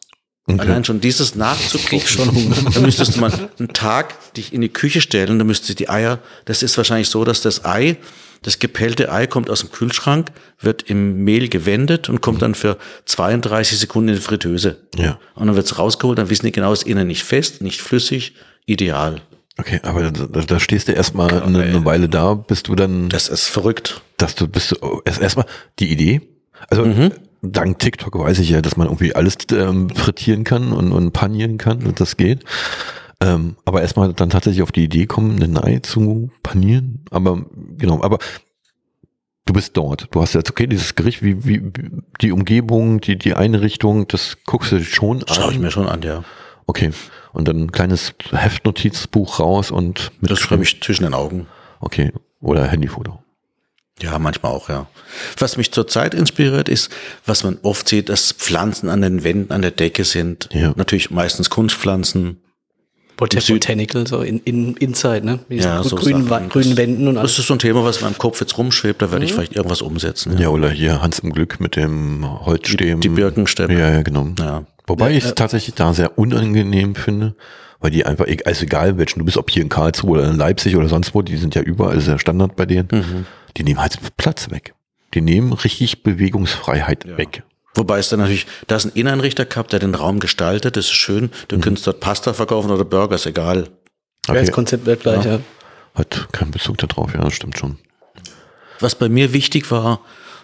Allein 0.49 0.85
schon 0.85 1.01
dieses 1.01 1.35
nachzukochen, 1.35 2.07
schon 2.07 2.33
Hunger. 2.33 2.71
Da 2.73 2.81
müsstest 2.81 3.17
du 3.17 3.21
mal 3.21 3.33
einen 3.59 3.73
Tag 3.73 4.35
dich 4.35 4.53
in 4.53 4.61
die 4.61 4.69
Küche 4.69 5.01
stellen, 5.01 5.39
da 5.41 5.45
müsstest 5.45 5.71
du 5.71 5.75
die 5.75 5.89
Eier, 5.89 6.21
das 6.45 6.63
ist 6.63 6.77
wahrscheinlich 6.77 7.09
so, 7.09 7.25
dass 7.25 7.41
das 7.41 7.65
Ei, 7.65 7.97
das 8.43 8.61
gepellte 8.61 9.11
Ei 9.11 9.27
kommt 9.27 9.51
aus 9.51 9.61
dem 9.61 9.73
Kühlschrank, 9.73 10.31
wird 10.61 10.83
im 10.83 11.25
Mehl 11.25 11.49
gewendet 11.49 12.09
und 12.09 12.21
kommt 12.21 12.43
dann 12.43 12.55
für 12.55 12.79
32 13.07 13.77
Sekunden 13.77 14.11
in 14.11 14.15
die 14.15 14.21
Fritteuse. 14.21 14.77
Ja. 14.95 15.19
Und 15.35 15.49
dann 15.49 15.57
wird's 15.57 15.79
rausgeholt, 15.79 16.19
dann 16.19 16.31
wissen 16.31 16.47
die 16.47 16.53
genau, 16.53 16.73
ist 16.73 16.85
innen 16.85 17.09
nicht 17.09 17.25
fest, 17.25 17.61
nicht 17.61 17.81
flüssig, 17.81 18.35
ideal. 18.67 19.21
Okay, 19.59 19.81
aber 19.85 20.11
da, 20.11 20.27
da, 20.43 20.61
stehst 20.61 20.89
du 20.89 20.93
erstmal 20.93 21.43
eine, 21.43 21.63
eine 21.63 21.85
Weile 21.87 22.09
da, 22.11 22.35
bist 22.35 22.69
du 22.69 22.75
dann, 22.75 23.09
Das 23.09 23.29
ist 23.29 23.47
verrückt. 23.47 24.03
dass 24.19 24.35
du 24.35 24.47
bist 24.49 24.73
du 24.73 25.01
erst 25.07 25.21
erstmal 25.23 25.47
die 25.79 25.91
Idee. 25.91 26.21
Also 26.69 26.87
dank 27.41 27.79
TikTok 27.79 28.19
weiß 28.19 28.39
ich 28.41 28.51
ja, 28.51 28.61
dass 28.61 28.77
man 28.77 28.87
irgendwie 28.89 29.15
alles 29.15 29.39
ähm, 29.53 29.89
frittieren 29.91 30.45
kann 30.45 30.73
und, 30.73 30.93
und 30.93 31.13
panieren 31.13 31.57
kann 31.57 31.87
und 31.87 32.01
das 32.01 32.17
geht. 32.19 32.45
Ähm, 33.23 33.57
aber 33.65 33.81
erstmal 33.81 34.13
dann 34.13 34.29
tatsächlich 34.29 34.63
auf 34.63 34.73
die 34.73 34.85
Idee 34.85 35.07
kommen, 35.07 35.43
ein 35.43 35.57
Ei 35.57 35.79
zu 35.79 36.31
panieren. 36.43 37.05
Aber 37.11 37.47
genau, 37.79 38.03
aber 38.03 38.19
du 39.47 39.55
bist 39.55 39.75
dort. 39.75 40.09
Du 40.11 40.21
hast 40.21 40.35
jetzt, 40.35 40.51
okay, 40.51 40.67
dieses 40.67 40.95
Gericht, 40.97 41.23
wie, 41.23 41.47
wie 41.47 41.63
wie- 41.65 41.91
die 42.21 42.33
Umgebung, 42.33 43.01
die, 43.01 43.17
die 43.17 43.33
Einrichtung, 43.33 44.07
das 44.09 44.37
guckst 44.45 44.73
du 44.73 44.85
schon 44.85 45.23
an. 45.23 45.35
Schaue 45.35 45.53
ich 45.53 45.59
mir 45.59 45.71
schon 45.71 45.89
an, 45.89 46.03
ja. 46.03 46.25
Okay. 46.67 46.91
Und 47.33 47.49
dann 47.49 47.65
ein 47.65 47.73
kleines 47.73 48.15
Heftnotizbuch 48.33 49.41
raus 49.41 49.71
und 49.71 50.11
mit 50.21 50.31
Das 50.31 50.39
schreibe 50.41 50.63
ich 50.63 50.81
zwischen 50.83 51.05
den 51.05 51.15
Augen. 51.15 51.47
Okay. 51.81 52.13
Oder 52.41 52.67
Handyfoto. 52.67 53.23
Ja, 54.03 54.19
manchmal 54.19 54.53
auch, 54.53 54.69
ja. 54.69 54.87
Was 55.39 55.57
mich 55.57 55.73
zurzeit 55.73 56.13
inspiriert 56.13 56.69
ist, 56.69 56.91
was 57.25 57.45
man 57.45 57.59
oft 57.63 57.89
sieht, 57.89 58.09
dass 58.11 58.33
Pflanzen 58.33 58.91
an 58.91 59.01
den 59.01 59.25
Wänden, 59.25 59.53
an 59.53 59.63
der 59.63 59.71
Decke 59.71 60.05
sind. 60.05 60.49
Ja. 60.53 60.73
Natürlich 60.77 61.11
meistens 61.11 61.49
Kunstpflanzen. 61.49 62.39
Bot 63.17 63.33
Im 63.33 63.41
Süd- 63.41 63.61
Botanical, 63.65 64.07
so 64.07 64.21
in, 64.21 64.41
in 64.41 64.77
Inside, 64.77 65.25
ne? 65.25 65.39
Mit 65.49 65.65
Ja, 65.65 65.83
so 65.83 65.97
grünen, 65.97 66.29
grünen 66.51 66.77
Wänden 66.77 67.09
und 67.09 67.15
Das 67.15 67.21
alles. 67.23 67.39
ist 67.39 67.47
so 67.47 67.55
ein 67.55 67.59
Thema, 67.59 67.83
was 67.83 67.99
in 67.99 68.05
meinem 68.05 68.19
Kopf 68.19 68.41
jetzt 68.43 68.59
rumschwebt, 68.59 69.01
da 69.01 69.11
werde 69.11 69.25
ich 69.25 69.33
vielleicht 69.33 69.57
irgendwas 69.57 69.81
umsetzen. 69.81 70.37
Ja, 70.37 70.49
oder 70.51 70.69
hier 70.69 71.01
Hans 71.01 71.21
im 71.21 71.33
Glück 71.33 71.59
mit 71.59 71.77
dem 71.77 72.27
Holzstäben. 72.45 73.01
Die 73.01 73.09
Birkenstämme. 73.09 73.73
Ja, 73.79 73.91
ja, 73.91 74.03
genau. 74.03 74.29
Ja. 74.39 74.65
Wobei 74.87 75.13
ich 75.13 75.25
es 75.25 75.35
tatsächlich 75.35 75.75
da 75.75 75.93
sehr 75.95 76.19
unangenehm 76.19 76.95
finde, 76.95 77.35
weil 77.81 77.91
die 77.91 78.07
einfach, 78.07 78.27
e- 78.27 78.43
also 78.45 78.63
egal 78.65 78.99
welchen, 78.99 79.19
du 79.19 79.25
bist 79.25 79.37
ob 79.37 79.51
hier 79.51 79.63
in 79.63 79.69
Karlsruhe 79.69 80.19
oder 80.21 80.31
in 80.31 80.37
Leipzig 80.37 80.77
oder 80.77 80.89
sonst 80.89 81.15
wo, 81.15 81.23
die 81.23 81.37
sind 81.37 81.55
ja 81.55 81.63
überall 81.63 82.01
sehr 82.01 82.19
Standard 82.19 82.57
bei 82.57 82.67
denen, 82.67 82.89
Mhm. 82.93 83.27
die 83.57 83.65
nehmen 83.65 83.81
halt 83.81 83.99
Platz 84.17 84.51
weg. 84.51 84.75
Die 85.15 85.21
nehmen 85.21 85.53
richtig 85.53 86.03
Bewegungsfreiheit 86.03 87.17
weg. 87.17 87.43
Wobei 87.75 87.99
es 87.99 88.09
dann 88.09 88.21
natürlich, 88.21 88.47
da 88.69 88.77
ist 88.77 88.87
ein 88.87 88.93
Inneneinrichter 88.95 89.45
gehabt, 89.45 89.73
der 89.73 89.81
den 89.81 89.95
Raum 89.95 90.19
gestaltet, 90.21 90.77
das 90.77 90.87
ist 90.87 90.93
schön. 90.93 91.25
Mhm. 91.25 91.31
Du 91.49 91.59
kannst 91.61 91.87
dort 91.87 92.01
Pasta 92.01 92.33
verkaufen 92.33 92.71
oder 92.71 92.85
Burger, 92.85 93.17
ist 93.17 93.27
egal. 93.27 93.69
Ja, 94.29 94.35
das 94.35 94.51
Konzept 94.53 94.87
wird 94.87 95.01
gleich, 95.03 95.25
ja. 95.25 95.41
Hat 95.95 96.29
keinen 96.33 96.51
Bezug 96.51 96.79
darauf, 96.79 97.13
ja, 97.15 97.21
das 97.23 97.35
stimmt 97.35 97.59
schon. 97.59 97.79
Was 98.81 98.95
bei 98.95 99.09
mir 99.09 99.33
wichtig 99.33 99.71
war, 99.71 100.01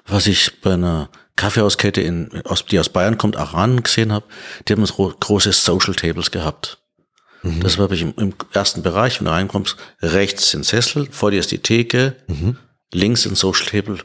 was 0.06 0.26
ich 0.26 0.60
bei 0.62 0.74
einer 0.74 1.08
Kaffeehauskette, 1.36 2.00
in, 2.00 2.30
aus, 2.44 2.66
die 2.66 2.78
aus 2.78 2.88
Bayern 2.88 3.18
kommt, 3.18 3.36
Aran 3.36 3.82
gesehen 3.82 4.12
habe, 4.12 4.26
die 4.68 4.72
haben 4.74 4.84
so 4.86 5.12
große 5.18 5.52
Social 5.52 5.94
Tables 5.94 6.30
gehabt. 6.30 6.78
Das 7.60 7.76
war 7.76 7.90
ich 7.90 8.02
im, 8.02 8.14
im 8.18 8.34
ersten 8.52 8.82
Bereich, 8.82 9.18
wenn 9.18 9.24
du 9.24 9.32
reinkommst, 9.32 9.76
rechts 10.00 10.50
sind 10.50 10.64
Sessel, 10.64 11.08
vor 11.10 11.32
dir 11.32 11.40
ist 11.40 11.50
die 11.50 11.58
Theke, 11.58 12.14
links 12.92 13.26
ein 13.26 13.34
Social 13.34 13.66
Table, 13.66 13.98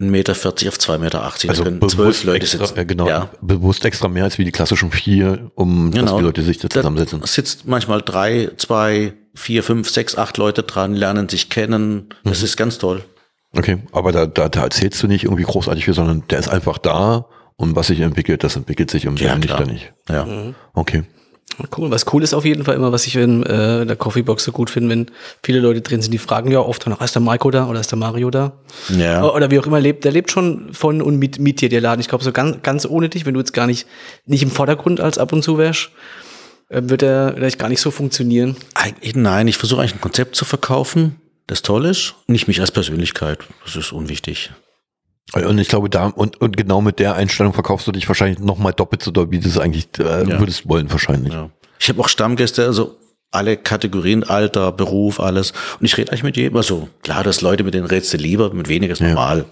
1,40 0.00 0.08
Meter 0.10 0.32
auf 0.32 0.38
2,80 0.78 0.98
Meter. 0.98 1.22
Also 1.50 1.64
da 1.64 1.88
zwölf 1.88 2.24
Leute 2.24 2.40
extra, 2.46 2.66
sitzen. 2.66 2.78
äh, 2.80 2.84
genau, 2.86 3.06
Ja. 3.06 3.30
bewusst 3.42 3.84
extra 3.84 4.08
mehr 4.08 4.24
als 4.24 4.38
wie 4.38 4.44
die 4.44 4.50
klassischen 4.50 4.90
vier, 4.90 5.50
um 5.54 5.92
dass 5.92 6.16
die 6.16 6.22
Leute 6.22 6.42
sich 6.42 6.58
da 6.58 6.70
zusammensetzen. 6.70 7.20
Da 7.20 7.26
sitzt 7.26 7.66
manchmal 7.68 8.00
drei, 8.00 8.50
zwei, 8.56 9.12
vier, 9.34 9.62
fünf, 9.62 9.90
sechs, 9.90 10.16
acht 10.16 10.38
Leute 10.38 10.62
dran, 10.62 10.94
lernen 10.94 11.28
sich 11.28 11.50
kennen. 11.50 12.08
Das 12.24 12.42
ist 12.42 12.56
ganz 12.56 12.78
toll. 12.78 13.04
Okay, 13.56 13.78
aber 13.92 14.12
da, 14.12 14.26
da, 14.26 14.48
da 14.48 14.62
erzählst 14.62 15.02
du 15.02 15.08
nicht 15.08 15.24
irgendwie 15.24 15.42
großartig 15.42 15.84
viel, 15.84 15.94
sondern 15.94 16.22
der 16.30 16.38
ist 16.38 16.48
einfach 16.48 16.78
da 16.78 17.26
und 17.56 17.76
was 17.76 17.88
sich 17.88 18.00
entwickelt, 18.00 18.44
das 18.44 18.56
entwickelt 18.56 18.90
sich 18.90 19.06
und 19.08 19.20
Ja, 19.20 19.36
nicht, 19.36 19.50
dann 19.50 19.68
nicht. 19.68 19.92
Ja. 20.08 20.26
Okay. 20.72 21.04
Cool. 21.76 21.90
Was 21.90 22.06
cool 22.12 22.22
ist 22.22 22.32
auf 22.32 22.44
jeden 22.44 22.64
Fall 22.64 22.74
immer, 22.74 22.92
was 22.92 23.06
ich 23.06 23.16
in 23.16 23.42
äh, 23.42 23.84
der 23.84 23.96
Coffeebox 23.96 24.44
so 24.44 24.52
gut 24.52 24.70
finde, 24.70 24.90
wenn 24.90 25.06
viele 25.42 25.60
Leute 25.60 25.80
drin 25.80 26.00
sind, 26.00 26.12
die 26.12 26.18
fragen 26.18 26.50
ja 26.50 26.60
oft 26.60 26.86
noch, 26.86 27.00
ist 27.00 27.14
der 27.14 27.22
Maiko 27.22 27.50
da 27.50 27.66
oder 27.68 27.80
ist 27.80 27.90
der 27.90 27.98
Mario 27.98 28.30
da? 28.30 28.52
Ja. 28.88 29.28
Oder 29.30 29.50
wie 29.50 29.58
auch 29.58 29.66
immer 29.66 29.80
lebt. 29.80 30.04
Der 30.04 30.12
lebt 30.12 30.30
schon 30.30 30.72
von 30.72 31.02
und 31.02 31.18
mit, 31.18 31.38
mit 31.38 31.60
dir, 31.60 31.68
der 31.68 31.80
Laden. 31.80 32.00
Ich 32.00 32.08
glaube, 32.08 32.24
so 32.24 32.32
ganz, 32.32 32.62
ganz 32.62 32.86
ohne 32.86 33.08
dich, 33.08 33.26
wenn 33.26 33.34
du 33.34 33.40
jetzt 33.40 33.52
gar 33.52 33.66
nicht, 33.66 33.86
nicht 34.26 34.42
im 34.42 34.50
Vordergrund 34.50 35.00
als 35.00 35.18
ab 35.18 35.32
und 35.32 35.42
zu 35.42 35.58
wärst, 35.58 35.90
äh, 36.68 36.82
wird 36.84 37.02
er 37.02 37.34
vielleicht 37.34 37.58
gar 37.58 37.68
nicht 37.68 37.80
so 37.80 37.90
funktionieren. 37.90 38.56
Eigentlich, 38.74 39.16
nein, 39.16 39.48
ich 39.48 39.58
versuche 39.58 39.80
eigentlich 39.80 39.96
ein 39.96 40.00
Konzept 40.00 40.36
zu 40.36 40.44
verkaufen, 40.44 41.16
das 41.50 41.62
toll 41.62 41.84
ist, 41.84 42.14
nicht 42.28 42.46
mich 42.46 42.60
als 42.60 42.70
Persönlichkeit. 42.70 43.40
Das 43.64 43.74
ist 43.74 43.92
unwichtig. 43.92 44.52
Und 45.34 45.58
ich 45.58 45.68
glaube, 45.68 45.90
da 45.90 46.06
und, 46.06 46.40
und 46.40 46.56
genau 46.56 46.80
mit 46.80 46.98
der 47.00 47.14
Einstellung 47.16 47.52
verkaufst 47.52 47.86
du 47.86 47.92
dich 47.92 48.06
wahrscheinlich 48.08 48.38
nochmal 48.38 48.72
doppelt 48.72 49.02
so 49.02 49.10
doll, 49.10 49.30
wie 49.30 49.40
du 49.40 49.48
es 49.48 49.58
eigentlich 49.58 49.88
äh, 49.98 50.28
Ja. 50.28 50.38
würdest 50.40 50.68
wollen, 50.68 50.90
wahrscheinlich. 50.92 51.32
Ja. 51.32 51.50
Ich 51.78 51.88
habe 51.88 52.00
auch 52.00 52.08
Stammgäste, 52.08 52.64
also 52.64 52.96
alle 53.32 53.56
Kategorien, 53.56 54.24
Alter, 54.24 54.72
Beruf, 54.72 55.20
alles. 55.20 55.52
Und 55.78 55.86
ich 55.86 55.96
rede 55.96 56.10
eigentlich 56.10 56.24
mit 56.24 56.36
jedem. 56.36 56.56
Also 56.56 56.88
klar, 57.02 57.22
dass 57.22 57.40
Leute 57.40 57.62
mit 57.64 57.74
denen 57.74 57.86
redest 57.86 58.12
du 58.12 58.16
lieber, 58.16 58.52
mit 58.52 58.68
weniger 58.68 58.92
ist 58.92 59.00
normal. 59.02 59.44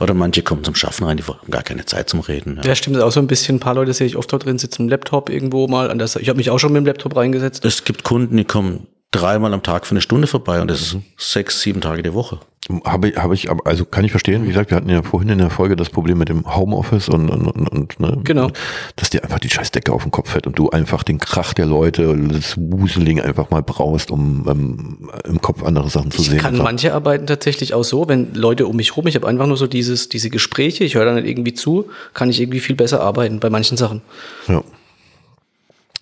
Oder 0.00 0.12
manche 0.14 0.42
kommen 0.42 0.64
zum 0.64 0.74
Schaffen 0.74 1.04
rein, 1.04 1.16
die 1.16 1.22
haben 1.24 1.50
gar 1.50 1.62
keine 1.62 1.84
Zeit 1.86 2.10
zum 2.10 2.20
Reden. 2.20 2.60
Ja, 2.62 2.74
stimmt 2.74 3.00
auch 3.00 3.12
so 3.12 3.20
ein 3.20 3.26
bisschen. 3.26 3.56
Ein 3.56 3.60
paar 3.60 3.74
Leute 3.74 3.94
sehe 3.94 4.06
ich 4.06 4.16
oft 4.16 4.30
dort 4.32 4.44
drin, 4.44 4.58
sitzen 4.58 4.82
im 4.82 4.88
Laptop 4.90 5.30
irgendwo 5.30 5.66
mal. 5.66 5.90
An 5.90 5.98
der 5.98 6.08
ich 6.18 6.28
habe 6.28 6.36
mich 6.36 6.50
auch 6.50 6.58
schon 6.58 6.72
mit 6.72 6.80
dem 6.80 6.86
Laptop 6.86 7.16
reingesetzt. 7.16 7.64
Es 7.64 7.84
gibt 7.84 8.04
Kunden, 8.04 8.36
die 8.36 8.44
kommen 8.44 8.86
dreimal 9.12 9.54
am 9.54 9.62
Tag 9.62 9.86
für 9.86 9.92
eine 9.92 10.00
Stunde 10.00 10.26
vorbei 10.26 10.60
und 10.60 10.68
das 10.68 10.80
ist 10.80 10.96
sechs, 11.16 11.60
sieben 11.60 11.80
Tage 11.80 12.02
die 12.02 12.12
Woche. 12.14 12.40
Habe 12.84 13.08
ich, 13.08 13.16
habe 13.16 13.34
ich, 13.34 13.50
aber- 13.50 13.66
also 13.66 13.84
kann 13.84 14.04
ich 14.04 14.12
verstehen, 14.12 14.44
wie 14.44 14.48
gesagt, 14.48 14.70
wir 14.70 14.76
hatten 14.76 14.88
ja 14.88 15.02
vorhin 15.02 15.28
in 15.30 15.38
der 15.38 15.50
Folge 15.50 15.74
das 15.74 15.90
Problem 15.90 16.18
mit 16.18 16.28
dem 16.28 16.46
Homeoffice 16.56 17.08
und, 17.08 17.28
und, 17.28 17.46
und, 17.48 17.68
und 17.68 17.98
ne, 18.00 18.20
Genau. 18.22 18.50
dass 18.94 19.10
dir 19.10 19.24
einfach 19.24 19.40
die 19.40 19.50
Scheißdecke 19.50 19.92
auf 19.92 20.02
den 20.04 20.12
Kopf 20.12 20.30
fällt 20.30 20.46
und 20.46 20.56
du 20.56 20.70
einfach 20.70 21.02
den 21.02 21.18
Krach 21.18 21.54
der 21.54 21.66
Leute, 21.66 22.16
das 22.28 22.54
Wuseling 22.56 23.20
einfach 23.20 23.50
mal 23.50 23.62
brauchst, 23.64 24.12
um 24.12 24.46
ähm, 24.48 25.10
im 25.24 25.40
Kopf 25.42 25.64
andere 25.64 25.90
Sachen 25.90 26.12
zu 26.12 26.22
Ich 26.22 26.30
sehen. 26.30 26.38
kann 26.38 26.52
Einfach. 26.54 26.64
manche 26.64 26.94
arbeiten 26.94 27.26
tatsächlich 27.26 27.74
auch 27.74 27.82
so, 27.82 28.08
wenn 28.08 28.32
Leute 28.34 28.68
um 28.68 28.76
mich 28.76 28.96
rum, 28.96 29.08
ich 29.08 29.16
habe 29.16 29.26
einfach 29.26 29.48
nur 29.48 29.56
so 29.56 29.66
dieses, 29.66 30.08
diese 30.08 30.30
Gespräche, 30.30 30.84
ich 30.84 30.94
höre 30.94 31.04
da 31.04 31.14
nicht 31.14 31.26
irgendwie 31.26 31.54
zu, 31.54 31.90
kann 32.14 32.30
ich 32.30 32.40
irgendwie 32.40 32.60
viel 32.60 32.76
besser 32.76 33.00
arbeiten 33.00 33.40
bei 33.40 33.50
manchen 33.50 33.76
Sachen. 33.76 34.02
Ja. 34.46 34.62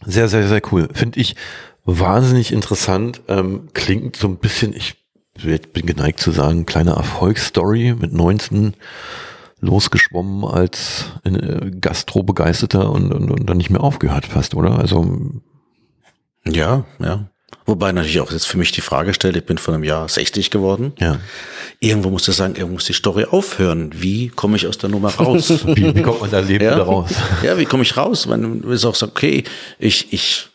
Sehr, 0.07 0.29
sehr, 0.29 0.47
sehr 0.49 0.63
cool. 0.73 0.89
Finde 0.93 1.19
ich 1.21 1.37
wahnsinnig 1.85 2.53
interessant. 2.53 3.23
Ähm, 3.29 3.69
klingt 3.75 4.17
so 4.17 4.29
ein 4.29 4.37
bisschen, 4.37 4.75
ich 4.75 4.97
bin 5.73 5.87
geneigt 5.87 6.21
zu 6.21 6.31
sagen, 6.31 6.67
kleine 6.67 6.93
Erfolgsstory 6.93 7.95
mit 7.99 8.13
19 8.13 8.75
losgeschwommen 9.61 10.45
als 10.45 11.07
äh, 11.25 11.71
Gastro-Begeisterter 11.71 12.91
und, 12.91 13.13
und, 13.13 13.31
und 13.31 13.47
dann 13.47 13.59
nicht 13.59 13.71
mehr 13.71 13.83
aufgehört 13.83 14.27
fast, 14.27 14.55
oder? 14.55 14.79
Also, 14.79 15.19
Ja, 16.47 16.85
ja. 16.99 17.27
Wobei 17.67 17.93
natürlich 17.93 18.21
auch 18.21 18.33
jetzt 18.33 18.47
für 18.47 18.59
mich 18.59 18.73
die 18.73 18.81
Frage 18.81 19.13
stellt, 19.13 19.37
ich 19.37 19.45
bin 19.45 19.59
vor 19.59 19.75
einem 19.75 19.85
Jahr 19.85 20.09
60 20.09 20.51
geworden. 20.51 20.93
ja. 20.99 21.19
Irgendwo 21.83 22.11
muss 22.11 22.29
ich 22.29 22.37
sagen, 22.37 22.57
irgendwo 22.57 22.75
muss 22.75 22.85
die 22.85 22.93
Story 22.93 23.25
aufhören. 23.25 23.91
Wie 23.95 24.29
komme 24.29 24.57
ich 24.57 24.67
aus 24.67 24.77
der 24.77 24.91
Nummer 24.91 25.15
raus? 25.15 25.49
Wie, 25.67 25.95
wie 25.95 26.03
kommt 26.03 26.21
man 26.21 26.31
da 26.31 26.41
lebend 26.41 26.63
ja? 26.63 26.75
wieder 26.75 26.85
raus? 26.85 27.11
Ja, 27.43 27.57
wie 27.57 27.65
komme 27.65 27.85
ich 27.85 27.97
raus? 27.97 28.27
Man 28.27 28.63
ist 28.65 28.85
auch 28.85 28.95
so, 28.95 29.07
okay, 29.07 29.45
ich, 29.79 30.13
ich 30.13 30.50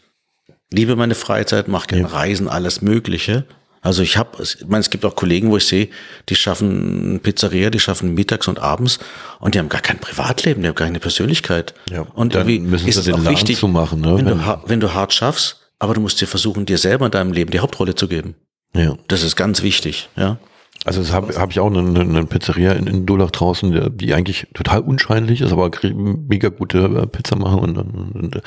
liebe 0.74 0.96
meine 0.96 1.16
Freizeit, 1.16 1.68
mache 1.68 1.88
gerne 1.88 2.12
Reisen, 2.12 2.48
alles 2.48 2.82
Mögliche. 2.82 3.46
Also 3.82 4.02
ich 4.02 4.18
habe, 4.18 4.42
ich 4.42 4.66
meine, 4.66 4.80
es 4.82 4.90
gibt 4.90 5.06
auch 5.06 5.16
Kollegen, 5.16 5.52
wo 5.52 5.58
ich 5.58 5.68
sehe, 5.68 5.90
die 6.30 6.36
schaffen 6.36 7.20
Pizzeria, 7.22 7.70
die 7.70 7.80
schaffen 7.80 8.16
mittags 8.16 8.48
und 8.48 8.58
abends 8.58 8.98
und 9.40 9.54
die 9.54 9.60
haben 9.60 9.70
gar 9.70 9.82
kein 9.82 10.00
Privatleben, 10.00 10.64
die 10.64 10.68
haben 10.70 10.76
gar 10.76 10.88
keine 10.88 11.00
Persönlichkeit. 11.00 11.76
Ja, 11.92 12.02
und 12.02 12.34
dann 12.34 12.50
irgendwie 12.50 12.68
müssen 12.68 12.88
ist 12.88 13.04
sie 13.04 13.12
es 13.12 13.16
auch 13.16 13.30
wichtig, 13.30 13.60
zumachen, 13.60 14.02
ne? 14.02 14.18
wenn, 14.18 14.26
Wenn- 14.26 14.38
du, 14.40 14.62
wenn 14.66 14.80
du 14.80 14.94
hart 14.96 15.14
schaffst, 15.14 15.70
aber 15.78 15.94
du 15.94 16.02
musst 16.02 16.20
dir 16.20 16.26
versuchen, 16.28 16.66
dir 16.66 16.80
selber 16.80 17.06
in 17.06 17.12
deinem 17.12 17.32
Leben 17.32 17.52
die 17.52 17.60
Hauptrolle 17.60 17.94
zu 17.94 18.08
geben. 18.08 18.34
Ja. 18.76 18.98
Das 19.08 19.22
ist 19.22 19.36
ganz 19.36 19.62
wichtig, 19.62 20.10
ja. 20.16 20.38
Also 20.86 21.02
das 21.02 21.12
habe 21.12 21.34
hab 21.36 21.50
ich 21.52 21.60
auch 21.60 21.68
eine, 21.76 22.00
eine 22.00 22.26
Pizzeria 22.26 22.74
in, 22.74 22.86
in 22.88 23.06
Dulach 23.08 23.32
draußen, 23.32 23.98
die- 23.98 24.14
eigentlich 24.14 24.48
total 24.54 24.82
unscheinlich 24.82 25.42
ist, 25.42 25.52
aber 25.52 25.72
mega 25.84 26.50
gute 26.50 26.78
äh, 26.86 27.08
Pizza 27.08 27.36
machen 27.36 27.60
und, 27.60 27.78
und, 27.78 28.12
und 28.16 28.42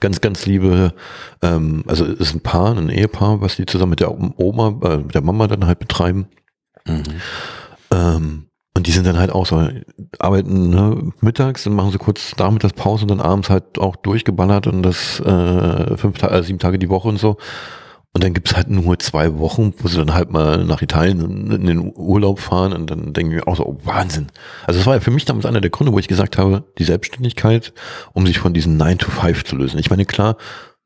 ganz, 0.00 0.20
ganz 0.20 0.44
liebe, 0.44 0.92
ähm, 1.40 1.84
also 1.86 2.04
es 2.04 2.18
ist 2.18 2.34
ein 2.34 2.40
Paar, 2.40 2.76
ein 2.76 2.88
Ehepaar, 2.90 3.40
was 3.40 3.56
die 3.56 3.64
zusammen 3.66 3.90
mit 3.90 4.00
der 4.00 4.10
Oma, 4.40 4.74
äh, 4.82 4.96
mit 4.98 5.14
der 5.14 5.22
Mama 5.22 5.46
dann 5.46 5.66
halt 5.66 5.78
betreiben. 5.78 6.26
Ähm, 7.90 8.46
und 8.76 8.86
die 8.88 8.90
sind 8.90 9.06
dann 9.06 9.18
halt 9.18 9.30
auch 9.30 9.46
so, 9.46 9.68
arbeiten 10.18 10.70
ne, 10.70 11.12
mittags, 11.20 11.62
dann 11.62 11.74
machen 11.74 11.92
sie 11.92 11.98
kurz 11.98 12.34
Nachmittagspause 12.36 13.04
und 13.04 13.10
dann 13.12 13.20
abends 13.20 13.48
halt 13.50 13.78
auch 13.78 13.94
durchgeballert 13.94 14.66
und 14.66 14.82
das 14.82 15.20
äh, 15.20 15.96
fünf, 15.96 16.20
äh, 16.24 16.42
sieben 16.42 16.58
Tage 16.58 16.78
die 16.80 16.88
Woche 16.90 17.06
und 17.08 17.18
so. 17.20 17.36
Und 18.14 18.22
dann 18.22 18.32
gibt's 18.32 18.54
halt 18.54 18.70
nur 18.70 18.96
zwei 19.00 19.38
Wochen, 19.38 19.74
wo 19.78 19.88
sie 19.88 19.96
dann 19.96 20.14
halt 20.14 20.30
mal 20.30 20.64
nach 20.64 20.82
Italien 20.82 21.50
in 21.50 21.66
den 21.66 21.92
Urlaub 21.96 22.38
fahren 22.38 22.72
und 22.72 22.88
dann 22.88 23.12
denken 23.12 23.32
wir 23.32 23.48
auch 23.48 23.56
so, 23.56 23.66
oh, 23.66 23.78
Wahnsinn. 23.82 24.28
Also 24.66 24.78
das 24.78 24.86
war 24.86 24.94
ja 24.94 25.00
für 25.00 25.10
mich 25.10 25.24
damals 25.24 25.46
einer 25.46 25.60
der 25.60 25.70
Gründe, 25.70 25.92
wo 25.92 25.98
ich 25.98 26.06
gesagt 26.06 26.38
habe, 26.38 26.62
die 26.78 26.84
Selbstständigkeit, 26.84 27.72
um 28.12 28.24
sich 28.24 28.38
von 28.38 28.54
diesen 28.54 28.76
9 28.76 28.98
to 28.98 29.10
5 29.10 29.44
zu 29.44 29.56
lösen. 29.56 29.80
Ich 29.80 29.90
meine, 29.90 30.04
klar, 30.04 30.36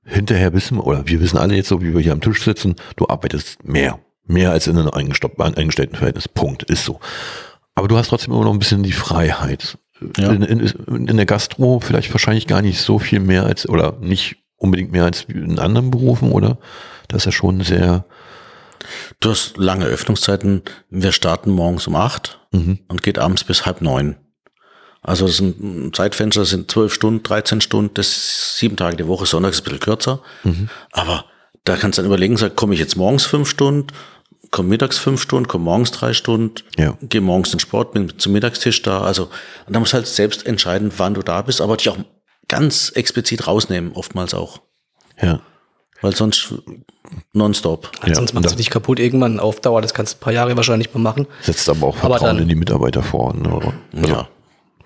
hinterher 0.06 0.54
wissen 0.54 0.78
wir, 0.78 0.86
oder 0.86 1.06
wir 1.06 1.20
wissen 1.20 1.36
alle 1.36 1.54
jetzt 1.54 1.68
so, 1.68 1.82
wie 1.82 1.92
wir 1.92 2.00
hier 2.00 2.12
am 2.12 2.22
Tisch 2.22 2.42
sitzen, 2.42 2.76
du 2.96 3.06
arbeitest 3.08 3.62
mehr. 3.62 3.98
Mehr 4.24 4.50
als 4.50 4.66
in 4.66 4.78
einem 4.78 4.90
eingestellten 4.90 5.96
Verhältnis. 5.96 6.28
Punkt. 6.28 6.62
Ist 6.62 6.86
so. 6.86 6.98
Aber 7.74 7.88
du 7.88 7.98
hast 7.98 8.08
trotzdem 8.08 8.32
immer 8.32 8.44
noch 8.44 8.52
ein 8.52 8.58
bisschen 8.58 8.82
die 8.82 8.92
Freiheit. 8.92 9.76
Ja. 10.16 10.32
In, 10.32 10.42
in, 10.42 11.06
in 11.08 11.16
der 11.16 11.26
Gastro 11.26 11.80
vielleicht 11.80 12.12
wahrscheinlich 12.12 12.46
gar 12.46 12.62
nicht 12.62 12.80
so 12.80 12.98
viel 12.98 13.20
mehr 13.20 13.44
als, 13.44 13.68
oder 13.68 13.98
nicht 14.00 14.36
unbedingt 14.58 14.92
mehr 14.92 15.04
als 15.04 15.24
in 15.24 15.58
anderen 15.58 15.90
Berufen, 15.90 16.30
oder? 16.32 16.58
Das 17.08 17.22
ist 17.22 17.26
ja 17.26 17.32
schon 17.32 17.60
sehr, 17.62 18.04
Du 19.20 19.30
hast 19.30 19.56
lange 19.56 19.86
Öffnungszeiten. 19.86 20.62
Wir 20.88 21.12
starten 21.12 21.50
morgens 21.50 21.86
um 21.88 21.96
acht 21.96 22.38
und 22.52 23.02
geht 23.02 23.18
abends 23.18 23.44
bis 23.44 23.66
halb 23.66 23.80
neun. 23.82 24.16
Also 25.02 25.26
das 25.26 25.36
sind 25.38 25.94
Zeitfenster, 25.94 26.40
das 26.40 26.50
sind 26.50 26.70
zwölf 26.70 26.92
Stunden, 26.94 27.22
13 27.22 27.60
Stunden, 27.60 27.94
das 27.94 28.08
ist 28.08 28.56
sieben 28.58 28.76
Tage 28.76 28.96
die 28.96 29.06
Woche, 29.06 29.26
Sonntag 29.26 29.52
ist 29.52 29.60
ein 29.60 29.64
bisschen 29.64 29.80
kürzer. 29.80 30.20
Aber 30.92 31.24
da 31.64 31.76
kannst 31.76 31.98
du 31.98 32.02
dann 32.02 32.10
überlegen, 32.10 32.36
sag, 32.36 32.56
komme 32.56 32.74
ich 32.74 32.80
jetzt 32.80 32.96
morgens 32.96 33.24
fünf 33.26 33.48
Stunden, 33.50 33.88
komme 34.50 34.68
mittags 34.68 34.98
fünf 34.98 35.20
Stunden, 35.22 35.48
komme 35.48 35.64
morgens 35.64 35.90
drei 35.90 36.12
Stunden, 36.14 36.54
Ja. 36.76 36.96
gehe 37.02 37.20
morgens 37.20 37.48
in 37.52 37.56
den 37.56 37.60
Sport, 37.60 37.92
bin 37.92 38.18
zum 38.18 38.32
Mittagstisch 38.32 38.82
da. 38.82 39.02
Also 39.02 39.24
und 39.66 39.74
da 39.74 39.80
musst 39.80 39.92
du 39.92 39.96
halt 39.96 40.06
selbst 40.06 40.46
entscheiden, 40.46 40.92
wann 40.96 41.14
du 41.14 41.22
da 41.22 41.42
bist, 41.42 41.60
aber 41.60 41.76
dich 41.76 41.88
auch 41.90 41.98
ganz 42.48 42.90
explizit 42.94 43.46
rausnehmen, 43.46 43.92
oftmals 43.92 44.34
auch. 44.34 44.60
ja. 45.22 45.40
Weil 46.00 46.14
sonst 46.14 46.54
nonstop. 47.32 47.90
Ja, 48.06 48.14
Sonst 48.14 48.30
und 48.30 48.34
machst 48.34 48.44
das- 48.46 48.52
du 48.52 48.58
dich 48.58 48.70
kaputt 48.70 49.00
irgendwann 49.00 49.40
auf 49.40 49.60
Dauer. 49.60 49.82
Das 49.82 49.94
kannst 49.94 50.14
du 50.14 50.16
ein 50.18 50.20
paar 50.20 50.32
Jahre 50.32 50.56
wahrscheinlich 50.56 50.94
mal 50.94 51.00
machen. 51.00 51.26
Setzt 51.42 51.68
aber 51.68 51.88
auch 51.88 51.96
Aber 52.02 52.10
Vertrauen 52.18 52.36
dann- 52.36 52.42
in 52.44 52.48
die 52.48 52.54
Mitarbeiter 52.54 53.02
vor. 53.02 53.34
Ne? 53.34 53.48
oder? 53.52 53.72
Also 53.92 54.08
Ja. 54.08 54.28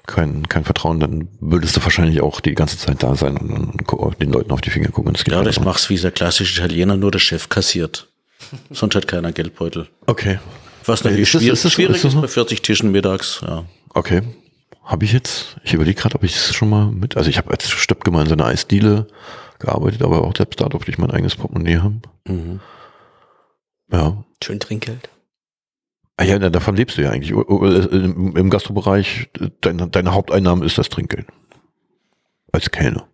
Kein, 0.07 0.49
kein 0.49 0.65
Vertrauen, 0.65 0.99
dann 1.01 1.29
würdest 1.41 1.77
du 1.77 1.83
wahrscheinlich 1.85 2.23
auch 2.23 2.41
die 2.41 2.55
ganze 2.55 2.79
Zeit 2.79 3.03
da 3.03 3.15
sein 3.15 3.37
und, 3.37 3.93
und 3.93 4.21
den 4.23 4.33
Leuten 4.33 4.51
auf 4.53 4.61
die 4.63 4.71
Finger 4.71 4.89
gucken. 4.89 5.13
Das 5.13 5.23
geht 5.23 5.33
Ja, 5.33 5.39
halt 5.39 5.47
das 5.49 5.59
auch. 5.59 5.65
mach's 5.65 5.91
wie 5.91 5.97
der 5.99 6.11
klassische 6.11 6.61
Italiener, 6.63 6.97
nur 6.97 7.11
der 7.11 7.19
Chef 7.21 7.49
kassiert. 7.51 8.09
Sonst 8.71 8.95
hat 8.97 9.07
keiner 9.07 9.33
Geldbeutel. 9.33 9.89
Okay. 10.07 10.39
Was 10.87 11.05
natürlich 11.05 11.23
Ist 11.25 11.35
das- 11.35 11.43
schwierig, 11.43 11.53
ist 11.53 11.65
das- 11.67 11.73
schwierig 11.73 11.97
ist 11.97 12.05
das 12.07 12.15
ist 12.15 12.21
bei 12.23 12.29
40 12.29 12.63
Tischen 12.63 12.91
mittags. 12.91 13.43
Ja. 13.47 13.65
Okay. 13.95 14.23
Habe 14.85 15.05
ich 15.05 15.13
jetzt, 15.13 15.57
ich 15.65 15.75
überlege 15.75 16.01
gerade, 16.01 16.17
ob 16.17 16.25
ich 16.25 16.35
es 16.35 16.55
schon 16.55 16.69
mal 16.69 16.87
mit, 16.91 17.17
also 17.17 17.31
ich 17.31 17.39
habe 17.39 17.51
als 17.51 17.71
Stöpke 17.71 18.11
mal 18.11 18.23
in 18.23 18.29
so 18.29 18.35
einer 18.35 18.47
Eisdiele 18.47 19.07
gearbeitet, 19.59 20.03
aber 20.03 20.23
auch 20.23 20.37
selbst 20.37 20.61
da 20.61 20.69
durfte 20.69 20.91
ich 20.91 20.99
mein 20.99 21.11
eigenes 21.11 21.37
Portemonnaie 21.37 21.79
haben. 21.79 22.03
Mhm. 22.27 22.61
Ja. 23.93 24.25
Schön 24.43 24.59
Trinkgeld. 24.59 25.09
Ah 26.17 26.25
ja, 26.25 26.39
davon 26.39 26.77
lebst 26.77 26.99
du 26.99 27.03
ja 27.03 27.11
eigentlich. 27.11 27.31
Im, 27.31 28.37
im 28.37 28.51
Gastrobereich, 28.51 29.31
deine, 29.61 29.89
deine 29.89 30.13
Haupteinnahme 30.13 30.65
ist 30.65 30.79
das 30.79 30.89
Trinkgeld. 30.89 31.27
Als 32.53 32.71
Kellner. 32.71 33.09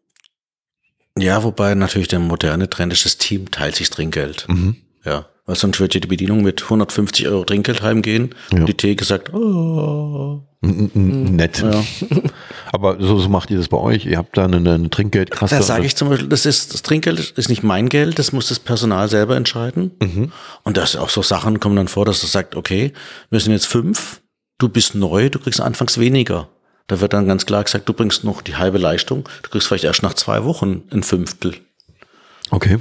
ja, 1.16 1.44
wobei 1.44 1.74
natürlich 1.74 2.08
der 2.08 2.18
moderne 2.18 2.68
Trend 2.68 2.92
ist, 2.92 3.04
das 3.04 3.18
Team 3.18 3.50
teilt 3.50 3.76
sich 3.76 3.90
Trinkgeld. 3.90 4.46
Mhm. 4.48 4.76
Ja. 5.04 5.26
Weil 5.46 5.56
sonst 5.56 5.80
wird 5.80 5.94
dir 5.94 6.00
die 6.00 6.08
Bedienung 6.08 6.42
mit 6.42 6.62
150 6.64 7.26
Euro 7.28 7.44
Trinkgeld 7.44 7.80
heimgehen. 7.82 8.34
Ja. 8.52 8.64
Die 8.64 8.74
Theke 8.74 9.04
sagt, 9.04 9.32
oh. 9.32 10.42
N- 10.60 11.36
Nett. 11.36 11.62
Ja. 11.62 11.82
Aber 12.72 12.96
so, 13.00 13.18
so 13.18 13.28
macht 13.28 13.50
ihr 13.50 13.56
das 13.56 13.68
bei 13.68 13.78
euch. 13.78 14.04
Ihr 14.04 14.18
habt 14.18 14.36
da 14.36 14.44
eine, 14.44 14.56
eine 14.56 14.90
Trinkgeldkasse. 14.90 15.54
Da 15.54 15.62
sage 15.62 15.86
ich 15.86 15.96
zum 15.96 16.08
Beispiel, 16.10 16.28
das 16.28 16.44
ist 16.44 16.74
das 16.74 16.82
Trinkgeld 16.82 17.18
ist 17.36 17.48
nicht 17.48 17.62
mein 17.62 17.88
Geld, 17.88 18.18
das 18.18 18.32
muss 18.32 18.48
das 18.48 18.58
Personal 18.58 19.08
selber 19.08 19.36
entscheiden. 19.36 19.92
Mhm. 20.02 20.32
Und 20.64 20.76
das 20.76 20.96
auch 20.96 21.08
so 21.08 21.22
Sachen 21.22 21.60
kommen 21.60 21.76
dann 21.76 21.88
vor, 21.88 22.04
dass 22.04 22.22
er 22.22 22.28
sagt, 22.28 22.54
okay, 22.56 22.92
wir 23.30 23.40
sind 23.40 23.52
jetzt 23.52 23.66
fünf, 23.68 24.20
du 24.58 24.68
bist 24.68 24.94
neu, 24.96 25.30
du 25.30 25.38
kriegst 25.38 25.60
anfangs 25.60 25.98
weniger. 25.98 26.48
Da 26.88 27.00
wird 27.00 27.12
dann 27.12 27.26
ganz 27.28 27.46
klar 27.46 27.62
gesagt, 27.64 27.88
du 27.88 27.92
bringst 27.92 28.24
noch 28.24 28.42
die 28.42 28.56
halbe 28.56 28.78
Leistung, 28.78 29.28
du 29.42 29.50
kriegst 29.50 29.68
vielleicht 29.68 29.84
erst 29.84 30.02
nach 30.02 30.14
zwei 30.14 30.44
Wochen 30.44 30.82
ein 30.90 31.02
Fünftel. 31.04 31.54
Okay. 32.50 32.78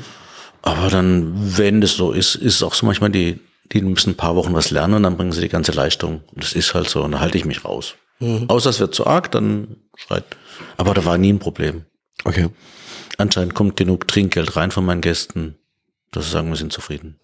Aber 0.68 0.90
dann, 0.90 1.58
wenn 1.58 1.80
das 1.80 1.94
so 1.94 2.12
ist, 2.12 2.36
ist 2.36 2.56
es 2.56 2.64
auch 2.64 2.74
so 2.74 2.86
manchmal, 2.86 3.10
die, 3.10 3.40
die 3.72 3.82
müssen 3.82 4.12
ein 4.12 4.18
paar 4.18 4.36
Wochen 4.36 4.54
was 4.54 4.70
lernen 4.70 4.96
und 4.96 5.04
dann 5.04 5.16
bringen 5.16 5.32
sie 5.32 5.40
die 5.40 5.48
ganze 5.48 5.72
Leistung. 5.72 6.24
Und 6.34 6.44
das 6.44 6.52
ist 6.52 6.74
halt 6.74 6.90
so, 6.90 7.04
und 7.04 7.14
da 7.14 7.22
halte 7.22 7.38
ich 7.38 7.46
mich 7.46 7.64
raus. 7.64 7.96
Außer 8.50 8.70
es 8.70 8.82
wird 8.82 8.94
zu 8.94 9.08
arg, 9.08 9.32
dann 9.32 9.78
schreit. 9.96 10.26
Aber 10.76 10.94
da 10.94 11.06
war 11.06 11.18
nie 11.18 11.32
ein 11.32 11.40
Problem. 11.40 11.86
Okay. 12.26 12.50
Anscheinend 13.18 13.54
kommt 13.54 13.78
genug 13.78 14.10
Trinkgeld 14.10 14.58
rein 14.58 14.72
von 14.72 14.84
meinen 14.84 15.00
Gästen, 15.00 15.56
dass 16.12 16.26
sie 16.26 16.32
sagen, 16.32 16.50
wir 16.50 16.58
sind 16.58 16.74
zufrieden. 16.74 17.18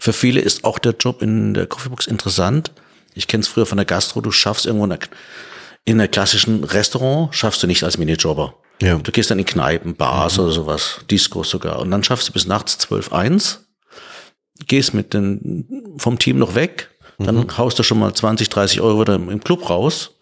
Für 0.00 0.12
viele 0.12 0.40
ist 0.40 0.64
auch 0.64 0.80
der 0.80 0.96
Job 0.98 1.22
in 1.22 1.54
der 1.54 1.68
Coffeebox 1.68 2.08
interessant. 2.08 2.72
Ich 3.14 3.28
kenne 3.28 3.42
es 3.42 3.48
früher 3.48 3.66
von 3.66 3.76
der 3.78 3.84
Gastro, 3.84 4.20
du 4.20 4.32
schaffst 4.32 4.66
irgendwo 4.66 4.84
in 4.84 4.90
der, 4.90 4.98
in 5.84 6.00
einer 6.00 6.08
klassischen 6.08 6.64
Restaurant, 6.64 7.32
schaffst 7.32 7.62
du 7.62 7.68
nicht 7.68 7.84
als 7.84 7.98
Minijobber. 7.98 8.56
Ja. 8.82 8.98
Du 8.98 9.12
gehst 9.12 9.30
dann 9.30 9.38
in 9.38 9.44
Kneipen, 9.44 9.94
Bars 9.94 10.38
oder 10.40 10.50
sowas, 10.50 10.98
Discos 11.08 11.50
sogar. 11.50 11.78
Und 11.78 11.90
dann 11.92 12.02
schaffst 12.02 12.28
du 12.28 12.32
bis 12.32 12.46
nachts 12.46 12.78
12, 12.78 13.12
1, 13.12 13.64
gehst 14.66 14.92
mit 14.92 15.14
den, 15.14 15.94
vom 15.98 16.18
Team 16.18 16.38
noch 16.38 16.56
weg, 16.56 16.90
dann 17.18 17.46
haust 17.56 17.78
du 17.78 17.84
schon 17.84 18.00
mal 18.00 18.12
20, 18.12 18.48
30 18.48 18.80
Euro 18.80 19.00
wieder 19.00 19.14
im, 19.14 19.40
Club 19.44 19.70
raus. 19.70 20.16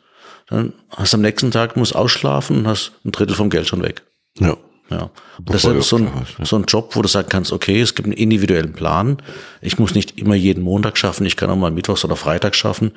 Dann 0.48 0.74
hast 0.90 1.14
du 1.14 1.16
am 1.16 1.22
nächsten 1.22 1.50
Tag, 1.50 1.76
musst 1.76 1.96
ausschlafen 1.96 2.58
und 2.58 2.66
hast 2.66 2.92
ein 3.04 3.12
Drittel 3.12 3.34
vom 3.34 3.48
Geld 3.48 3.66
schon 3.66 3.82
weg. 3.82 4.02
Ja. 4.38 4.56
Ja. 4.90 5.08
Das 5.38 5.64
ist 5.64 5.88
so 5.88 5.96
ein, 5.96 6.10
so 6.42 6.56
ein 6.56 6.64
Job, 6.64 6.96
wo 6.96 7.02
du 7.02 7.08
sagen 7.08 7.28
kannst, 7.30 7.52
okay, 7.52 7.80
es 7.80 7.94
gibt 7.94 8.06
einen 8.06 8.12
individuellen 8.12 8.72
Plan. 8.72 9.22
Ich 9.62 9.78
muss 9.78 9.94
nicht 9.94 10.18
immer 10.18 10.34
jeden 10.34 10.64
Montag 10.64 10.98
schaffen, 10.98 11.24
ich 11.24 11.36
kann 11.36 11.48
auch 11.48 11.56
mal 11.56 11.70
Mittwochs 11.70 12.04
oder 12.04 12.16
Freitag 12.16 12.56
schaffen. 12.56 12.92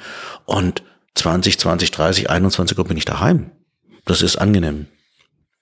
Und 0.46 0.84
20, 1.16 1.60
20, 1.60 1.92
30, 1.92 2.30
21 2.30 2.78
Uhr 2.78 2.86
bin 2.86 2.98
ich 2.98 3.06
daheim. 3.06 3.52
Das 4.06 4.24
ist 4.24 4.36
angenehm. 4.38 4.88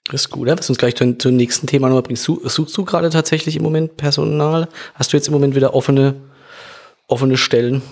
Das 0.06 0.22
ist 0.22 0.30
gut, 0.30 0.48
ja? 0.48 0.58
was 0.58 0.68
uns 0.68 0.78
gleich 0.78 0.96
zum, 0.96 1.18
zum 1.18 1.36
nächsten 1.36 1.66
Thema 1.66 1.88
nochmal 1.88 2.02
bringt. 2.02 2.18
Suchst 2.18 2.76
du 2.76 2.84
gerade 2.84 3.10
tatsächlich 3.10 3.56
im 3.56 3.62
Moment 3.62 3.96
Personal? 3.96 4.68
Hast 4.94 5.12
du 5.12 5.16
jetzt 5.16 5.28
im 5.28 5.32
Moment 5.32 5.54
wieder 5.54 5.74
offene, 5.74 6.16
offene 7.06 7.36
Stellen? 7.36 7.82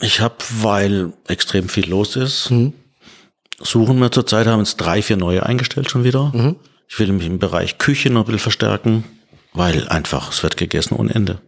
Ich 0.00 0.20
habe, 0.20 0.36
weil 0.60 1.12
extrem 1.26 1.68
viel 1.68 1.88
los 1.88 2.16
ist, 2.16 2.50
mhm. 2.50 2.72
suchen 3.60 3.98
wir 3.98 4.12
zurzeit, 4.12 4.46
haben 4.46 4.60
uns 4.60 4.76
drei, 4.76 5.02
vier 5.02 5.16
neue 5.16 5.44
eingestellt 5.44 5.90
schon 5.90 6.04
wieder. 6.04 6.30
Mhm. 6.34 6.56
Ich 6.88 6.98
will 6.98 7.12
mich 7.12 7.26
im 7.26 7.38
Bereich 7.38 7.78
Küche 7.78 8.10
noch 8.10 8.22
ein 8.22 8.26
bisschen 8.26 8.40
verstärken, 8.40 9.04
weil 9.52 9.88
einfach, 9.88 10.30
es 10.30 10.42
wird 10.42 10.56
gegessen 10.56 10.94
ohne 10.96 11.14
Ende. 11.14 11.40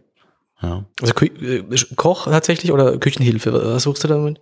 Ja. 0.61 0.85
Also 1.01 1.13
äh, 1.25 1.63
Koch 1.95 2.25
tatsächlich 2.25 2.71
oder 2.71 2.97
Küchenhilfe? 2.97 3.53
Was 3.53 3.83
suchst 3.83 4.03
du 4.03 4.07
damit? 4.07 4.39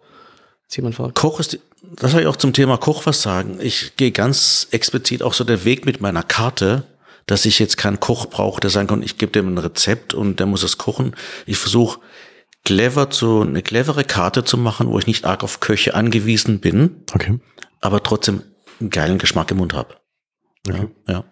Jemand 0.76 0.96
fragt. 0.96 1.16
Koch 1.16 1.40
ist, 1.40 1.60
das 1.82 2.12
soll 2.12 2.22
ich 2.22 2.28
auch 2.28 2.36
zum 2.36 2.54
Thema 2.54 2.78
Koch 2.78 3.06
was 3.06 3.22
sagen. 3.22 3.60
Ich 3.62 3.96
gehe 3.96 4.12
ganz 4.12 4.68
explizit 4.72 5.24
auch 5.24 5.34
so 5.34 5.44
der 5.44 5.66
Weg 5.66 5.86
mit 5.86 6.02
meiner 6.02 6.24
Karte, 6.24 6.84
dass 7.26 7.46
ich 7.46 7.60
jetzt 7.60 7.78
keinen 7.78 8.00
Koch 8.00 8.28
brauche, 8.28 8.60
der 8.60 8.70
sagen 8.70 8.88
kann, 8.88 9.04
ich 9.04 9.18
gebe 9.18 9.32
dem 9.32 9.54
ein 9.54 9.58
Rezept 9.58 10.14
und 10.14 10.40
der 10.40 10.48
muss 10.48 10.64
es 10.64 10.78
kochen. 10.78 11.16
Ich 11.46 11.58
versuche 11.58 12.00
clever 12.66 13.10
zu, 13.10 13.42
eine 13.42 13.62
clevere 13.62 14.04
Karte 14.04 14.44
zu 14.44 14.58
machen, 14.58 14.88
wo 14.88 15.00
ich 15.00 15.08
nicht 15.08 15.26
arg 15.26 15.44
auf 15.44 15.60
Köche 15.60 15.94
angewiesen 15.94 16.60
bin, 16.60 17.04
okay. 17.14 17.40
aber 17.82 18.04
trotzdem 18.04 18.44
einen 18.80 18.90
geilen 18.90 19.18
Geschmack 19.18 19.52
im 19.52 19.58
Mund 19.58 19.74
habe. 19.74 19.96
Okay. 20.68 20.88
Ja, 21.08 21.14
ja. 21.14 21.24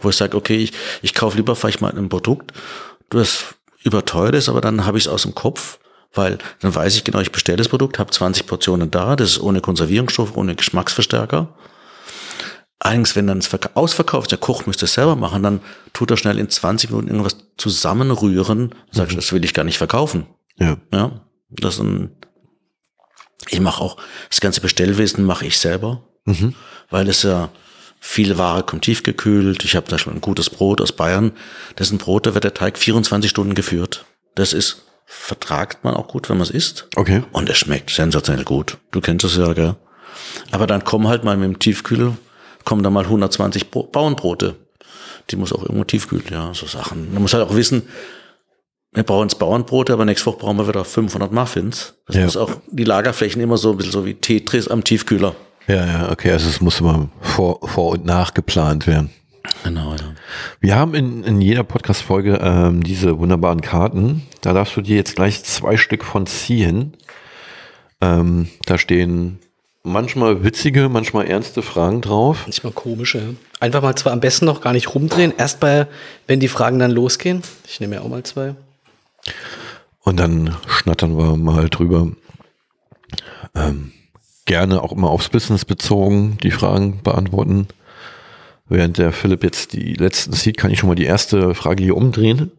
Wo 0.00 0.10
ich 0.10 0.16
sage, 0.16 0.36
okay, 0.36 0.56
ich, 0.56 0.72
ich 1.02 1.14
kaufe 1.14 1.36
lieber 1.36 1.56
vielleicht 1.56 1.80
mal 1.80 1.96
ein 1.96 2.08
Produkt, 2.08 2.52
das 3.10 3.54
überteuert 3.82 4.34
ist, 4.34 4.48
aber 4.48 4.60
dann 4.60 4.84
habe 4.84 4.98
ich 4.98 5.04
es 5.04 5.08
aus 5.08 5.22
dem 5.22 5.34
Kopf, 5.34 5.78
weil 6.14 6.38
dann 6.60 6.74
weiß 6.74 6.96
ich 6.96 7.04
genau, 7.04 7.20
ich 7.20 7.32
bestelle 7.32 7.58
das 7.58 7.68
Produkt, 7.68 7.98
habe 7.98 8.10
20 8.10 8.46
Portionen 8.46 8.90
da, 8.90 9.16
das 9.16 9.32
ist 9.32 9.40
ohne 9.40 9.60
Konservierungsstoff, 9.60 10.36
ohne 10.36 10.54
Geschmacksverstärker. 10.54 11.54
Allerdings, 12.78 13.14
wenn 13.14 13.28
dann 13.28 13.38
es 13.38 13.48
ausverkauft, 13.74 14.32
der 14.32 14.38
Koch 14.38 14.66
müsste 14.66 14.86
es 14.86 14.94
selber 14.94 15.14
machen, 15.14 15.42
dann 15.42 15.60
tut 15.92 16.10
er 16.10 16.16
schnell 16.16 16.38
in 16.38 16.50
20 16.50 16.90
Minuten 16.90 17.08
irgendwas 17.08 17.36
zusammenrühren, 17.56 18.74
sagst, 18.90 19.12
mhm. 19.12 19.16
das 19.16 19.32
will 19.32 19.44
ich 19.44 19.54
gar 19.54 19.62
nicht 19.62 19.78
verkaufen. 19.78 20.26
Ja. 20.56 20.78
Ja. 20.92 21.20
Das 21.48 21.74
ist 21.74 21.80
ein, 21.80 22.10
ich 23.48 23.60
mache 23.60 23.82
auch, 23.82 23.96
das 24.28 24.40
ganze 24.40 24.60
Bestellwesen 24.60 25.24
mache 25.24 25.46
ich 25.46 25.58
selber, 25.58 26.02
mhm. 26.24 26.54
weil 26.90 27.08
es 27.08 27.22
ja, 27.22 27.50
viel 28.00 28.36
Ware 28.36 28.64
kommt 28.64 28.82
tiefgekühlt. 28.82 29.64
Ich 29.64 29.76
habe 29.76 29.88
da 29.88 29.96
schon 29.96 30.14
ein 30.14 30.20
gutes 30.20 30.50
Brot 30.50 30.80
aus 30.80 30.90
Bayern. 30.90 31.30
Das 31.76 31.86
ist 31.86 31.92
ein 31.92 31.98
Brot, 31.98 32.26
da 32.26 32.34
wird 32.34 32.42
der 32.42 32.52
Teig 32.52 32.78
24 32.78 33.30
Stunden 33.30 33.54
geführt. 33.54 34.06
Das 34.34 34.52
ist, 34.52 34.82
vertragt 35.14 35.84
man 35.84 35.94
auch 35.94 36.08
gut, 36.08 36.28
wenn 36.30 36.38
man 36.38 36.44
es 36.44 36.50
isst. 36.50 36.88
Okay. 36.96 37.22
Und 37.32 37.48
es 37.48 37.58
schmeckt 37.58 37.90
sensationell 37.90 38.44
gut. 38.44 38.78
Du 38.90 39.00
kennst 39.00 39.24
es 39.24 39.36
ja, 39.36 39.52
gell? 39.52 39.76
Aber 40.50 40.66
dann 40.66 40.84
kommen 40.84 41.06
halt 41.06 41.22
mal 41.22 41.36
mit 41.36 41.44
dem 41.44 41.58
Tiefkühl, 41.58 42.14
kommen 42.64 42.82
da 42.82 42.90
mal 42.90 43.04
120 43.04 43.70
Bauernbrote. 43.70 44.56
Die 45.30 45.36
muss 45.36 45.52
auch 45.52 45.62
irgendwo 45.62 45.84
tiefkühlen, 45.84 46.26
ja, 46.30 46.52
so 46.52 46.66
Sachen. 46.66 47.12
Man 47.12 47.22
muss 47.22 47.32
halt 47.34 47.46
auch 47.46 47.54
wissen, 47.54 47.82
wir 48.92 49.04
brauchen 49.04 49.28
jetzt 49.28 49.38
Bauernbrote, 49.38 49.92
aber 49.92 50.04
nächste 50.04 50.26
Woche 50.26 50.38
brauchen 50.38 50.58
wir 50.58 50.68
wieder 50.68 50.84
500 50.84 51.30
Muffins. 51.30 51.94
Das 52.06 52.16
ja. 52.16 52.24
muss 52.24 52.36
auch 52.36 52.50
die 52.70 52.84
Lagerflächen 52.84 53.40
immer 53.40 53.56
so 53.56 53.70
ein 53.70 53.76
bisschen 53.76 53.92
so 53.92 54.04
wie 54.04 54.14
Tetris 54.14 54.66
am 54.68 54.82
Tiefkühler. 54.82 55.34
Ja, 55.68 55.86
ja, 55.86 56.10
okay, 56.10 56.32
also 56.32 56.48
es 56.48 56.60
muss 56.60 56.80
immer 56.80 57.08
vor, 57.20 57.60
vor 57.68 57.92
und 57.92 58.04
nach 58.04 58.34
geplant 58.34 58.86
werden. 58.86 59.10
Genau, 59.64 59.92
ja. 59.92 60.14
Wir 60.60 60.76
haben 60.76 60.94
in, 60.94 61.24
in 61.24 61.40
jeder 61.40 61.64
Podcast-Folge 61.64 62.38
ähm, 62.42 62.82
diese 62.82 63.18
wunderbaren 63.18 63.60
Karten. 63.60 64.22
Da 64.40 64.52
darfst 64.52 64.76
du 64.76 64.80
dir 64.80 64.96
jetzt 64.96 65.16
gleich 65.16 65.42
zwei 65.44 65.76
Stück 65.76 66.04
von 66.04 66.26
ziehen. 66.26 66.96
Ähm, 68.00 68.48
da 68.66 68.78
stehen 68.78 69.38
manchmal 69.82 70.44
witzige, 70.44 70.88
manchmal 70.88 71.26
ernste 71.26 71.62
Fragen 71.62 72.00
drauf. 72.00 72.42
Manchmal 72.44 72.72
komische. 72.72 73.36
Einfach 73.60 73.82
mal 73.82 73.96
zwei, 73.96 74.10
am 74.10 74.20
besten 74.20 74.44
noch 74.44 74.60
gar 74.60 74.72
nicht 74.72 74.94
rumdrehen. 74.94 75.32
Erst 75.36 75.60
bei, 75.60 75.86
wenn 76.26 76.40
die 76.40 76.48
Fragen 76.48 76.78
dann 76.78 76.90
losgehen. 76.90 77.42
Ich 77.66 77.80
nehme 77.80 77.96
ja 77.96 78.02
auch 78.02 78.08
mal 78.08 78.22
zwei. 78.22 78.54
Und 80.00 80.18
dann 80.18 80.56
schnattern 80.66 81.16
wir 81.16 81.36
mal 81.36 81.68
drüber. 81.68 82.08
Ähm, 83.54 83.92
gerne 84.46 84.82
auch 84.82 84.92
immer 84.92 85.10
aufs 85.10 85.28
Business 85.28 85.64
bezogen 85.64 86.38
die 86.42 86.50
Fragen 86.50 87.02
beantworten. 87.02 87.68
Während 88.72 88.96
der 88.96 89.12
Philipp 89.12 89.44
jetzt 89.44 89.74
die 89.74 89.92
letzten 89.92 90.32
sieht, 90.32 90.56
kann 90.56 90.70
ich 90.70 90.78
schon 90.78 90.88
mal 90.88 90.94
die 90.94 91.04
erste 91.04 91.54
Frage 91.54 91.84
hier 91.84 91.94
umdrehen. 91.94 92.50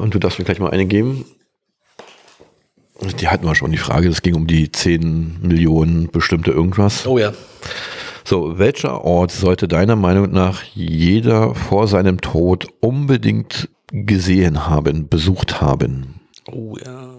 Und 0.00 0.14
du 0.14 0.20
darfst 0.20 0.38
mir 0.38 0.44
gleich 0.44 0.60
mal 0.60 0.70
eine 0.70 0.86
geben. 0.86 1.24
Die 3.20 3.26
hatten 3.26 3.44
wir 3.44 3.56
schon, 3.56 3.72
die 3.72 3.78
Frage. 3.78 4.08
Es 4.08 4.22
ging 4.22 4.36
um 4.36 4.46
die 4.46 4.70
10 4.70 5.38
Millionen 5.42 6.08
bestimmte 6.12 6.52
irgendwas. 6.52 7.08
Oh 7.08 7.18
ja. 7.18 7.32
So, 8.22 8.56
welcher 8.56 9.02
Ort 9.02 9.32
sollte 9.32 9.66
deiner 9.66 9.96
Meinung 9.96 10.30
nach 10.30 10.62
jeder 10.74 11.56
vor 11.56 11.88
seinem 11.88 12.20
Tod 12.20 12.68
unbedingt 12.78 13.68
gesehen 13.90 14.68
haben, 14.68 15.08
besucht 15.08 15.60
haben? 15.60 16.20
Oh 16.46 16.76
ja. 16.78 17.16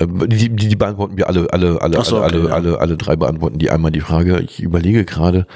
Die, 0.00 0.48
die, 0.48 0.68
die 0.68 0.76
beantworten 0.76 1.16
wir 1.16 1.28
alle, 1.28 1.52
alle, 1.52 1.80
alle, 1.80 2.04
so, 2.04 2.20
alle, 2.20 2.26
okay, 2.26 2.36
alle, 2.36 2.48
ja. 2.48 2.54
alle, 2.54 2.80
alle 2.80 2.96
drei 2.96 3.16
beantworten 3.16 3.58
die 3.58 3.70
einmal 3.70 3.92
die 3.92 4.00
Frage. 4.00 4.40
Ich 4.40 4.60
überlege 4.60 5.04
gerade, 5.04 5.46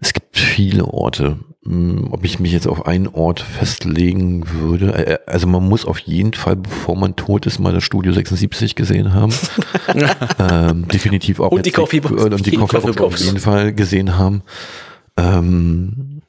es 0.00 0.12
gibt 0.12 0.36
viele 0.36 0.86
Orte. 0.86 1.38
Hm, 1.66 2.08
ob 2.10 2.24
ich 2.24 2.40
mich 2.40 2.52
jetzt 2.52 2.66
auf 2.66 2.86
einen 2.86 3.08
Ort 3.08 3.40
festlegen 3.40 4.50
würde. 4.50 4.92
Äh, 4.92 5.18
also 5.26 5.46
man 5.46 5.66
muss 5.66 5.86
auf 5.86 5.98
jeden 5.98 6.34
Fall, 6.34 6.56
bevor 6.56 6.94
man 6.94 7.16
tot 7.16 7.46
ist, 7.46 7.58
mal 7.58 7.72
das 7.72 7.84
Studio 7.84 8.12
76 8.12 8.74
gesehen 8.74 9.14
haben. 9.14 9.32
ähm, 10.38 10.86
definitiv 10.88 11.40
auch. 11.40 11.52
Und 11.52 11.64
die 11.64 11.70
Coffee 11.70 12.00
Box. 12.00 12.22
Und 12.22 12.44
die 12.44 12.56
Coffee 12.56 12.80
Box 12.80 13.00
auf 13.00 13.16
jeden 13.16 13.38
Fall 13.38 13.72
gesehen 13.72 14.18
haben. 14.18 14.42
Ähm, 15.16 16.20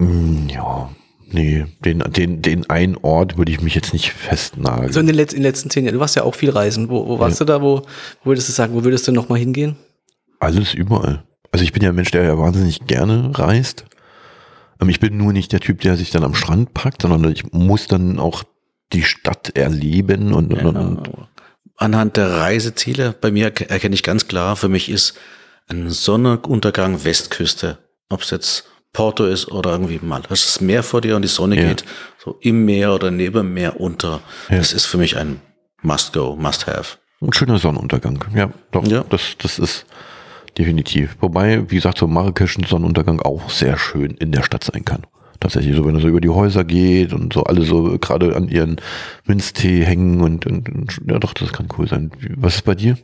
hm, 0.00 0.48
ja, 0.48 0.88
Nee, 1.34 1.66
den, 1.84 1.98
den, 1.98 2.42
den 2.42 2.70
einen 2.70 2.96
Ort 2.96 3.36
würde 3.36 3.50
ich 3.50 3.60
mich 3.60 3.74
jetzt 3.74 3.92
nicht 3.92 4.12
festnageln. 4.12 4.86
Also 4.86 5.00
in 5.00 5.06
den, 5.06 5.16
letzten, 5.16 5.36
in 5.36 5.42
den 5.42 5.48
letzten 5.48 5.68
zehn 5.68 5.84
Jahren, 5.84 5.94
du 5.94 6.00
warst 6.00 6.14
ja 6.14 6.22
auch 6.22 6.36
viel 6.36 6.50
reisen. 6.50 6.88
Wo, 6.88 7.08
wo 7.08 7.18
warst 7.18 7.40
ja. 7.40 7.46
du 7.46 7.52
da? 7.52 7.60
Wo, 7.60 7.82
wo 8.22 8.30
würdest 8.30 8.48
du 8.48 8.52
sagen, 8.52 8.72
wo 8.72 8.84
würdest 8.84 9.08
du 9.08 9.12
nochmal 9.12 9.40
hingehen? 9.40 9.74
Alles 10.38 10.74
überall. 10.74 11.24
Also 11.50 11.64
ich 11.64 11.72
bin 11.72 11.82
ja 11.82 11.88
ein 11.88 11.96
Mensch, 11.96 12.12
der 12.12 12.22
ja 12.22 12.38
wahnsinnig 12.38 12.86
gerne 12.86 13.36
reist. 13.36 13.84
Ähm, 14.80 14.88
ich 14.88 15.00
bin 15.00 15.16
nur 15.16 15.32
nicht 15.32 15.50
der 15.50 15.58
Typ, 15.58 15.80
der 15.80 15.96
sich 15.96 16.10
dann 16.12 16.22
am 16.22 16.36
Strand 16.36 16.72
packt, 16.72 17.02
sondern 17.02 17.28
ich 17.32 17.52
muss 17.52 17.88
dann 17.88 18.20
auch 18.20 18.44
die 18.92 19.02
Stadt 19.02 19.56
erleben 19.56 20.32
und, 20.32 20.54
und, 20.54 20.76
und 20.76 21.08
anhand 21.76 22.16
der 22.16 22.30
Reiseziele, 22.30 23.12
bei 23.20 23.32
mir 23.32 23.46
erkenne 23.46 23.94
ich 23.94 24.04
ganz 24.04 24.28
klar, 24.28 24.54
für 24.54 24.68
mich 24.68 24.88
ist 24.88 25.14
ein 25.66 25.90
Sonnenuntergang 25.90 27.04
Westküste. 27.04 27.78
Ob 28.08 28.22
es 28.22 28.30
jetzt 28.30 28.66
Porto 28.94 29.26
ist 29.26 29.50
oder 29.50 29.72
irgendwie 29.72 29.98
mal 30.00 30.22
hast 30.30 30.46
das 30.46 30.60
Meer 30.62 30.82
vor 30.82 31.02
dir 31.02 31.16
und 31.16 31.22
die 31.22 31.28
Sonne 31.28 31.56
ja. 31.56 31.68
geht 31.68 31.84
so 32.24 32.38
im 32.40 32.64
Meer 32.64 32.94
oder 32.94 33.10
neben 33.10 33.34
dem 33.34 33.52
Meer 33.52 33.78
unter. 33.78 34.22
Ja. 34.48 34.56
Das 34.56 34.72
ist 34.72 34.86
für 34.86 34.96
mich 34.96 35.18
ein 35.18 35.40
Must-Go, 35.82 36.36
Must-Have. 36.36 36.96
Ein 37.20 37.32
schöner 37.32 37.58
Sonnenuntergang. 37.58 38.24
Ja, 38.34 38.50
doch. 38.70 38.86
Ja. 38.86 39.04
Das, 39.10 39.36
das 39.38 39.58
ist 39.58 39.84
definitiv. 40.56 41.16
Wobei, 41.20 41.70
wie 41.70 41.74
gesagt, 41.74 41.98
so 41.98 42.06
Marrakesch 42.06 42.56
ein 42.56 42.64
Sonnenuntergang 42.64 43.20
auch 43.20 43.50
sehr 43.50 43.76
schön 43.76 44.12
in 44.12 44.32
der 44.32 44.42
Stadt 44.42 44.64
sein 44.64 44.84
kann. 44.84 45.02
Tatsächlich, 45.40 45.76
so 45.76 45.84
wenn 45.84 45.96
er 45.96 46.00
so 46.00 46.08
über 46.08 46.20
die 46.20 46.30
Häuser 46.30 46.64
geht 46.64 47.12
und 47.12 47.32
so 47.32 47.42
alle 47.42 47.64
so 47.64 47.98
gerade 47.98 48.36
an 48.36 48.48
ihren 48.48 48.80
Minztee 49.26 49.84
hängen 49.84 50.20
und, 50.20 50.46
und, 50.46 50.68
und 50.68 51.00
ja 51.06 51.18
doch, 51.18 51.34
das 51.34 51.52
kann 51.52 51.68
cool 51.76 51.88
sein. 51.88 52.12
Was 52.36 52.56
ist 52.56 52.64
bei 52.64 52.74
dir? 52.74 52.96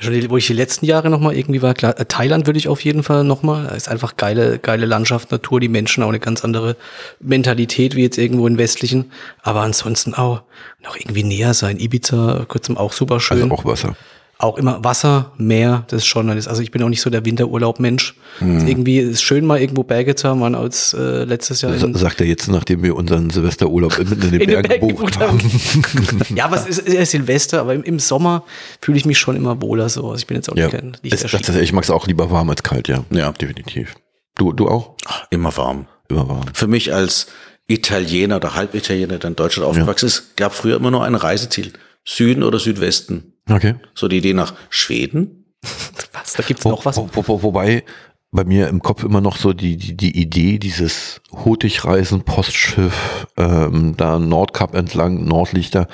Schon 0.00 0.30
wo 0.30 0.36
ich 0.36 0.46
die 0.46 0.52
letzten 0.52 0.86
Jahre 0.86 1.08
nochmal 1.08 1.36
irgendwie 1.36 1.62
war, 1.62 1.74
klar, 1.74 1.98
äh, 1.98 2.04
Thailand 2.04 2.46
würde 2.46 2.58
ich 2.58 2.68
auf 2.68 2.84
jeden 2.84 3.02
Fall 3.02 3.24
nochmal. 3.24 3.74
Ist 3.76 3.88
einfach 3.88 4.16
geile, 4.16 4.58
geile 4.58 4.86
Landschaft, 4.86 5.30
Natur, 5.30 5.60
die 5.60 5.68
Menschen 5.68 6.02
auch 6.02 6.08
eine 6.08 6.20
ganz 6.20 6.44
andere 6.44 6.76
Mentalität 7.20 7.94
wie 7.94 8.02
jetzt 8.02 8.18
irgendwo 8.18 8.46
in 8.46 8.58
westlichen. 8.58 9.12
Aber 9.42 9.60
ansonsten 9.60 10.14
auch 10.14 10.42
noch 10.82 10.96
irgendwie 10.96 11.22
näher 11.22 11.54
sein. 11.54 11.78
Ibiza, 11.78 12.44
kurzem 12.48 12.76
auch 12.76 12.92
super 12.92 13.20
schön. 13.20 13.42
Also 13.42 13.54
auch 13.54 13.64
Wasser 13.64 13.96
auch 14.38 14.58
immer 14.58 14.82
Wasser, 14.82 15.32
Meer, 15.38 15.84
das 15.88 16.02
ist 16.02 16.06
schon, 16.06 16.28
also 16.28 16.60
ich 16.60 16.70
bin 16.70 16.82
auch 16.82 16.88
nicht 16.88 17.00
so 17.00 17.08
der 17.08 17.24
Winterurlaub-Mensch. 17.24 18.14
Mhm. 18.40 18.66
Irgendwie 18.66 18.98
ist 18.98 19.22
schön 19.22 19.46
mal 19.46 19.60
irgendwo 19.60 19.84
Berge 19.84 20.14
zu 20.14 20.28
haben, 20.28 20.40
man 20.40 20.54
als 20.54 20.92
äh, 20.92 21.24
letztes 21.24 21.62
Jahr. 21.62 21.74
In, 21.74 21.94
sagt 21.94 22.20
er 22.20 22.26
jetzt, 22.26 22.48
nachdem 22.48 22.82
wir 22.82 22.96
unseren 22.96 23.30
Silvesterurlaub 23.30 23.98
in, 23.98 24.12
in 24.12 24.20
den 24.20 24.34
in 24.40 24.46
Bergen 24.46 24.68
Berg 24.68 24.80
gebucht 24.80 25.18
haben. 25.20 25.40
ja, 26.34 26.46
aber 26.46 26.56
es 26.56 26.66
ist, 26.66 26.88
ist 26.88 27.10
Silvester, 27.12 27.60
aber 27.60 27.74
im, 27.74 27.84
im 27.84 27.98
Sommer 27.98 28.44
fühle 28.80 28.98
ich 28.98 29.04
mich 29.04 29.18
schon 29.18 29.36
immer 29.36 29.62
wohler 29.62 29.88
so. 29.88 30.10
Also 30.10 30.16
ich 30.16 30.26
bin 30.26 30.36
jetzt 30.36 30.50
auch 30.50 30.56
ja. 30.56 30.68
kein 30.68 30.96
nicht 31.02 31.14
es, 31.14 31.30
das, 31.30 31.56
Ich 31.56 31.72
mag 31.72 31.84
es 31.84 31.90
auch 31.90 32.06
lieber 32.06 32.30
warm 32.30 32.50
als 32.50 32.62
kalt, 32.62 32.88
ja. 32.88 33.04
Ja, 33.10 33.30
definitiv. 33.32 33.94
Du, 34.34 34.52
du 34.52 34.68
auch? 34.68 34.96
Ach, 35.06 35.26
immer 35.30 35.56
warm. 35.56 35.86
Immer 36.08 36.28
warm. 36.28 36.44
Für 36.52 36.66
mich 36.66 36.92
als 36.92 37.28
Italiener 37.68 38.36
oder 38.36 38.54
Halbitaliener, 38.54 39.18
der 39.18 39.30
in 39.30 39.36
Deutschland 39.36 39.68
aufgewachsen 39.68 40.06
ja. 40.06 40.08
ist, 40.08 40.36
gab 40.36 40.54
früher 40.54 40.76
immer 40.76 40.90
nur 40.90 41.04
ein 41.04 41.14
Reiseziel. 41.14 41.72
Süden 42.04 42.42
oder 42.42 42.58
Südwesten. 42.58 43.33
Okay. 43.48 43.74
So 43.94 44.08
die 44.08 44.18
Idee 44.18 44.34
nach 44.34 44.54
Schweden. 44.70 45.44
Was? 46.12 46.32
Da 46.34 46.42
gibt's 46.42 46.64
noch 46.64 46.84
was? 46.84 46.96
Wo, 46.96 47.08
wo, 47.12 47.26
wo, 47.26 47.42
wobei 47.42 47.84
bei 48.30 48.44
mir 48.44 48.68
im 48.68 48.82
Kopf 48.82 49.04
immer 49.04 49.20
noch 49.20 49.36
so 49.36 49.52
die, 49.52 49.76
die, 49.76 49.96
die 49.96 50.16
Idee 50.20 50.58
dieses 50.58 51.20
Hurtigreisen, 51.32 52.22
Postschiff, 52.22 53.26
ähm, 53.36 53.94
da 53.96 54.18
Nordkap 54.18 54.74
entlang, 54.74 55.24
Nordlichter, 55.24 55.86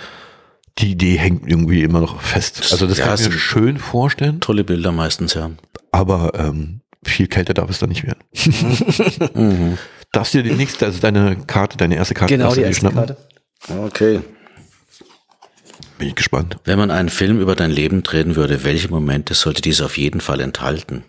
die 0.78 0.92
Idee 0.92 1.16
hängt 1.18 1.46
irgendwie 1.46 1.82
immer 1.82 2.00
noch 2.00 2.20
fest. 2.22 2.68
Also 2.72 2.86
das 2.86 2.98
Ja, 2.98 3.06
kann 3.06 3.14
ich 3.16 3.20
es 3.22 3.28
mir 3.28 3.38
schön 3.38 3.76
vorstellen, 3.78 4.40
Tolle 4.40 4.64
Bilder 4.64 4.90
meistens, 4.92 5.34
ja. 5.34 5.50
aber 5.92 6.32
ähm, 6.34 6.80
viel 7.04 7.26
kälter 7.26 7.52
darf 7.52 7.68
es 7.68 7.78
da 7.78 7.86
nicht 7.86 8.04
werden. 8.04 8.20
Mhm. 9.34 9.78
Darfst 10.12 10.34
du 10.34 10.42
dir 10.42 10.50
die 10.50 10.56
nächste, 10.56 10.86
also 10.86 10.98
deine 11.00 11.36
Karte, 11.46 11.76
deine 11.76 11.94
erste 11.96 12.14
Karte, 12.14 12.36
Genau, 12.36 12.52
die 12.54 12.62
erste 12.62 12.80
schnappen? 12.80 12.96
Karte. 12.96 13.16
Okay. 13.86 14.20
Bin 16.00 16.08
ich 16.08 16.14
gespannt. 16.14 16.56
Wenn 16.64 16.78
man 16.78 16.90
einen 16.90 17.10
Film 17.10 17.40
über 17.40 17.54
dein 17.54 17.70
Leben 17.70 18.02
drehen 18.02 18.34
würde, 18.34 18.64
welche 18.64 18.88
Momente 18.88 19.34
sollte 19.34 19.60
dies 19.60 19.82
auf 19.82 19.98
jeden 19.98 20.22
Fall 20.22 20.40
enthalten? 20.40 21.04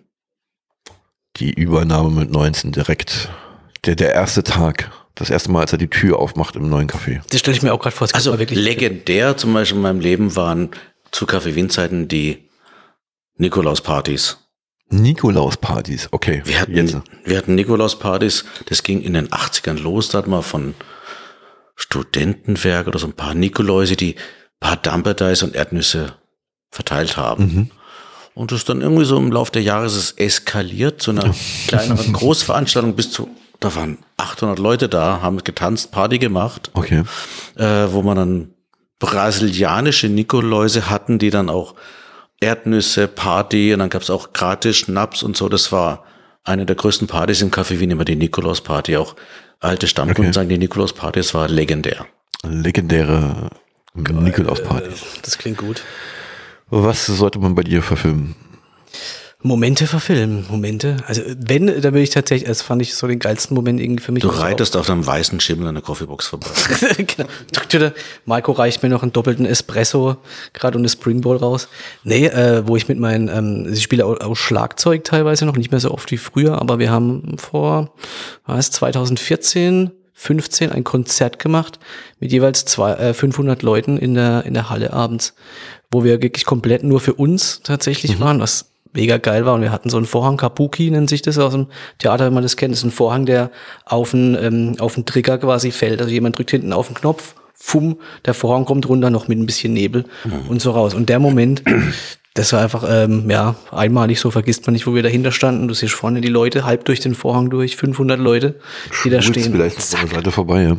Die 1.38 1.54
Übernahme 1.54 2.10
mit 2.10 2.30
19 2.30 2.74
direkt. 2.74 3.30
Der, 3.86 3.96
der 3.96 4.14
erste 4.14 4.44
Tag. 4.44 4.92
Das 5.16 5.30
erste 5.30 5.50
Mal, 5.50 5.62
als 5.62 5.72
er 5.72 5.78
die 5.78 5.90
Tür 5.90 6.20
aufmacht 6.20 6.58
im 6.58 6.68
neuen 6.68 6.90
Café. 6.90 7.22
Das 7.30 7.40
stelle 7.40 7.56
ich 7.56 7.64
mir 7.64 7.74
auch 7.74 7.80
gerade 7.80 7.96
vor. 7.96 8.10
Also 8.12 8.36
legendär 8.36 9.38
zum 9.38 9.54
Beispiel 9.54 9.78
in 9.78 9.82
meinem 9.82 10.02
Leben 10.02 10.36
waren 10.36 10.72
zu 11.12 11.26
Kaffee 11.26 11.56
Wien-Zeiten 11.56 12.10
die 12.10 12.50
Nikolaus-Partys. 13.38 14.40
Nikolaus-Partys, 14.90 16.10
okay. 16.12 16.42
Wir 16.44 16.60
hatten, 16.60 16.76
Jetzt. 16.76 16.98
wir 17.24 17.38
hatten 17.38 17.56
Nikolaus-Partys, 17.56 18.44
das 18.66 18.84
ging 18.84 19.02
in 19.02 19.14
den 19.14 19.30
80ern 19.30 19.80
los, 19.80 20.10
da 20.10 20.18
hat 20.18 20.28
man 20.28 20.44
von 20.44 20.76
Studentenwerk 21.78 22.88
oder 22.88 23.00
so 23.00 23.08
ein 23.08 23.14
paar 23.14 23.34
Nikoläuse, 23.34 23.96
die 23.96 24.16
paar 24.62 24.78
Dumperdice 24.78 25.44
und 25.44 25.56
Erdnüsse 25.56 26.14
verteilt 26.72 27.18
haben. 27.18 27.70
Und 28.34 28.52
das 28.54 28.60
ist 28.60 28.70
dann 28.70 28.80
irgendwie 28.82 29.04
so 29.04 29.18
im 29.18 29.30
Laufe 29.34 29.52
der 29.52 29.62
Jahre 29.62 29.88
ist 29.88 29.96
es 29.98 30.12
eskaliert 30.14 31.02
zu 31.02 31.12
einer 31.12 31.36
kleineren 31.68 32.14
Großveranstaltung 32.14 32.96
bis 32.96 33.12
zu, 33.12 33.30
da 33.60 33.76
waren 33.76 33.98
800 34.16 34.58
Leute 34.58 34.88
da, 34.88 35.20
haben 35.22 35.44
getanzt, 35.44 35.92
Party 35.92 36.18
gemacht 36.18 36.72
Okay. 36.74 37.04
äh, 37.58 37.88
wo 37.92 38.02
man 38.04 38.16
dann 38.16 38.54
brasilianische 39.00 40.08
Nikoläuse 40.08 40.90
hatten, 40.90 41.20
die 41.20 41.30
dann 41.30 41.50
auch 41.50 41.76
Erdnüsse, 42.40 43.08
Party 43.10 43.74
und 43.74 43.80
dann 43.80 43.90
gab's 43.90 44.10
auch 44.10 44.32
gratis 44.32 44.78
Schnaps 44.78 45.22
und 45.24 45.36
so. 45.36 45.50
Das 45.50 45.72
war 45.74 46.06
eine 46.44 46.66
der 46.66 46.76
größten 46.76 47.08
Partys 47.08 47.42
im 47.42 47.52
Café 47.52 47.80
Wien, 47.80 47.92
immer 47.92 48.06
die 48.06 48.16
Nikolaus-Party. 48.16 48.96
Auch 48.98 49.16
alte 49.60 49.88
Stammkunden 49.88 50.28
Okay. 50.32 50.34
sagen, 50.34 50.50
die 50.50 50.58
Nikolaus-Party, 50.58 51.20
das 51.20 51.34
war 51.34 51.48
legendär. 51.50 52.06
Legendäre 52.44 53.50
Nikolaus-Partys. 53.94 55.04
Das 55.22 55.38
klingt 55.38 55.58
gut. 55.58 55.84
Was 56.70 57.06
sollte 57.06 57.40
man 57.40 57.56
bei 57.56 57.64
dir 57.64 57.82
verfilmen? 57.82 58.36
Momente 59.44 59.88
verfilmen. 59.88 60.46
Momente. 60.50 60.98
Also 61.08 61.24
wenn, 61.36 61.82
da 61.82 61.90
bin 61.90 62.04
ich 62.04 62.12
tatsächlich, 62.12 62.48
das 62.48 62.62
fand 62.62 62.82
ich 62.82 62.94
so 62.94 63.08
den 63.08 63.18
geilsten 63.18 63.56
Moment 63.56 63.80
irgendwie 63.80 64.04
für 64.04 64.12
mich. 64.12 64.22
Du 64.22 64.30
reitest 64.30 64.78
auf 64.78 64.90
einem 64.90 65.06
weißen 65.06 65.40
Schimmel 65.40 65.68
an 65.68 65.76
der 65.76 65.84
Coffeebox 65.84 66.28
vorbei. 66.28 66.48
genau. 66.98 67.28
Drückt 67.52 67.74
wieder, 67.74 67.94
Marco 68.26 68.52
reicht 68.52 68.84
mir 68.84 68.90
noch 68.90 69.02
einen 69.02 69.14
doppelten 69.14 69.46
Espresso 69.46 70.18
gerade 70.54 70.78
und 70.78 70.84
eine 70.84 70.90
Springbowl 70.90 71.38
raus. 71.38 71.70
Nee, 72.04 72.28
äh, 72.28 72.68
wo 72.68 72.76
ich 72.76 72.88
mit 72.88 73.00
meinen, 73.00 73.30
ähm, 73.30 73.74
ich 73.74 73.82
spiele 73.82 74.06
auch, 74.06 74.20
auch 74.22 74.36
Schlagzeug 74.36 75.04
teilweise 75.06 75.46
noch, 75.46 75.58
nicht 75.58 75.72
mehr 75.72 75.80
so 75.80 75.92
oft 75.92 76.12
wie 76.12 76.18
früher, 76.18 76.62
aber 76.62 76.78
wir 76.78 76.92
haben 76.92 77.38
vor, 77.40 77.94
was, 78.46 78.70
2014, 78.72 79.92
15 80.22 80.72
ein 80.72 80.84
Konzert 80.84 81.40
gemacht 81.40 81.80
mit 82.20 82.32
jeweils 82.32 82.64
zwei, 82.64 82.94
äh, 82.94 83.14
500 83.16 83.64
Leuten 83.64 83.98
in 83.98 84.14
der, 84.14 84.46
in 84.46 84.54
der 84.54 84.70
Halle 84.70 84.94
abends, 84.94 85.34
wo 85.90 86.04
wir 86.04 86.22
wirklich 86.22 86.46
komplett 86.46 86.84
nur 86.84 87.00
für 87.00 87.16
uns 87.16 87.62
tatsächlich 87.64 88.20
waren, 88.20 88.40
was 88.40 88.72
mega 88.94 89.18
geil 89.18 89.48
war. 89.48 89.56
Und 89.56 89.64
wir 89.64 89.72
hatten 89.72 89.90
so 89.90 89.98
einen 89.98 90.06
Vorhang, 90.06 90.38
Kabuki 90.38 90.92
nennt 90.92 91.10
sich 91.10 91.24
das 91.24 91.40
aus 91.40 91.54
dem 91.54 91.68
Theater, 91.98 92.28
wenn 92.28 92.36
man 92.36 92.44
das 92.44 92.56
kennt. 92.56 92.72
Das 92.72 92.82
ist 92.82 92.86
ein 92.86 92.92
Vorhang, 92.92 93.26
der 93.26 93.50
auf 93.84 94.12
den, 94.12 94.38
ähm, 94.40 94.76
auf 94.78 94.94
den 94.94 95.08
Trigger 95.08 95.40
quasi 95.40 95.72
fällt. 95.72 96.00
Also 96.02 96.14
jemand 96.14 96.38
drückt 96.38 96.52
hinten 96.52 96.72
auf 96.72 96.86
den 96.86 96.96
Knopf, 96.96 97.34
fumm, 97.56 97.98
der 98.24 98.36
Vorhang 98.36 98.66
kommt 98.66 98.88
runter, 98.88 99.10
noch 99.10 99.28
mit 99.28 99.40
ein 99.40 99.48
bisschen 99.48 99.74
Nebel 99.74 100.06
und 100.50 100.62
so 100.62 100.70
raus. 100.70 100.94
Und 100.94 101.10
der 101.10 101.18
Moment, 101.18 101.64
das 102.34 102.54
war 102.54 102.62
einfach, 102.62 102.86
ähm, 102.88 103.30
ja, 103.30 103.56
einmalig, 103.72 104.20
so 104.20 104.32
vergisst 104.32 104.66
man 104.66 104.74
nicht, 104.74 104.88
wo 104.88 104.96
wir 104.96 105.04
dahinter 105.04 105.32
standen. 105.32 105.68
Du 105.68 105.74
siehst 105.74 105.94
vorne 105.94 106.22
die 106.22 106.30
Leute, 106.30 106.64
halb 106.64 106.86
durch 106.86 107.02
den 107.02 107.14
Vorhang 107.14 107.50
durch, 107.50 107.76
500 107.76 108.20
Leute, 108.20 108.60
die 109.04 109.10
da 109.10 109.22
Schwulst 109.22 109.42
stehen. 109.42 109.54
vielleicht 109.54 109.82
von 109.82 110.00
der 110.08 110.16
Seite 110.16 110.32
vorbei, 110.32 110.64
ja. 110.64 110.78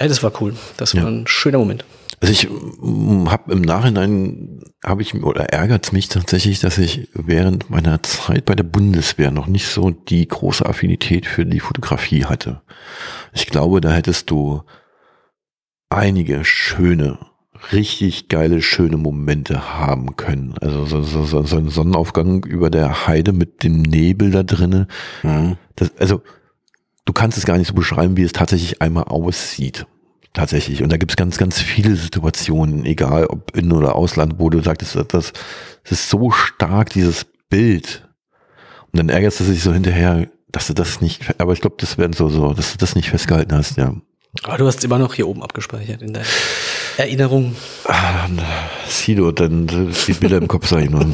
Ja, 0.00 0.08
das 0.08 0.22
war 0.22 0.32
cool. 0.40 0.54
Das 0.78 0.96
war 0.96 1.06
ein 1.06 1.26
schöner 1.26 1.58
Moment. 1.58 1.84
Also 2.20 2.32
ich 2.32 2.48
habe 3.30 3.52
im 3.52 3.62
Nachhinein 3.62 4.60
habe 4.84 5.02
ich 5.02 5.14
oder 5.14 5.46
ärgert 5.46 5.92
mich 5.92 6.08
tatsächlich, 6.08 6.60
dass 6.60 6.78
ich 6.78 7.08
während 7.14 7.68
meiner 7.68 8.00
Zeit 8.02 8.44
bei 8.44 8.54
der 8.54 8.62
Bundeswehr 8.62 9.32
noch 9.32 9.48
nicht 9.48 9.66
so 9.66 9.90
die 9.90 10.26
große 10.26 10.64
Affinität 10.64 11.26
für 11.26 11.44
die 11.44 11.60
Fotografie 11.60 12.24
hatte. 12.24 12.62
Ich 13.32 13.46
glaube, 13.46 13.80
da 13.80 13.92
hättest 13.92 14.30
du 14.30 14.62
einige 15.88 16.44
schöne, 16.44 17.18
richtig 17.70 18.28
geile, 18.28 18.62
schöne 18.62 18.96
Momente 18.96 19.78
haben 19.78 20.16
können. 20.16 20.54
Also 20.60 20.84
so, 20.84 21.02
so, 21.02 21.24
so, 21.24 21.42
so 21.44 21.56
ein 21.56 21.68
Sonnenaufgang 21.68 22.44
über 22.44 22.70
der 22.70 23.06
Heide 23.06 23.32
mit 23.32 23.62
dem 23.62 23.82
Nebel 23.82 24.30
da 24.30 24.42
drinnen. 24.42 24.86
Mhm. 25.22 25.56
Das, 25.76 25.92
also 25.98 26.22
du 27.04 27.12
kannst 27.12 27.38
es 27.38 27.46
gar 27.46 27.58
nicht 27.58 27.68
so 27.68 27.74
beschreiben, 27.74 28.16
wie 28.16 28.22
es 28.22 28.32
tatsächlich 28.32 28.82
einmal 28.82 29.04
aussieht. 29.04 29.86
Tatsächlich. 30.32 30.82
Und 30.82 30.90
da 30.90 30.96
gibt 30.96 31.12
es 31.12 31.16
ganz, 31.16 31.36
ganz 31.36 31.60
viele 31.60 31.94
Situationen, 31.94 32.86
egal 32.86 33.26
ob 33.26 33.54
in 33.54 33.70
oder 33.70 33.94
ausland, 33.94 34.36
wo 34.38 34.48
du 34.48 34.62
sagst, 34.62 34.82
das, 34.82 35.06
das, 35.08 35.32
das 35.82 35.92
ist 35.92 36.08
so 36.08 36.30
stark, 36.30 36.90
dieses 36.90 37.26
Bild. 37.50 38.08
Und 38.92 38.98
dann 38.98 39.08
ärgerst 39.10 39.40
du 39.40 39.44
dich 39.44 39.62
so 39.62 39.74
hinterher, 39.74 40.28
dass 40.50 40.68
du 40.68 40.74
das 40.74 41.02
nicht, 41.02 41.38
aber 41.38 41.52
ich 41.52 41.60
glaube, 41.60 41.76
das 41.78 41.98
werden 41.98 42.14
so, 42.14 42.28
so, 42.28 42.54
dass 42.54 42.72
du 42.72 42.78
das 42.78 42.94
nicht 42.94 43.10
festgehalten 43.10 43.54
hast, 43.54 43.76
ja. 43.76 43.94
Aber 44.42 44.56
du 44.56 44.66
hast 44.66 44.78
es 44.78 44.84
immer 44.84 44.98
noch 44.98 45.14
hier 45.14 45.28
oben 45.28 45.42
abgespeichert 45.42 46.00
in 46.00 46.14
deiner 46.14 46.26
Erinnerung. 46.96 47.56
Ah, 47.84 48.22
dann, 48.22 48.42
Sido, 48.88 49.32
dann 49.32 49.68
äh, 49.68 49.92
die 50.06 50.12
Bilder 50.12 50.38
im 50.38 50.48
Kopf, 50.48 50.68
sag 50.68 50.82
ich 50.82 50.90
nur. 50.90 51.06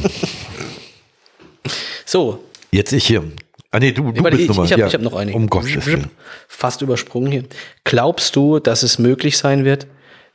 So, 2.05 2.43
Jetzt 2.71 2.91
ich 2.91 3.05
hier. 3.05 3.23
Ah 3.71 3.79
nee, 3.79 3.91
du, 3.91 4.11
du 4.11 4.23
bist 4.23 4.39
ich, 4.39 4.47
nochmal. 4.47 4.65
ich 4.65 4.71
habe 4.71 4.81
ja, 4.81 4.91
hab 4.91 5.01
noch 5.01 5.13
eine. 5.13 5.33
Um 5.33 5.47
Gottes 5.47 5.85
Willen. 5.85 6.09
Fast 6.47 6.81
übersprungen 6.81 7.31
hier. 7.31 7.43
Glaubst 7.83 8.35
du, 8.35 8.59
dass 8.59 8.83
es 8.83 8.99
möglich 8.99 9.37
sein 9.37 9.65
wird, 9.65 9.87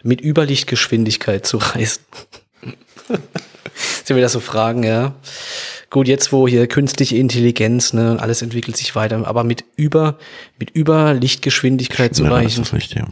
mit 0.03 0.21
Überlichtgeschwindigkeit 0.21 1.47
zu 1.47 1.59
reisen? 1.59 2.03
Sind 4.05 4.17
wir 4.17 4.23
das 4.23 4.33
so 4.33 4.41
Fragen, 4.41 4.85
ja? 4.85 5.15
Gut, 5.91 6.07
jetzt 6.07 6.33
wo 6.33 6.47
hier 6.47 6.67
künstliche 6.67 7.17
Intelligenz, 7.17 7.93
ne, 7.93 8.13
und 8.13 8.21
alles 8.21 8.43
entwickelt 8.43 8.77
sich 8.77 8.95
weiter, 8.95 9.27
aber 9.27 9.45
mit 9.45 9.65
über, 9.77 10.19
mit 10.59 10.75
Überlichtgeschwindigkeit 10.77 12.15
zu 12.15 12.25
Ja, 12.25 12.31
reisen, 12.31 12.63
ist 12.63 12.73
das 12.73 12.79
richtig, 12.79 12.99
ja. 12.99 13.07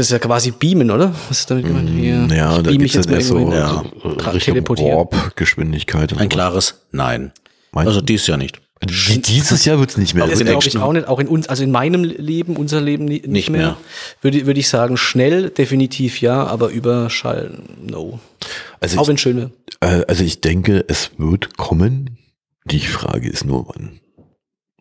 Das 0.00 0.06
ist 0.08 0.12
ja 0.12 0.18
quasi 0.18 0.50
Beamen, 0.50 0.90
oder? 0.90 1.14
Was 1.28 1.40
ist 1.40 1.50
damit 1.50 1.66
gemeint? 1.66 1.88
Hier, 1.90 2.16
Mm, 2.16 2.30
Ja, 2.32 2.56
ich 2.56 2.62
da 2.62 2.70
beam 2.70 2.80
gibt's 2.80 3.00
dann 3.06 3.14
erst 3.14 3.28
so. 3.28 3.52
Ja. 3.52 3.84
Richtung 4.04 4.38
teleportieren. 4.40 4.96
Warp-Geschwindigkeit. 4.98 6.16
Ein 6.18 6.28
klares 6.28 6.80
Nein. 6.92 7.32
Meinst 7.72 7.88
Also 7.88 8.00
dies 8.00 8.26
Jahr 8.26 8.36
nicht. 8.38 8.60
Die- 8.82 9.20
Dieses 9.20 9.66
Jahr 9.66 9.78
wird's 9.78 9.98
nicht 9.98 10.14
mehr. 10.14 10.26
Das 10.26 10.38
glaube 10.42 10.64
ich 10.66 10.78
auch 10.78 10.92
nicht. 10.94 11.06
Auch 11.06 11.18
in 11.20 11.28
uns, 11.28 11.48
also 11.48 11.62
in 11.62 11.70
meinem 11.70 12.02
Leben, 12.02 12.56
unser 12.56 12.80
Leben 12.80 13.04
ni- 13.04 13.14
nicht, 13.16 13.26
Nicht 13.28 13.50
mehr. 13.50 13.60
mehr. 13.60 13.76
Würde, 14.22 14.46
würde 14.46 14.58
ich 14.58 14.68
sagen, 14.70 14.96
schnell 14.96 15.50
definitiv 15.50 16.20
ja, 16.22 16.46
aber 16.46 16.70
über 16.70 17.10
Schall 17.10 17.58
no. 17.86 18.20
Also 18.80 18.96
auch 18.98 19.02
ich, 19.02 19.08
wenn 19.08 19.18
schön 19.18 19.36
wäre. 19.36 19.50
äh, 19.80 20.04
also 20.08 20.24
ich 20.24 20.40
denke, 20.40 20.84
es 20.88 21.10
wird 21.18 21.58
kommen. 21.58 22.16
Die 22.64 22.80
Frage 22.80 23.28
ist 23.28 23.44
nur 23.44 23.68
wann. 23.68 24.00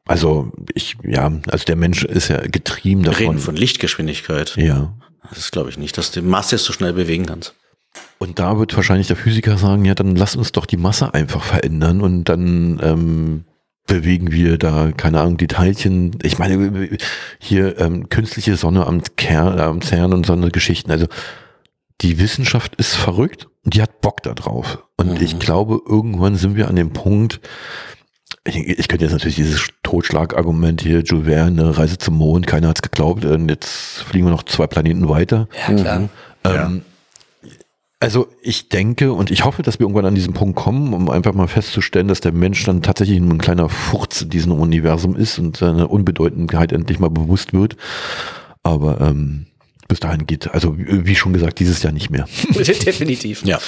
Also 0.05 0.51
ich, 0.73 0.95
ja, 1.03 1.31
also 1.51 1.65
der 1.65 1.75
Mensch 1.75 2.03
ist 2.05 2.29
ja 2.29 2.39
getrieben 2.47 3.03
Wir 3.03 3.11
davon. 3.11 3.27
reden 3.27 3.39
von 3.39 3.55
Lichtgeschwindigkeit. 3.57 4.55
ja. 4.55 4.93
Das 5.33 5.51
glaube 5.51 5.69
ich 5.69 5.77
nicht, 5.77 5.97
dass 5.97 6.11
du 6.11 6.21
die 6.21 6.27
Masse 6.27 6.57
so 6.57 6.73
schnell 6.73 6.93
bewegen 6.93 7.25
kannst. 7.25 7.53
Und 8.19 8.39
da 8.39 8.57
wird 8.59 8.75
wahrscheinlich 8.75 9.07
der 9.07 9.15
Physiker 9.15 9.57
sagen, 9.57 9.85
ja, 9.85 9.95
dann 9.95 10.15
lass 10.15 10.35
uns 10.35 10.51
doch 10.51 10.65
die 10.65 10.77
Masse 10.77 11.13
einfach 11.13 11.43
verändern 11.43 12.01
und 12.01 12.25
dann 12.25 12.79
ähm, 12.83 13.45
bewegen 13.87 14.31
wir 14.31 14.57
da, 14.57 14.91
keine 14.95 15.19
Ahnung, 15.21 15.37
die 15.37 15.47
Teilchen. 15.47 16.17
Ich 16.21 16.37
meine, 16.37 16.89
hier 17.39 17.79
ähm, 17.79 18.09
künstliche 18.09 18.55
Sonne 18.57 18.85
am 18.85 19.01
Kern, 19.17 19.59
am 19.59 19.81
CERN 19.81 20.13
und 20.13 20.25
so 20.25 20.33
eine 20.33 20.51
Geschichten. 20.51 20.91
Also 20.91 21.07
die 22.01 22.19
Wissenschaft 22.19 22.75
ist 22.75 22.95
verrückt 22.95 23.47
und 23.65 23.73
die 23.73 23.81
hat 23.81 24.01
Bock 24.01 24.21
da 24.23 24.33
drauf. 24.33 24.83
Und 24.97 25.15
Mhm. 25.17 25.21
ich 25.25 25.39
glaube, 25.39 25.81
irgendwann 25.85 26.35
sind 26.35 26.55
wir 26.55 26.67
an 26.67 26.75
dem 26.75 26.91
Punkt, 26.93 27.41
ich, 28.45 28.55
ich 28.55 28.87
könnte 28.87 29.05
jetzt 29.05 29.13
natürlich 29.13 29.35
dieses 29.35 29.67
Totschlagargument 29.83 30.81
hier, 30.81 31.01
Jules 31.01 31.27
Verne, 31.27 31.61
eine 31.61 31.77
Reise 31.77 31.97
zum 31.97 32.17
Mond, 32.17 32.47
keiner 32.47 32.69
hat's 32.69 32.81
geglaubt, 32.81 33.25
und 33.25 33.49
jetzt 33.49 33.99
fliegen 34.03 34.25
wir 34.25 34.31
noch 34.31 34.43
zwei 34.43 34.67
Planeten 34.67 35.09
weiter. 35.09 35.47
Ja, 35.67 35.75
klar. 35.75 36.09
Ähm, 36.43 36.81
also 38.01 38.27
ich 38.41 38.69
denke 38.69 39.11
und 39.11 39.29
ich 39.29 39.43
hoffe, 39.43 39.61
dass 39.61 39.79
wir 39.79 39.83
irgendwann 39.83 40.05
an 40.05 40.15
diesen 40.15 40.33
Punkt 40.33 40.55
kommen, 40.55 40.93
um 40.93 41.09
einfach 41.09 41.33
mal 41.33 41.47
festzustellen, 41.47 42.07
dass 42.07 42.21
der 42.21 42.31
Mensch 42.31 42.63
dann 42.63 42.81
tatsächlich 42.81 43.19
ein 43.19 43.39
kleiner 43.39 43.67
Furz 43.67 44.21
in 44.21 44.29
diesem 44.29 44.53
Universum 44.53 45.17
ist 45.17 45.37
und 45.37 45.57
seine 45.57 45.89
Unbedeutendheit 45.89 46.71
endlich 46.71 46.99
mal 46.99 47.09
bewusst 47.09 47.51
wird. 47.51 47.75
Aber 48.63 49.01
ähm, 49.01 49.47
bis 49.89 49.99
dahin 49.99 50.25
geht, 50.25 50.49
also 50.53 50.77
wie 50.77 51.07
wie 51.07 51.15
schon 51.15 51.33
gesagt, 51.33 51.59
dieses 51.59 51.83
Jahr 51.83 51.91
nicht 51.91 52.09
mehr. 52.09 52.25
Definitiv. 52.53 53.43
Ja. 53.43 53.59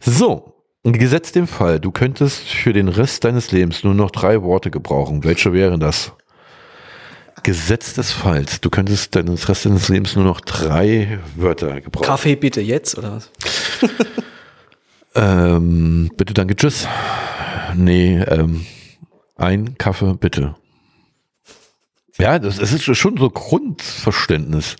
So, 0.00 0.57
gesetzt 0.84 1.34
dem 1.34 1.46
Fall, 1.46 1.80
du 1.80 1.90
könntest 1.90 2.42
für 2.48 2.72
den 2.72 2.88
Rest 2.88 3.24
deines 3.24 3.52
Lebens 3.52 3.84
nur 3.84 3.94
noch 3.94 4.10
drei 4.10 4.42
Worte 4.42 4.70
gebrauchen. 4.70 5.24
Welche 5.24 5.52
wären 5.52 5.80
das? 5.80 6.12
Gesetz 7.42 7.94
des 7.94 8.10
Falls, 8.10 8.60
du 8.60 8.68
könntest 8.68 9.14
den 9.14 9.28
Rest 9.28 9.64
deines 9.64 9.88
Lebens 9.88 10.16
nur 10.16 10.24
noch 10.24 10.40
drei 10.40 11.20
Wörter 11.36 11.80
gebrauchen. 11.80 12.06
Kaffee 12.06 12.36
bitte 12.36 12.60
jetzt, 12.60 12.98
oder 12.98 13.16
was? 13.16 13.30
Ähm, 15.14 16.10
bitte, 16.16 16.32
danke, 16.32 16.54
tschüss. 16.54 16.86
Nee, 17.74 18.20
ähm, 18.20 18.66
ein 19.36 19.76
Kaffee, 19.76 20.14
bitte. 20.14 20.54
Ja, 22.18 22.38
das, 22.38 22.58
das 22.58 22.72
ist 22.72 22.84
schon 22.96 23.16
so 23.16 23.28
Grundverständnis. 23.28 24.76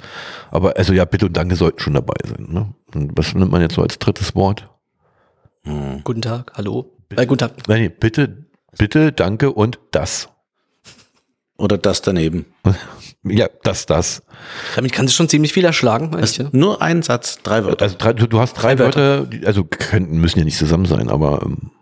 Aber 0.51 0.77
also 0.77 0.93
ja, 0.93 1.05
bitte 1.05 1.27
und 1.27 1.37
danke 1.37 1.57
sollten 1.57 1.81
schon 1.81 1.95
dabei 1.95 2.15
sein. 2.25 2.47
Ne? 2.51 2.73
Und 2.95 3.17
was 3.17 3.35
nimmt 3.35 3.51
man 3.51 3.63
jetzt 3.63 3.75
so 3.75 3.83
als 3.83 3.99
drittes 3.99 4.35
Wort? 4.35 4.69
Guten 6.05 6.23
Tag, 6.23 6.53
hallo. 6.57 6.97
Äh, 7.15 7.27
guten 7.27 7.39
Tag. 7.39 7.53
Nein, 7.69 7.93
bitte, 7.99 8.47
bitte, 8.77 9.13
danke 9.13 9.53
und 9.53 9.79
das. 9.91 10.29
Oder 11.57 11.79
das 11.79 12.03
daneben. 12.03 12.47
Ja, 13.25 13.49
das, 13.65 13.85
das. 13.85 14.23
Damit 14.77 14.93
kannst 14.93 15.13
du 15.13 15.17
schon 15.17 15.29
ziemlich 15.29 15.53
viel 15.53 15.65
erschlagen, 15.65 16.13
weißt 16.15 16.39
du? 16.39 16.49
Nur 16.53 16.81
ein 16.81 17.03
Satz, 17.03 17.41
drei 17.43 17.65
Wörter. 17.65 17.83
Also 17.83 17.97
drei, 17.99 18.13
du, 18.13 18.29
du 18.29 18.39
hast 18.39 18.55
drei, 18.55 18.77
Drei 18.77 18.85
Wörter. 18.85 19.19
Wörter, 19.31 19.47
also 19.47 19.65
könnten, 19.65 20.19
müssen 20.19 20.39
ja 20.39 20.45
nicht 20.45 20.57
zusammen 20.57 20.87
sein, 20.87 21.11
aber 21.11 21.43
ähm, 21.45 21.73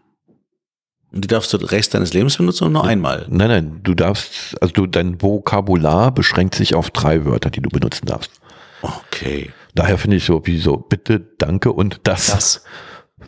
Und 1.13 1.23
die 1.23 1.29
darfst 1.29 1.53
du 1.53 1.59
den 1.59 1.69
Rest 1.69 1.93
deines 1.95 2.15
Lebens 2.15 2.39
benutzen 2.39 2.65
und 2.65 2.73
nur 2.73 2.85
einmal. 2.85 3.27
nein, 3.29 3.49
nein, 3.49 3.81
du 3.83 3.95
darfst, 3.95 4.61
also 4.63 4.73
du, 4.73 4.87
dein 4.87 5.21
Vokabular 5.23 6.11
beschränkt 6.11 6.55
sich 6.55 6.75
auf 6.75 6.91
drei 6.91 7.27
Wörter, 7.27 7.51
die 7.51 7.61
du 7.61 7.69
benutzen 7.69 8.07
darfst. 8.07 8.33
Okay. 8.81 9.51
Daher 9.75 9.99
finde 9.99 10.17
ich 10.17 10.25
so, 10.25 10.45
wie 10.47 10.59
so, 10.59 10.79
bitte, 10.79 11.21
danke 11.21 11.71
und 11.71 12.01
das. 12.05 12.29
Das. 12.29 12.65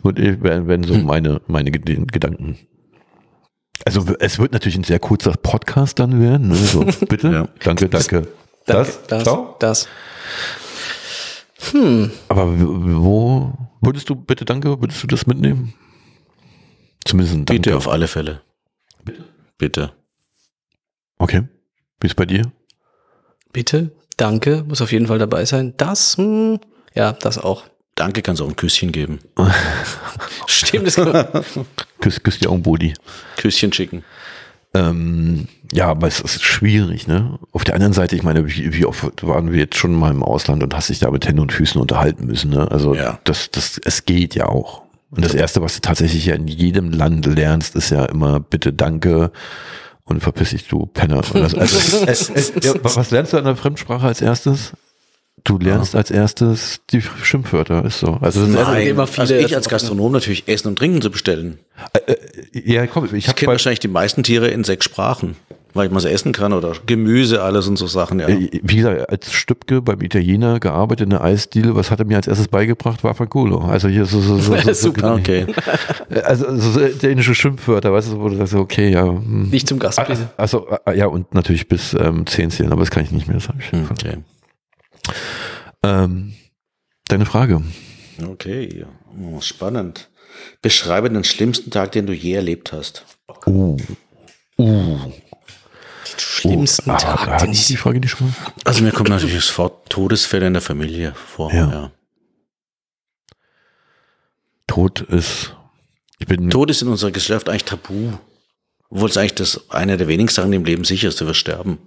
Und 0.03 0.19
ich- 0.19 0.41
werden, 0.41 0.67
werden 0.67 0.83
so 0.83 0.93
meine, 0.95 1.41
meine 1.47 1.71
Ged- 1.71 2.11
Gedanken. 2.11 2.57
Also 3.85 4.05
es 4.19 4.39
wird 4.39 4.51
natürlich 4.51 4.77
ein 4.77 4.83
sehr 4.83 4.99
kurzer 4.99 5.31
Podcast 5.33 5.99
dann 5.99 6.19
werden. 6.21 6.49
Ne? 6.49 6.55
So, 6.55 6.85
bitte, 7.09 7.29
Ja. 7.31 7.47
danke, 7.63 7.87
danke. 7.89 8.21
Danke, 8.21 8.27
Das, 8.65 9.07
das, 9.07 9.23
Ciao. 9.23 9.55
das. 9.59 9.87
Aber 12.27 12.45
wo 12.59 13.53
würdest 13.81 14.09
du, 14.09 14.15
bitte, 14.15 14.45
danke, 14.45 14.79
würdest 14.81 15.03
du 15.03 15.07
das 15.07 15.27
mitnehmen? 15.27 15.73
Zumindest 17.05 17.35
ein 17.35 17.45
Danke. 17.45 17.61
Bitte 17.61 17.77
auf 17.77 17.87
alle 17.87 18.07
Fälle. 18.07 18.41
Bitte. 19.03 19.23
Bitte. 19.57 19.91
Okay. 21.17 21.43
Wie 22.01 22.07
ist 22.07 22.15
bei 22.15 22.25
dir? 22.25 22.51
Bitte, 23.51 23.91
danke, 24.17 24.63
muss 24.67 24.81
auf 24.81 24.91
jeden 24.91 25.07
Fall 25.07 25.19
dabei 25.19 25.45
sein. 25.45 25.73
Das, 25.77 26.17
hm, 26.17 26.59
ja, 26.95 27.13
das 27.13 27.37
auch. 27.37 27.63
Danke 27.99 28.21
kannst 28.21 28.39
du 28.39 28.45
auch 28.45 28.49
ein 28.49 28.55
Küsschen 28.55 28.93
geben. 28.93 29.19
Stimmt, 30.47 30.87
das 30.87 30.95
kann, 30.95 31.27
Küss, 31.99 32.23
küss 32.23 32.39
dir 32.39 32.49
auch 32.49 32.53
einen 32.53 32.63
Body. 32.63 32.93
Küsschen 33.35 33.73
schicken. 33.73 34.03
Ähm, 34.73 35.49
ja, 35.73 35.87
aber 35.87 36.07
es 36.07 36.21
ist 36.21 36.41
schwierig, 36.41 37.07
ne? 37.07 37.39
Auf 37.51 37.65
der 37.65 37.75
anderen 37.75 37.91
Seite, 37.91 38.15
ich 38.15 38.23
meine, 38.23 38.47
wie, 38.47 38.73
wie 38.73 38.85
oft 38.85 39.03
waren 39.27 39.51
wir 39.51 39.59
jetzt 39.59 39.75
schon 39.75 39.93
mal 39.93 40.11
im 40.11 40.23
Ausland 40.23 40.63
und 40.63 40.73
hast 40.73 40.89
dich 40.89 40.99
da 40.99 41.11
mit 41.11 41.27
Händen 41.27 41.41
und 41.41 41.51
Füßen 41.51 41.81
unterhalten 41.81 42.25
müssen, 42.25 42.51
ne? 42.51 42.71
Also 42.71 42.95
Ja. 42.95 43.19
das, 43.25 43.51
das, 43.51 43.81
es 43.83 44.05
geht 44.05 44.33
ja 44.33 44.45
auch. 44.45 44.83
Und 45.11 45.25
das 45.25 45.33
Erste, 45.33 45.61
was 45.61 45.73
du 45.75 45.81
tatsächlich 45.81 46.25
ja 46.27 46.35
in 46.35 46.47
jedem 46.47 46.91
Land 46.91 47.25
lernst, 47.25 47.75
ist 47.75 47.89
ja 47.89 48.05
immer 48.05 48.39
bitte 48.39 48.71
danke 48.71 49.31
und 50.05 50.21
verpiss 50.21 50.51
dich, 50.51 50.67
du 50.69 50.85
Penner. 50.85 51.21
Also, 51.33 51.57
es, 52.05 52.29
es, 52.29 52.53
ja, 52.63 52.73
was 52.81 53.11
lernst 53.11 53.33
du 53.33 53.37
an 53.37 53.43
der 53.43 53.55
Fremdsprache 53.57 54.05
als 54.07 54.21
erstes? 54.21 54.71
Du 55.43 55.57
lernst 55.57 55.95
als 55.95 56.11
erstes 56.11 56.81
die 56.91 57.01
Schimpfwörter, 57.01 57.85
ist 57.85 57.99
so. 57.99 58.17
Also, 58.21 58.41
das 58.41 58.49
ist 58.49 58.55
Nein. 58.55 58.87
immer 58.87 59.07
viele 59.07 59.21
also 59.21 59.35
ich 59.35 59.45
Essen- 59.45 59.55
als 59.55 59.69
Gastronom 59.69 60.11
natürlich 60.11 60.47
Essen 60.47 60.67
und 60.69 60.77
Trinken 60.77 61.01
zu 61.01 61.09
bestellen. 61.11 61.59
ja, 62.53 62.87
komm, 62.87 63.05
ich 63.05 63.13
Ich 63.13 63.27
habe 63.27 63.35
kenne 63.35 63.51
wahrscheinlich 63.51 63.79
die 63.79 63.87
meisten 63.87 64.23
Tiere 64.23 64.47
in 64.49 64.63
sechs 64.63 64.85
Sprachen, 64.85 65.35
weil 65.73 65.87
ich 65.87 65.91
mal 65.93 65.99
so 65.99 66.07
essen 66.07 66.31
kann 66.33 66.51
oder 66.53 66.73
Gemüse, 66.85 67.41
alles 67.41 67.67
und 67.67 67.77
so 67.77 67.87
Sachen. 67.87 68.19
Ja. 68.19 68.27
Äh, 68.27 68.49
Wie 68.63 68.75
gesagt, 68.77 69.09
als 69.09 69.31
Stübke 69.31 69.81
beim 69.81 70.01
Italiener 70.01 70.59
gearbeitet 70.59 71.05
in 71.05 71.09
der 71.11 71.23
Eisdiele, 71.23 71.75
was 71.75 71.89
hat 71.91 71.99
er 71.99 72.05
mir 72.05 72.17
als 72.17 72.27
erstes 72.27 72.47
beigebracht? 72.47 73.03
War 73.03 73.13
Fanculo. 73.15 73.59
Also 73.59 73.87
hier 73.87 74.05
so, 74.05 74.19
so, 74.19 74.37
so, 74.39 74.55
so, 74.63 74.73
Super. 74.73 75.15
Okay. 75.15 75.45
Also 76.23 76.45
so, 76.57 76.71
so 76.71 76.79
dänische 76.87 77.33
Schimpfwörter, 77.35 77.93
weißt 77.93 78.11
du, 78.11 78.19
wo 78.19 78.29
du 78.29 78.35
sagst, 78.35 78.55
okay, 78.55 78.89
ja. 78.91 79.05
hm. 79.05 79.49
nicht 79.49 79.67
zum 79.69 79.79
Gast, 79.79 80.03
bitte. 80.05 80.29
Also, 80.37 80.67
äh, 80.85 80.97
ja, 80.97 81.05
und 81.07 81.33
natürlich 81.33 81.67
bis 81.67 81.93
ähm, 81.93 82.25
10 82.27 82.51
zählen, 82.51 82.71
aber 82.71 82.81
das 82.81 82.91
kann 82.91 83.03
ich 83.03 83.11
nicht 83.11 83.27
mehr, 83.27 83.37
das 83.37 83.47
habe 83.47 83.59
ich. 83.61 83.71
okay. 83.91 84.17
Ähm, 85.83 86.33
deine 87.07 87.25
Frage. 87.25 87.61
Okay. 88.23 88.85
Oh, 89.19 89.41
spannend. 89.41 90.09
Beschreibe 90.61 91.09
den 91.09 91.23
schlimmsten 91.23 91.71
Tag, 91.71 91.91
den 91.93 92.05
du 92.05 92.13
je 92.13 92.33
erlebt 92.33 92.71
hast. 92.71 93.05
Uh. 93.45 93.77
Uh. 94.57 94.99
Schlimmsten 96.17 96.91
Ah, 96.91 96.97
Tag, 96.97 97.27
hatten 97.27 97.45
den 97.45 97.53
ich 97.53 97.67
die 97.67 97.77
Frage 97.77 97.99
nicht 97.99 98.11
schon 98.11 98.27
mal? 98.27 98.35
Also 98.65 98.83
mir 98.83 98.91
kommt 98.91 99.09
natürlich 99.09 99.43
sofort 99.45 99.89
Todesfälle 99.89 100.47
in 100.47 100.53
der 100.53 100.61
Familie 100.61 101.13
vor. 101.13 101.53
Ja. 101.53 101.71
Ja. 101.71 101.91
Tod 104.67 105.01
ist. 105.01 105.55
Ich 106.19 106.27
bin. 106.27 106.49
Tod 106.49 106.69
ist 106.69 106.81
in 106.81 106.87
unserer 106.87 107.11
Gesellschaft 107.11 107.49
eigentlich 107.49 107.65
tabu. 107.65 108.13
Obwohl 108.89 109.09
es 109.09 109.17
eigentlich 109.17 109.35
das 109.35 109.69
eine 109.69 109.97
der 109.97 110.07
wenigen 110.07 110.29
Sachen 110.29 110.53
im 110.53 110.65
Leben 110.65 110.83
sicher 110.83 111.09
ist, 111.09 111.21
du 111.21 111.27
wirst 111.27 111.39
sterben. 111.39 111.77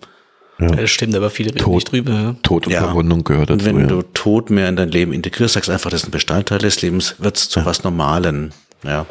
Das 0.68 0.90
stimmt, 0.90 1.14
aber 1.14 1.30
viele 1.30 1.50
reden 1.50 1.58
Tot. 1.58 1.74
nicht 1.74 1.92
drüber. 1.92 2.12
Ja. 2.12 2.36
Tod 2.42 2.66
und 2.66 2.72
Ja. 2.72 2.84
Verwundung 2.84 3.24
gehört 3.24 3.50
dazu. 3.50 3.60
Und 3.60 3.64
wenn 3.66 3.80
ja. 3.80 3.86
du 3.86 4.02
Tod 4.02 4.50
mehr 4.50 4.68
in 4.68 4.76
dein 4.76 4.88
Leben 4.90 5.12
integrierst, 5.12 5.54
sagst 5.54 5.70
einfach, 5.70 5.90
das 5.90 6.02
ist 6.02 6.08
ein 6.08 6.12
Bestandteil 6.12 6.58
des 6.58 6.80
Lebens, 6.82 7.16
wird 7.18 7.36
es 7.36 7.48
zu 7.48 7.64
was 7.64 7.84
Normalen. 7.84 8.52
Ja. 8.84 9.06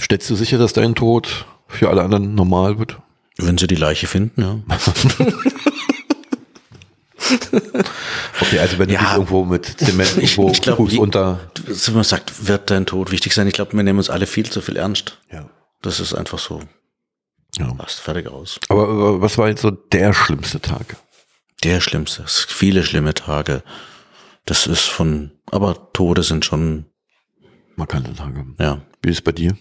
Stellst 0.00 0.28
du 0.30 0.34
sicher, 0.36 0.58
dass 0.58 0.72
dein 0.72 0.94
Tod 0.94 1.46
für 1.68 1.88
alle 1.90 2.02
anderen 2.02 2.34
normal 2.34 2.78
wird? 2.78 2.98
Wenn 3.38 3.58
sie 3.58 3.66
die 3.66 3.74
Leiche 3.76 4.06
finden, 4.06 4.40
ja. 4.42 4.58
Okay, 8.40 8.58
also 8.60 8.78
wenn 8.78 8.88
du 8.88 8.94
Ja. 8.94 9.00
dich 9.00 9.12
irgendwo 9.12 9.44
mit 9.44 9.64
Zement 9.80 10.10
Ich, 10.18 10.36
irgendwo 10.36 10.50
ich 10.52 10.60
glaube, 10.60 10.76
Fuß 10.88 10.98
unter. 10.98 11.40
wenn 11.86 11.94
man 11.94 12.04
sagt, 12.04 12.46
wird 12.46 12.70
dein 12.70 12.86
Tod 12.86 13.10
wichtig 13.10 13.32
sein, 13.34 13.46
ich 13.48 13.54
glaube, 13.54 13.72
wir 13.72 13.82
nehmen 13.82 13.98
uns 13.98 14.10
alle 14.10 14.26
viel 14.26 14.48
zu 14.48 14.60
viel 14.60 14.76
ernst. 14.76 15.18
Ja. 15.32 15.48
Das 15.82 15.98
ist 16.00 16.14
einfach 16.14 16.38
so. 16.38 16.60
Ja. 17.58 17.72
Passt 17.74 18.00
fertig 18.00 18.28
aus. 18.28 18.58
Aber, 18.68 18.88
aber 18.88 19.20
was 19.20 19.38
war 19.38 19.48
jetzt 19.48 19.62
so 19.62 19.70
der 19.70 20.12
schlimmste 20.12 20.60
Tag? 20.60 20.96
Der 21.64 21.80
schlimmste. 21.80 22.24
Viele 22.26 22.82
schlimme 22.82 23.14
Tage. 23.14 23.62
Das 24.44 24.66
ist 24.66 24.84
von, 24.84 25.32
aber 25.50 25.92
Tode 25.92 26.22
sind 26.22 26.44
schon, 26.44 26.86
Markante 27.76 28.14
Tage. 28.14 28.44
ja. 28.58 28.82
Wie 29.02 29.10
ist 29.10 29.16
es 29.18 29.22
bei 29.22 29.32
dir? 29.32 29.56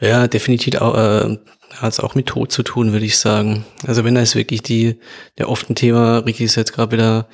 Ja, 0.00 0.28
definitiv 0.28 0.76
auch, 0.76 0.96
äh, 0.96 1.38
hat 1.76 1.92
es 1.92 2.00
auch 2.00 2.14
mit 2.14 2.26
Tod 2.26 2.52
zu 2.52 2.62
tun, 2.62 2.92
würde 2.92 3.04
ich 3.04 3.18
sagen. 3.18 3.64
Also 3.86 4.04
wenn 4.04 4.14
da 4.14 4.20
ist 4.20 4.34
wirklich 4.34 4.62
die, 4.62 4.98
der 5.38 5.48
oft 5.48 5.68
ein 5.70 5.74
Thema, 5.74 6.18
Ricky 6.18 6.44
ist 6.44 6.56
jetzt 6.56 6.72
gerade 6.72 6.92
wieder, 6.92 7.26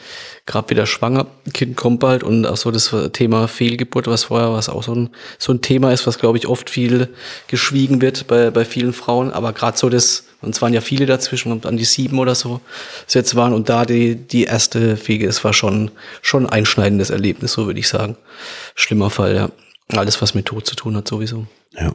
gerade 0.46 0.70
wieder 0.70 0.86
schwanger, 0.86 1.26
Kind 1.52 1.76
kommt 1.76 2.00
bald 2.00 2.22
und 2.22 2.46
auch 2.46 2.56
so 2.56 2.70
das 2.70 2.94
Thema 3.12 3.48
Fehlgeburt, 3.48 4.06
was 4.06 4.24
vorher, 4.24 4.52
was 4.52 4.68
auch 4.68 4.82
so 4.82 4.94
ein, 4.94 5.10
so 5.38 5.52
ein 5.52 5.60
Thema 5.60 5.92
ist, 5.92 6.06
was 6.06 6.18
glaube 6.18 6.38
ich 6.38 6.46
oft 6.46 6.70
viel 6.70 7.08
geschwiegen 7.48 8.00
wird 8.00 8.26
bei, 8.26 8.50
bei 8.50 8.64
vielen 8.64 8.92
Frauen, 8.92 9.32
aber 9.32 9.52
gerade 9.52 9.76
so 9.76 9.88
das, 9.88 10.24
und 10.40 10.54
es 10.54 10.62
waren 10.62 10.72
ja 10.72 10.80
viele 10.80 11.06
dazwischen, 11.06 11.52
und 11.52 11.66
an 11.66 11.76
die 11.76 11.84
sieben 11.84 12.18
oder 12.18 12.34
so, 12.34 12.60
es 13.06 13.14
jetzt 13.14 13.34
waren 13.34 13.52
und 13.52 13.68
da 13.68 13.84
die, 13.84 14.14
die 14.14 14.44
erste 14.44 14.96
Fege, 14.96 15.26
es 15.26 15.42
war 15.44 15.52
schon, 15.52 15.90
schon 16.22 16.46
ein 16.46 16.52
einschneidendes 16.52 17.10
Erlebnis, 17.10 17.52
so 17.52 17.66
würde 17.66 17.80
ich 17.80 17.88
sagen. 17.88 18.16
Schlimmer 18.74 19.10
Fall, 19.10 19.34
ja. 19.34 19.50
Alles, 19.96 20.20
was 20.20 20.34
mit 20.34 20.46
Tod 20.46 20.66
zu 20.66 20.76
tun 20.76 20.96
hat, 20.96 21.08
sowieso. 21.08 21.46
Ja. 21.72 21.92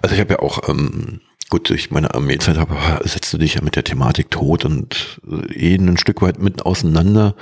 Also 0.00 0.14
ich 0.14 0.20
habe 0.20 0.32
ja 0.32 0.38
auch, 0.40 0.68
ähm, 0.68 1.20
gut, 1.50 1.68
durch 1.68 1.90
meine 1.90 2.14
Armeezeit 2.14 2.56
habe, 2.56 2.76
setzt 3.06 3.32
du 3.32 3.38
dich 3.38 3.54
ja 3.54 3.62
mit 3.62 3.76
der 3.76 3.84
Thematik 3.84 4.30
Tod 4.30 4.64
und 4.64 5.20
äh, 5.28 5.74
eh 5.74 5.74
ein 5.74 5.98
Stück 5.98 6.22
weit 6.22 6.38
mitten 6.38 6.62
auseinander, 6.62 7.34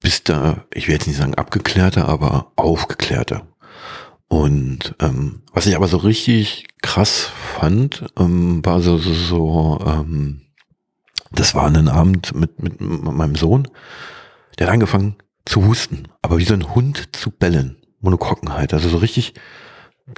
bist 0.00 0.30
da, 0.30 0.64
ich 0.72 0.88
will 0.88 0.94
jetzt 0.94 1.06
nicht 1.06 1.18
sagen 1.18 1.34
abgeklärter, 1.34 2.08
aber 2.08 2.52
aufgeklärter. 2.56 3.46
Und 4.28 4.94
ähm, 5.00 5.42
was 5.52 5.66
ich 5.66 5.76
aber 5.76 5.88
so 5.88 5.98
richtig 5.98 6.68
krass 6.82 7.30
fand, 7.58 8.06
ähm, 8.18 8.64
war 8.64 8.80
so, 8.80 8.96
so, 8.96 9.12
so 9.12 9.80
ähm, 9.84 10.42
das 11.32 11.54
war 11.54 11.66
ein 11.66 11.88
Abend 11.88 12.34
mit, 12.34 12.62
mit 12.62 12.80
meinem 12.80 13.36
Sohn, 13.36 13.68
der 14.58 14.66
hat 14.66 14.74
angefangen 14.74 15.16
zu 15.44 15.66
husten, 15.66 16.08
aber 16.22 16.38
wie 16.38 16.44
so 16.44 16.54
ein 16.54 16.74
Hund 16.74 17.10
zu 17.12 17.30
bellen. 17.30 17.76
Monokokken 18.00 18.54
halt, 18.54 18.72
also 18.72 18.88
so 18.88 18.96
richtig 18.96 19.34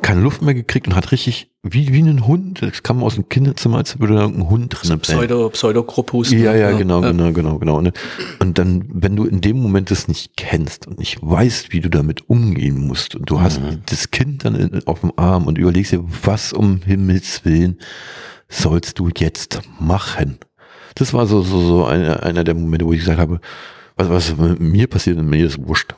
keine 0.01 0.21
Luft 0.21 0.43
mehr 0.43 0.55
gekriegt 0.55 0.87
und 0.89 0.97
hat 0.97 1.13
richtig, 1.13 1.51
wie, 1.63 1.93
wie 1.93 2.01
ein 2.01 2.27
Hund, 2.27 2.63
das 2.63 2.83
kam 2.83 3.03
aus 3.03 3.17
dem 3.17 3.29
Kinderzimmer, 3.29 3.79
als 3.79 4.01
würde 4.01 4.15
da 4.15 4.23
irgendein 4.23 4.49
Hund 4.49 4.73
drin 4.73 4.89
bellen. 4.89 5.01
Pseudo, 5.01 5.49
Pseudo-Grupphusten. 5.51 6.43
Ja, 6.43 6.55
ja, 6.55 6.73
genau, 6.73 7.03
Ja. 7.03 7.11
genau, 7.11 7.33
genau, 7.33 7.59
genau. 7.59 7.79
Und, 7.79 7.93
und 8.41 8.59
dann, 8.59 8.85
wenn 8.89 9.17
du 9.17 9.25
in 9.25 9.41
dem 9.41 9.59
Moment 9.61 9.91
das 9.91 10.09
nicht 10.09 10.37
kennst 10.37 10.87
und 10.87 10.99
nicht 10.99 11.19
weißt, 11.21 11.73
wie 11.73 11.81
du 11.81 11.91
damit 11.91 12.29
umgehen 12.29 12.87
musst 12.87 13.15
und 13.15 13.29
du 13.29 13.41
hast 13.41 13.61
das 13.87 14.11
Kind 14.11 14.45
dann 14.45 14.55
in, 14.55 14.87
auf 14.87 15.01
dem 15.01 15.13
Arm 15.17 15.47
und 15.47 15.59
überlegst 15.59 15.93
dir, 15.93 16.03
was 16.25 16.53
um 16.53 16.81
Himmels 16.85 17.45
Willen 17.45 17.79
sollst 18.49 18.99
du 18.99 19.09
jetzt 19.17 19.61
machen? 19.79 20.39
Das 20.95 21.15
war 21.15 21.27
so, 21.27 21.43
so, 21.43 21.61
so 21.61 21.85
einer, 21.87 22.23
einer 22.23 22.45
der 22.45 22.55
Momente, 22.55 22.87
wo 22.87 22.93
ich 22.93 23.01
gesagt 23.01 23.19
habe, 23.19 23.41
was, 23.97 24.09
was 24.09 24.37
mit 24.37 24.61
mir 24.61 24.87
passiert, 24.87 25.23
mir 25.23 25.47
ist 25.47 25.59
wurscht. 25.67 25.95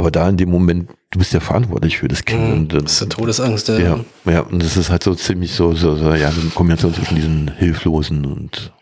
Aber 0.00 0.10
da 0.10 0.26
in 0.30 0.38
dem 0.38 0.48
Moment, 0.48 0.88
du 1.10 1.18
bist 1.18 1.34
ja 1.34 1.40
verantwortlich 1.40 1.98
für 1.98 2.08
das 2.08 2.24
Kind. 2.24 2.72
Und, 2.72 2.84
Das 2.84 2.92
ist 2.94 3.02
eine 3.02 3.10
Todesangst. 3.10 3.68
Ja. 3.68 3.78
ja, 3.78 4.02
ja, 4.24 4.40
und 4.40 4.62
das 4.62 4.78
ist 4.78 4.88
halt 4.88 5.02
so 5.02 5.14
ziemlich 5.14 5.52
so, 5.52 5.74
so, 5.74 5.94
so 5.94 6.14
ja, 6.14 6.30
eine 6.30 6.50
Kombination 6.54 6.94
zwischen 6.94 7.16
diesen 7.16 7.54
Hilflosen 7.54 8.24
und 8.24 8.72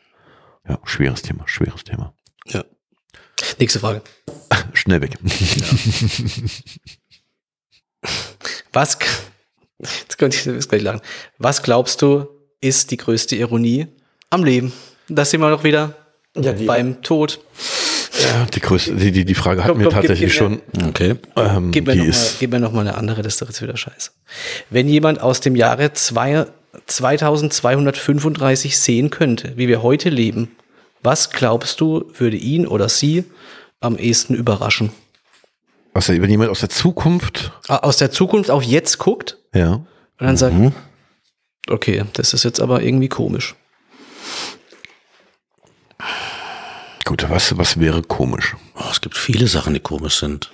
ja, 0.69 0.79
schweres 0.85 1.23
Thema, 1.23 1.43
schweres 1.47 1.83
Thema. 1.83 2.15
ja. 2.47 2.65
Nächste 3.59 3.81
Frage. 3.81 4.03
Schnell 4.75 5.01
weg. 5.01 5.19
Was, 8.73 8.97
jetzt 9.81 10.19
könnte 10.19 10.37
ich 10.37 10.45
jetzt 10.45 10.69
gleich 10.69 10.83
lachen. 10.83 11.01
Was 11.39 11.65
glaubst 11.65 12.01
du, 12.01 12.29
ist 12.61 12.93
die 12.93 12.97
größte 12.97 13.35
Ironie 13.35 13.89
am 14.31 14.45
Leben? 14.45 14.73
Da 15.09 15.25
sind 15.25 15.41
wir 15.41 15.51
noch 15.51 15.65
wieder 15.65 15.97
beim 16.65 17.03
Tod. 17.03 17.41
Ja, 18.29 18.45
die 18.47 18.61
größte, 18.61 18.95
die, 18.95 19.11
die, 19.13 19.25
die 19.25 19.35
Frage 19.35 19.63
hatten 19.65 19.73
Komm, 19.75 19.81
wir 19.81 19.89
komm, 19.89 20.01
gib- 20.01 20.09
tatsächlich 20.09 20.31
gib 20.33 20.39
schon. 20.39 20.61
Okay. 20.89 21.17
Ähm, 21.37 21.71
Gib 21.71 21.87
mir, 21.87 21.93
die 21.95 21.99
noch 21.99 22.05
mal, 22.07 22.11
ist, 22.11 22.39
gib 22.41 22.51
mir 22.53 22.61
noch 22.61 22.73
mal 22.73 22.81
eine 22.83 22.97
andere, 22.97 23.23
das 23.23 23.35
ist 23.35 23.41
jetzt 23.49 23.63
wieder 23.63 23.77
scheiße. 23.77 24.11
Wenn 24.71 24.89
jemand 24.89 25.21
aus 25.21 25.41
dem 25.41 25.57
Jahre 25.57 25.93
zwei, 25.95 26.47
2235 26.87 28.79
sehen 28.79 29.11
könnte, 29.11 29.53
wie 29.57 29.69
wir 29.69 29.83
heute 29.83 30.09
leben, 30.11 30.51
was 31.03 31.31
glaubst 31.31 31.81
du, 31.81 32.11
würde 32.17 32.37
ihn 32.37 32.67
oder 32.67 32.89
sie 32.89 33.25
am 33.81 33.97
ehesten 33.97 34.35
überraschen? 34.35 34.91
was, 35.95 36.09
wenn 36.11 36.31
jemand 36.31 36.51
aus 36.51 36.61
der 36.61 36.69
Zukunft, 36.69 37.51
Ah, 37.67 37.79
Aus 37.79 37.97
der 37.97 38.11
Zukunft 38.13 38.51
auf 38.51 38.63
jetzt 38.63 38.99
guckt 38.99 39.37
ja, 39.55 39.73
und 39.75 39.87
dann 40.19 40.37
sagt, 40.37 40.55
okay, 41.69 42.05
das 42.13 42.35
ist 42.35 42.45
jetzt 42.45 42.61
aber 42.61 42.83
irgendwie 42.83 43.09
komisch. 43.09 43.57
Gut, 47.09 47.29
was, 47.29 47.57
was 47.59 47.81
wäre 47.81 48.03
komisch? 48.03 48.57
Oh, 48.77 48.85
es 48.91 49.01
gibt 49.01 49.17
viele 49.17 49.49
Sachen, 49.49 49.75
die 49.75 49.81
komisch 49.81 50.19
sind. 50.21 50.51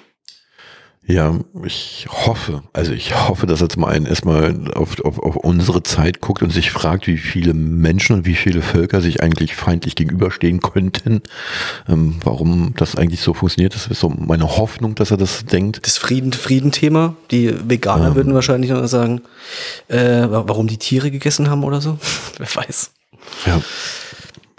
Ja, 1.06 1.38
ich 1.66 2.06
hoffe, 2.08 2.62
also 2.72 2.92
ich 2.92 3.14
hoffe, 3.28 3.44
dass 3.46 3.60
jetzt 3.60 3.76
mal 3.76 3.88
ein 3.88 4.06
erstmal 4.06 4.72
auf, 4.72 4.98
auf, 5.04 5.18
auf 5.18 5.36
unsere 5.36 5.82
Zeit 5.82 6.22
guckt 6.22 6.42
und 6.42 6.48
sich 6.48 6.70
fragt, 6.70 7.06
wie 7.08 7.18
viele 7.18 7.52
Menschen 7.52 8.16
und 8.16 8.24
wie 8.24 8.34
viele 8.34 8.62
Völker 8.62 9.02
sich 9.02 9.22
eigentlich 9.22 9.54
feindlich 9.54 9.96
gegenüberstehen 9.96 10.60
könnten. 10.60 11.20
Ähm, 11.86 12.16
warum 12.24 12.72
das 12.78 12.96
eigentlich 12.96 13.20
so 13.20 13.34
funktioniert, 13.34 13.74
das 13.74 13.86
ist 13.86 14.00
so 14.00 14.08
meine 14.08 14.56
Hoffnung, 14.56 14.94
dass 14.94 15.10
er 15.10 15.18
das 15.18 15.44
denkt. 15.44 15.84
Das 15.84 15.98
Frieden, 15.98 16.32
Friedenthema, 16.32 17.14
die 17.30 17.52
Veganer 17.68 18.14
würden 18.14 18.32
wahrscheinlich 18.32 18.70
noch 18.70 18.86
sagen, 18.86 19.20
äh, 19.88 19.98
wa- 19.98 20.44
warum 20.46 20.68
die 20.68 20.78
Tiere 20.78 21.10
gegessen 21.10 21.50
haben 21.50 21.64
oder 21.64 21.82
so. 21.82 21.98
Wer 22.38 22.46
weiß. 22.56 22.92
Ja. 23.44 23.60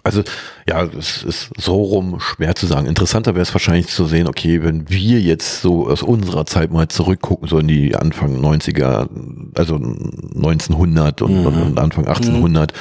Also, 0.06 0.22
ja, 0.70 0.84
es 0.84 1.24
ist 1.24 1.50
so 1.58 1.82
rum 1.82 2.20
schwer 2.20 2.54
zu 2.54 2.68
sagen. 2.68 2.86
Interessanter 2.86 3.34
wäre 3.34 3.42
es 3.42 3.56
wahrscheinlich 3.56 3.88
zu 3.88 4.06
sehen, 4.06 4.28
okay, 4.28 4.62
wenn 4.62 4.88
wir 4.88 5.20
jetzt 5.20 5.64
so 5.64 5.88
aus 5.90 6.04
unserer 6.04 6.46
Zeit 6.46 6.72
mal 6.72 6.88
zurückgucken, 6.88 7.48
so 7.48 7.58
in 7.58 7.68
die 7.68 7.96
Anfang 7.96 8.40
90er, 8.40 9.10
also 9.56 9.78
1900 9.78 11.24
und, 11.24 11.48
und, 11.48 11.60
und 11.60 11.80
Anfang 11.80 12.06
1800, 12.06 12.72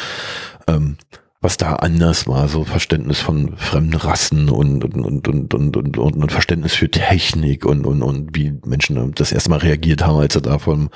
ähm, 0.69 0.99
was 1.45 1.59
da 1.59 1.75
anders 1.75 2.27
war, 2.27 2.49
so 2.49 2.65
Verständnis 2.65 3.21
von 3.21 3.57
fremden 3.59 3.95
Rassen 3.95 4.49
und, 4.49 4.83
und, 4.83 5.29
und, 5.29 5.55
und, 5.55 5.77
und, 5.77 5.99
und, 5.99 6.33
Verständnis 6.33 6.73
für 6.75 6.91
Technik 6.91 7.67
und, 7.67 7.85
und, 7.85 8.03
und 8.03 8.35
wie 8.35 8.55
Menschen 8.65 9.13
das 9.15 9.31
erste 9.31 9.51
Mal 9.51 9.59
reagiert 9.59 10.07
haben, 10.07 10.19
als 10.19 10.33
sie 10.35 10.41
da 10.41 10.59
vom 10.59 10.89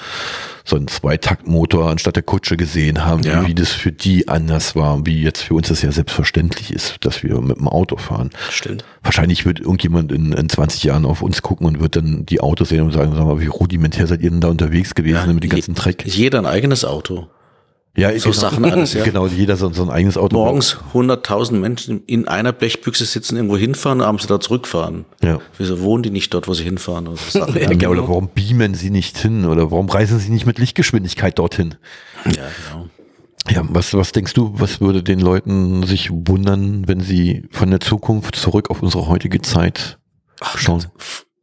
so 0.64 0.76
einen 0.76 0.88
Zweitaktmotor 0.88 1.90
anstatt 1.90 2.16
der 2.16 2.22
Kutsche 2.22 2.56
gesehen 2.56 3.04
haben, 3.04 3.22
Ja. 3.22 3.46
wie 3.46 3.54
das 3.54 3.70
für 3.70 3.92
die 3.92 4.28
anders 4.28 4.74
war, 4.74 5.04
wie 5.06 5.22
jetzt 5.22 5.42
für 5.42 5.54
uns 5.54 5.68
das 5.68 5.82
ja 5.82 5.92
selbstverständlich 5.92 6.72
ist, 6.72 6.96
dass 7.02 7.22
wir 7.22 7.40
mit 7.40 7.58
dem 7.58 7.68
Auto 7.68 7.96
fahren. 7.98 8.30
Stimmt. 8.50 8.84
Wahrscheinlich 9.02 9.44
wird 9.44 9.60
irgendjemand 9.60 10.12
in, 10.12 10.32
in 10.32 10.48
20 10.48 10.82
Jahren 10.84 11.04
auf 11.04 11.20
uns 11.22 11.42
gucken 11.42 11.66
und 11.66 11.80
wird 11.80 11.96
dann 11.96 12.24
die 12.26 12.40
Autos 12.40 12.70
sehen 12.70 12.82
und 12.82 12.92
sagen, 12.92 13.12
sag 13.14 13.24
mal, 13.26 13.40
wie 13.40 13.46
rudimentär 13.46 14.06
seid 14.06 14.22
ihr 14.22 14.30
denn 14.30 14.40
da 14.40 14.48
unterwegs 14.48 14.94
gewesen 14.94 15.34
mit 15.34 15.44
dem 15.44 15.50
ganzen 15.50 15.74
Dreck? 15.74 16.04
Jeder 16.06 16.38
ein 16.38 16.46
eigenes 16.46 16.84
Auto. 16.86 17.28
Ja, 17.98 18.16
So 18.16 18.30
Sachen 18.30 18.64
alles, 18.64 18.92
ja. 18.92 19.02
Genau, 19.08 19.26
jeder 19.26 19.56
so, 19.56 19.72
so 19.72 19.82
ein 19.82 19.90
eigenes 19.90 20.16
Auto. 20.16 20.36
Morgens 20.36 20.76
100.000 20.94 21.54
Menschen 21.54 22.04
in 22.06 22.28
einer 22.28 22.52
Blechbüchse 22.52 23.04
sitzen, 23.04 23.34
irgendwo 23.36 23.56
hinfahren, 23.56 24.00
abends 24.00 24.22
wieder 24.22 24.38
zurückfahren. 24.38 25.04
Ja. 25.20 25.40
Wieso 25.56 25.80
wohnen 25.80 26.04
die 26.04 26.10
nicht 26.10 26.32
dort, 26.32 26.46
wo 26.46 26.54
sie 26.54 26.62
hinfahren? 26.62 27.08
Oder 27.08 27.16
so 27.16 27.38
Sachen. 27.40 27.56
Ja, 27.60 27.68
genau. 27.68 27.90
Oder 27.90 28.08
warum 28.08 28.28
beamen 28.32 28.74
sie 28.74 28.90
nicht 28.90 29.18
hin? 29.18 29.44
Oder 29.44 29.72
warum 29.72 29.88
reisen 29.88 30.20
sie 30.20 30.30
nicht 30.30 30.46
mit 30.46 30.60
Lichtgeschwindigkeit 30.60 31.38
dorthin? 31.40 31.74
ja, 32.24 32.32
genau. 32.32 32.88
Ja, 33.50 33.62
was, 33.68 33.94
was 33.94 34.12
denkst 34.12 34.34
du, 34.34 34.52
was 34.56 34.80
würde 34.80 35.02
den 35.02 35.20
Leuten 35.20 35.84
sich 35.84 36.10
wundern, 36.12 36.86
wenn 36.86 37.00
sie 37.00 37.48
von 37.50 37.70
der 37.70 37.80
Zukunft 37.80 38.36
zurück 38.36 38.70
auf 38.70 38.82
unsere 38.82 39.08
heutige 39.08 39.40
Zeit 39.40 39.98
schauen? 40.56 40.84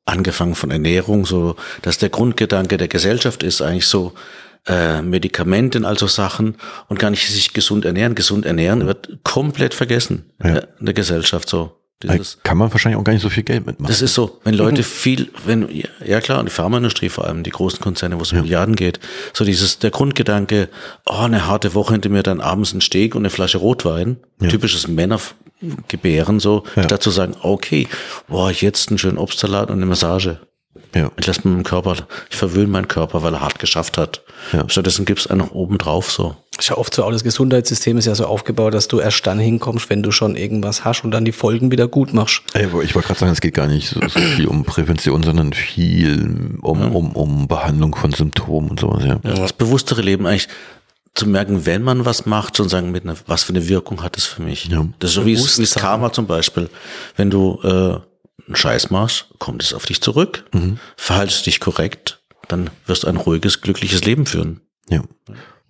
Angefangen 0.06 0.56
von 0.56 0.70
Ernährung, 0.70 1.26
so, 1.26 1.56
dass 1.82 1.98
der 1.98 2.10
Grundgedanke 2.10 2.78
der 2.78 2.88
Gesellschaft 2.88 3.42
ist 3.42 3.62
eigentlich 3.62 3.88
so, 3.88 4.14
äh, 4.68 5.02
Medikamente 5.02 5.78
und 5.78 5.86
also 5.86 6.08
Sachen 6.08 6.56
und 6.88 7.00
gar 7.00 7.10
nicht 7.12 7.28
sich 7.28 7.54
gesund 7.54 7.86
ernähren. 7.86 8.16
Gesund 8.16 8.46
ernähren 8.46 8.86
wird 8.88 9.20
komplett 9.24 9.74
vergessen 9.74 10.32
Ja. 10.42 10.48
in, 10.48 10.54
der, 10.56 10.68
in 10.80 10.86
der 10.86 10.94
Gesellschaft 10.94 11.50
so. 11.50 11.72
Dieses, 12.04 12.40
kann 12.44 12.58
man 12.58 12.72
wahrscheinlich 12.74 13.00
auch 13.00 13.06
gar 13.06 13.14
nicht 13.14 13.22
so 13.22 13.30
viel 13.30 13.44
Geld 13.44 13.66
mitmachen. 13.66 13.90
Das 13.90 14.02
ist 14.02 14.14
so, 14.14 14.40
wenn 14.44 14.54
Leute 14.54 14.84
viel, 14.84 15.30
wenn, 15.46 15.74
ja, 15.74 15.88
ja 16.06 16.20
klar, 16.20 16.40
und 16.40 16.50
die 16.50 16.52
Pharmaindustrie 16.52 17.08
vor 17.08 17.26
allem, 17.26 17.44
die 17.44 17.52
großen 17.52 17.80
Konzerne, 17.80 18.18
wo 18.18 18.22
es 18.22 18.34
um 18.34 18.42
Milliarden 18.42 18.76
geht, 18.76 19.00
so 19.34 19.46
dieses, 19.46 19.80
der 19.80 19.92
Grundgedanke, 19.92 20.68
oh, 21.06 21.14
eine 21.22 21.48
harte 21.48 21.74
Woche 21.74 21.94
hinter 21.94 22.10
mir, 22.10 22.22
dann 22.22 22.42
abends 22.42 22.74
ein 22.74 22.82
Steak 22.82 23.16
und 23.16 23.22
eine 23.22 23.30
Flasche 23.30 23.60
Rotwein, 23.60 24.18
typisches 24.50 24.90
Männergebären, 24.90 26.42
so, 26.42 26.64
statt 26.84 27.02
zu 27.02 27.12
sagen, 27.12 27.36
okay, 27.42 27.88
boah, 28.28 28.52
jetzt 28.52 28.90
einen 28.90 28.98
schönen 28.98 29.18
Obstsalat 29.18 29.70
und 29.70 29.78
eine 29.78 29.86
Massage. 29.86 30.40
Ja. 30.96 31.12
Ich 31.18 31.28
lasse 31.28 31.48
meinen 31.48 31.64
Körper, 31.64 31.96
ich 32.30 32.36
verwöhne 32.38 32.68
meinen 32.68 32.88
Körper, 32.88 33.22
weil 33.22 33.34
er 33.34 33.42
hart 33.42 33.60
geschafft 33.60 33.98
hat. 33.98 34.22
Ja. 34.54 34.64
Stattdessen 34.68 35.06
gibt's 35.06 35.28
einen 35.28 35.42
oben 35.42 35.78
drauf, 35.78 36.12
so. 36.12 36.36
Ist 36.58 36.70
ja 36.70 36.78
oft 36.78 36.94
so, 36.96 37.04
auch 37.04 37.12
das 37.12 37.24
Gesundheitssystem 37.24 37.98
ist 37.98 38.06
ja 38.06 38.16
so 38.16 38.26
aufgebaut, 38.26 38.74
dass 38.74 38.88
du 38.88 39.00
erst 39.00 39.28
dann 39.28 39.40
hinkommst, 39.40 39.90
wenn 39.90 40.02
du 40.04 40.12
schon 40.12 40.36
irgendwas 40.38 40.86
hast 40.86 41.04
und 41.04 41.12
dann 41.12 41.26
die 41.26 41.32
Folgen 41.34 41.70
wieder 41.70 41.88
gut 41.88 42.14
machst. 42.14 42.42
Ey, 42.54 42.66
Ich 42.84 42.96
wollte 42.96 43.08
gerade 43.08 43.20
sagen, 43.20 43.32
es 43.34 43.42
geht 43.42 43.54
gar 43.56 43.68
nicht 43.68 43.90
so, 43.90 44.00
so 44.08 44.20
viel 44.20 44.48
um 44.48 44.64
Prävention, 44.64 45.22
sondern 45.24 45.52
viel 45.54 46.58
um, 46.62 46.96
um, 46.96 47.12
um 47.12 47.48
Behandlung 47.48 47.94
von 47.96 48.12
Symptomen 48.14 48.70
und 48.72 48.80
sowas, 48.80 49.04
ja. 49.04 49.20
Das 49.24 49.54
bewusstere 49.54 50.02
Leben 50.02 50.26
eigentlich 50.26 50.48
zu 51.14 51.28
merken, 51.28 51.66
wenn 51.66 51.82
man 51.82 52.04
was 52.06 52.26
macht, 52.26 52.58
schon 52.58 52.68
sagen, 52.70 52.92
mit 52.92 53.04
einer, 53.04 53.16
was 53.26 53.44
für 53.44 53.54
eine 53.54 53.68
Wirkung 53.70 54.04
hat 54.04 54.18
es 54.18 54.26
für 54.26 54.42
mich. 54.42 54.66
Ja. 54.68 54.86
Das 55.00 55.12
ist 55.12 55.16
so 55.16 55.26
wie 55.26 55.34
es- 55.34 55.58
wie 55.58 55.62
das. 55.64 55.76
Karma 55.76 56.12
zum 56.12 56.28
Beispiel. 56.28 56.70
Wenn 57.16 57.30
du 57.30 57.60
äh, 57.64 58.00
einen 58.48 58.56
Scheiß 58.56 58.90
machst, 58.92 59.28
kommt 59.40 59.64
es 59.64 59.74
auf 59.74 59.86
dich 59.86 60.02
zurück. 60.02 60.46
Verhaltest 60.98 61.46
dich 61.46 61.60
korrekt, 61.60 62.24
dann 62.48 62.70
wirst 62.86 63.04
du 63.04 63.08
ein 63.08 63.18
ruhiges, 63.18 63.62
glückliches 63.62 64.04
Leben 64.04 64.26
führen. 64.26 64.62
Ja. 64.90 65.04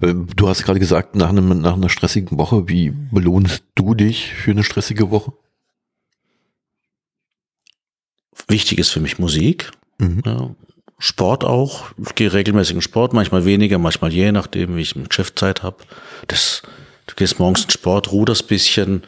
Äh, 0.01 0.13
Du 0.35 0.49
hast 0.49 0.63
gerade 0.63 0.79
gesagt, 0.79 1.15
nach, 1.15 1.29
einem, 1.29 1.61
nach 1.61 1.73
einer 1.73 1.89
stressigen 1.89 2.37
Woche, 2.37 2.67
wie 2.67 2.91
belohnst 2.91 3.63
du 3.75 3.93
dich 3.95 4.33
für 4.33 4.51
eine 4.51 4.63
stressige 4.63 5.09
Woche? 5.09 5.31
Wichtig 8.47 8.77
ist 8.77 8.89
für 8.89 8.99
mich 8.99 9.17
Musik. 9.19 9.71
Mhm. 9.97 10.21
Ja. 10.25 10.55
Sport 10.97 11.43
auch. 11.43 11.91
Ich 11.97 12.15
gehe 12.15 12.31
regelmäßig 12.31 12.75
in 12.75 12.81
Sport, 12.81 13.13
manchmal 13.13 13.45
weniger, 13.45 13.77
manchmal 13.77 14.13
je 14.13 14.31
nachdem, 14.31 14.75
wie 14.75 14.81
ich 14.81 14.95
im 14.95 15.07
Geschäft 15.09 15.37
Zeit 15.39 15.63
habe. 15.63 15.77
Das, 16.27 16.61
du 17.07 17.15
gehst 17.15 17.39
morgens 17.39 17.65
in 17.65 17.69
Sport, 17.69 18.11
ruderst 18.11 18.47
bisschen, 18.47 19.03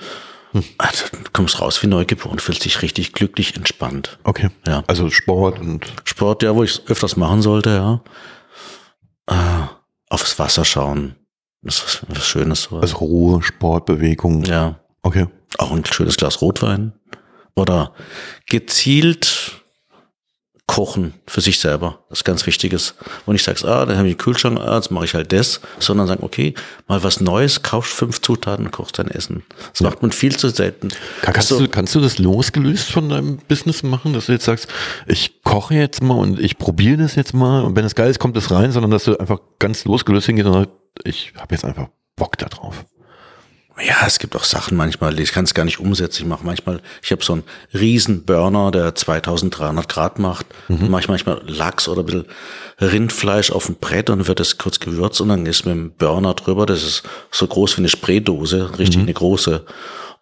ah, 0.78 0.90
du 1.12 1.30
kommst 1.34 1.60
raus 1.62 1.82
wie 1.84 1.88
neugeboren, 1.88 2.40
fühlst 2.40 2.66
dich 2.66 2.82
richtig 2.82 3.14
glücklich, 3.14 3.56
entspannt. 3.56 4.18
Okay. 4.24 4.50
Ja. 4.68 4.84
Also 4.88 5.10
Sport 5.10 5.60
und 5.60 5.86
Sport, 6.04 6.44
ja, 6.44 6.56
wo 6.56 6.64
ich 6.64 6.82
öfters 6.88 7.18
machen 7.18 7.42
sollte, 7.42 7.70
ja. 7.70 8.02
Ah, 9.28 9.70
aufs 10.10 10.38
Wasser 10.40 10.66
schauen. 10.66 11.16
Das 11.62 11.76
ist 11.78 11.84
was, 11.84 12.18
was 12.18 12.26
Schönes. 12.26 12.64
So. 12.64 12.80
also 12.80 12.98
Ruhe, 12.98 13.42
Sport, 13.44 13.86
Bewegung. 13.86 14.44
ja, 14.44 14.80
Okay. 15.04 15.28
auch 15.58 15.72
ein 15.72 15.84
schönes 15.86 16.18
Glas 16.18 16.42
Rotwein. 16.42 16.94
Oder 17.56 17.94
gezielt 18.46 19.57
kochen 20.68 21.14
für 21.26 21.40
sich 21.42 21.60
selber. 21.60 22.00
Das 22.10 22.20
ist 22.20 22.24
ganz 22.26 22.46
Wichtiges. 22.46 22.94
Und 23.26 23.34
nicht 23.34 23.44
sagst, 23.44 23.66
ah, 23.66 23.86
dann 23.86 23.98
habe 23.98 24.08
ich 24.08 24.14
einen 24.14 24.18
Kühlschrank, 24.18 24.60
ah, 24.60 24.76
jetzt 24.76 24.92
mache 24.92 25.06
ich 25.06 25.14
halt 25.14 25.32
das, 25.32 25.62
sondern 25.80 26.08
sagen, 26.08 26.24
okay, 26.24 26.54
mal 26.88 27.02
was 27.04 27.22
Neues, 27.22 27.64
kaufst 27.64 27.94
fünf 27.94 28.22
Zutaten 28.22 28.66
und 28.66 28.72
kochst 28.72 29.00
dein 29.00 29.08
Essen. 29.10 29.44
Das 29.72 29.82
macht 29.82 30.02
man 30.02 30.12
viel 30.12 30.36
zu 30.36 30.50
selten. 30.50 30.90
Kannst, 31.22 31.38
Also- 31.52 31.60
du, 31.62 31.70
kannst 31.70 31.96
du 31.96 32.02
das 32.02 32.18
losgelöst 32.20 32.92
von 32.92 33.08
deinem 33.10 33.38
Business 33.38 33.82
machen, 33.82 34.12
dass 34.14 34.26
du 34.28 34.34
jetzt 34.34 34.46
sagst, 34.46 34.68
ich 35.08 35.42
koche 35.44 35.74
jetzt 35.76 36.04
mal 36.04 36.16
und 36.16 36.40
ich 36.40 36.58
probiere 36.58 36.98
das 36.98 37.16
jetzt 37.16 37.34
mal 37.34 37.64
und 37.64 37.76
wenn 37.78 37.86
es 37.86 37.96
geil 37.96 38.10
ist, 38.12 38.20
kommt 38.20 38.36
es 38.36 38.52
rein, 38.52 38.72
sondern 38.74 38.92
dass 38.92 39.06
du 39.06 39.18
einfach 39.18 39.40
ganz 39.60 39.86
losgelöst 39.86 40.26
hingehst 40.28 40.48
und 40.48 40.54
sagst, 40.54 40.70
ich 41.06 41.34
habe 41.38 41.56
jetzt 41.56 41.64
einfach 41.64 41.88
Bock 42.18 42.38
da 42.38 42.48
drauf. 42.48 42.86
Ja, 43.80 44.08
es 44.08 44.18
gibt 44.18 44.36
auch 44.36 44.44
Sachen 44.44 44.76
manchmal, 44.76 45.20
ich 45.20 45.32
kann 45.32 45.46
es 45.46 45.54
gar 45.54 45.66
nicht 45.66 45.80
umsetzen. 45.80 46.24
Ich 46.24 46.28
mache 46.28 46.46
manchmal, 46.46 46.82
ich 47.04 47.12
habe 47.12 47.24
so 47.24 47.34
einen 47.34 47.44
riesen 47.74 48.26
Burner, 48.26 48.72
der 48.72 48.96
2300 48.96 49.88
Grad 49.88 50.18
macht. 50.18 50.48
Mhm. 50.68 50.90
Mache 50.90 51.02
ich 51.02 51.08
manchmal 51.08 51.42
Lachs 51.46 51.88
oder 51.88 52.02
ein 52.02 52.06
bisschen 52.06 52.26
Rindfleisch 52.82 53.52
auf 53.52 53.68
dem 53.68 53.76
Brett 53.76 54.10
und 54.10 54.28
wird 54.28 54.40
das 54.40 54.58
kurz 54.58 54.80
gewürzt 54.80 55.22
und 55.22 55.30
dann 55.30 55.46
ist 55.46 55.66
mit 55.66 55.76
dem 55.76 55.92
Burner 55.92 56.34
drüber. 56.34 56.66
Das 56.66 56.84
ist 56.84 57.04
so 57.32 57.46
groß 57.46 57.78
wie 57.78 57.82
eine 57.82 57.90
Spraydose, 57.90 58.80
richtig 58.80 59.02
eine 59.02 59.14
große. 59.14 59.66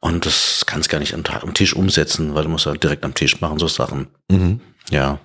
Und 0.01 0.25
das 0.25 0.65
kannst 0.65 0.89
gar 0.89 0.99
nicht 0.99 1.13
am, 1.13 1.23
am 1.41 1.53
Tisch 1.53 1.75
umsetzen, 1.75 2.35
weil 2.35 2.43
du 2.43 2.49
musst 2.49 2.65
ja 2.65 2.73
direkt 2.73 3.05
am 3.05 3.13
Tisch 3.13 3.39
machen, 3.41 3.57
so 3.57 3.67
Sachen. 3.67 4.07
Mhm. 4.29 4.59
Ja. 4.89 5.19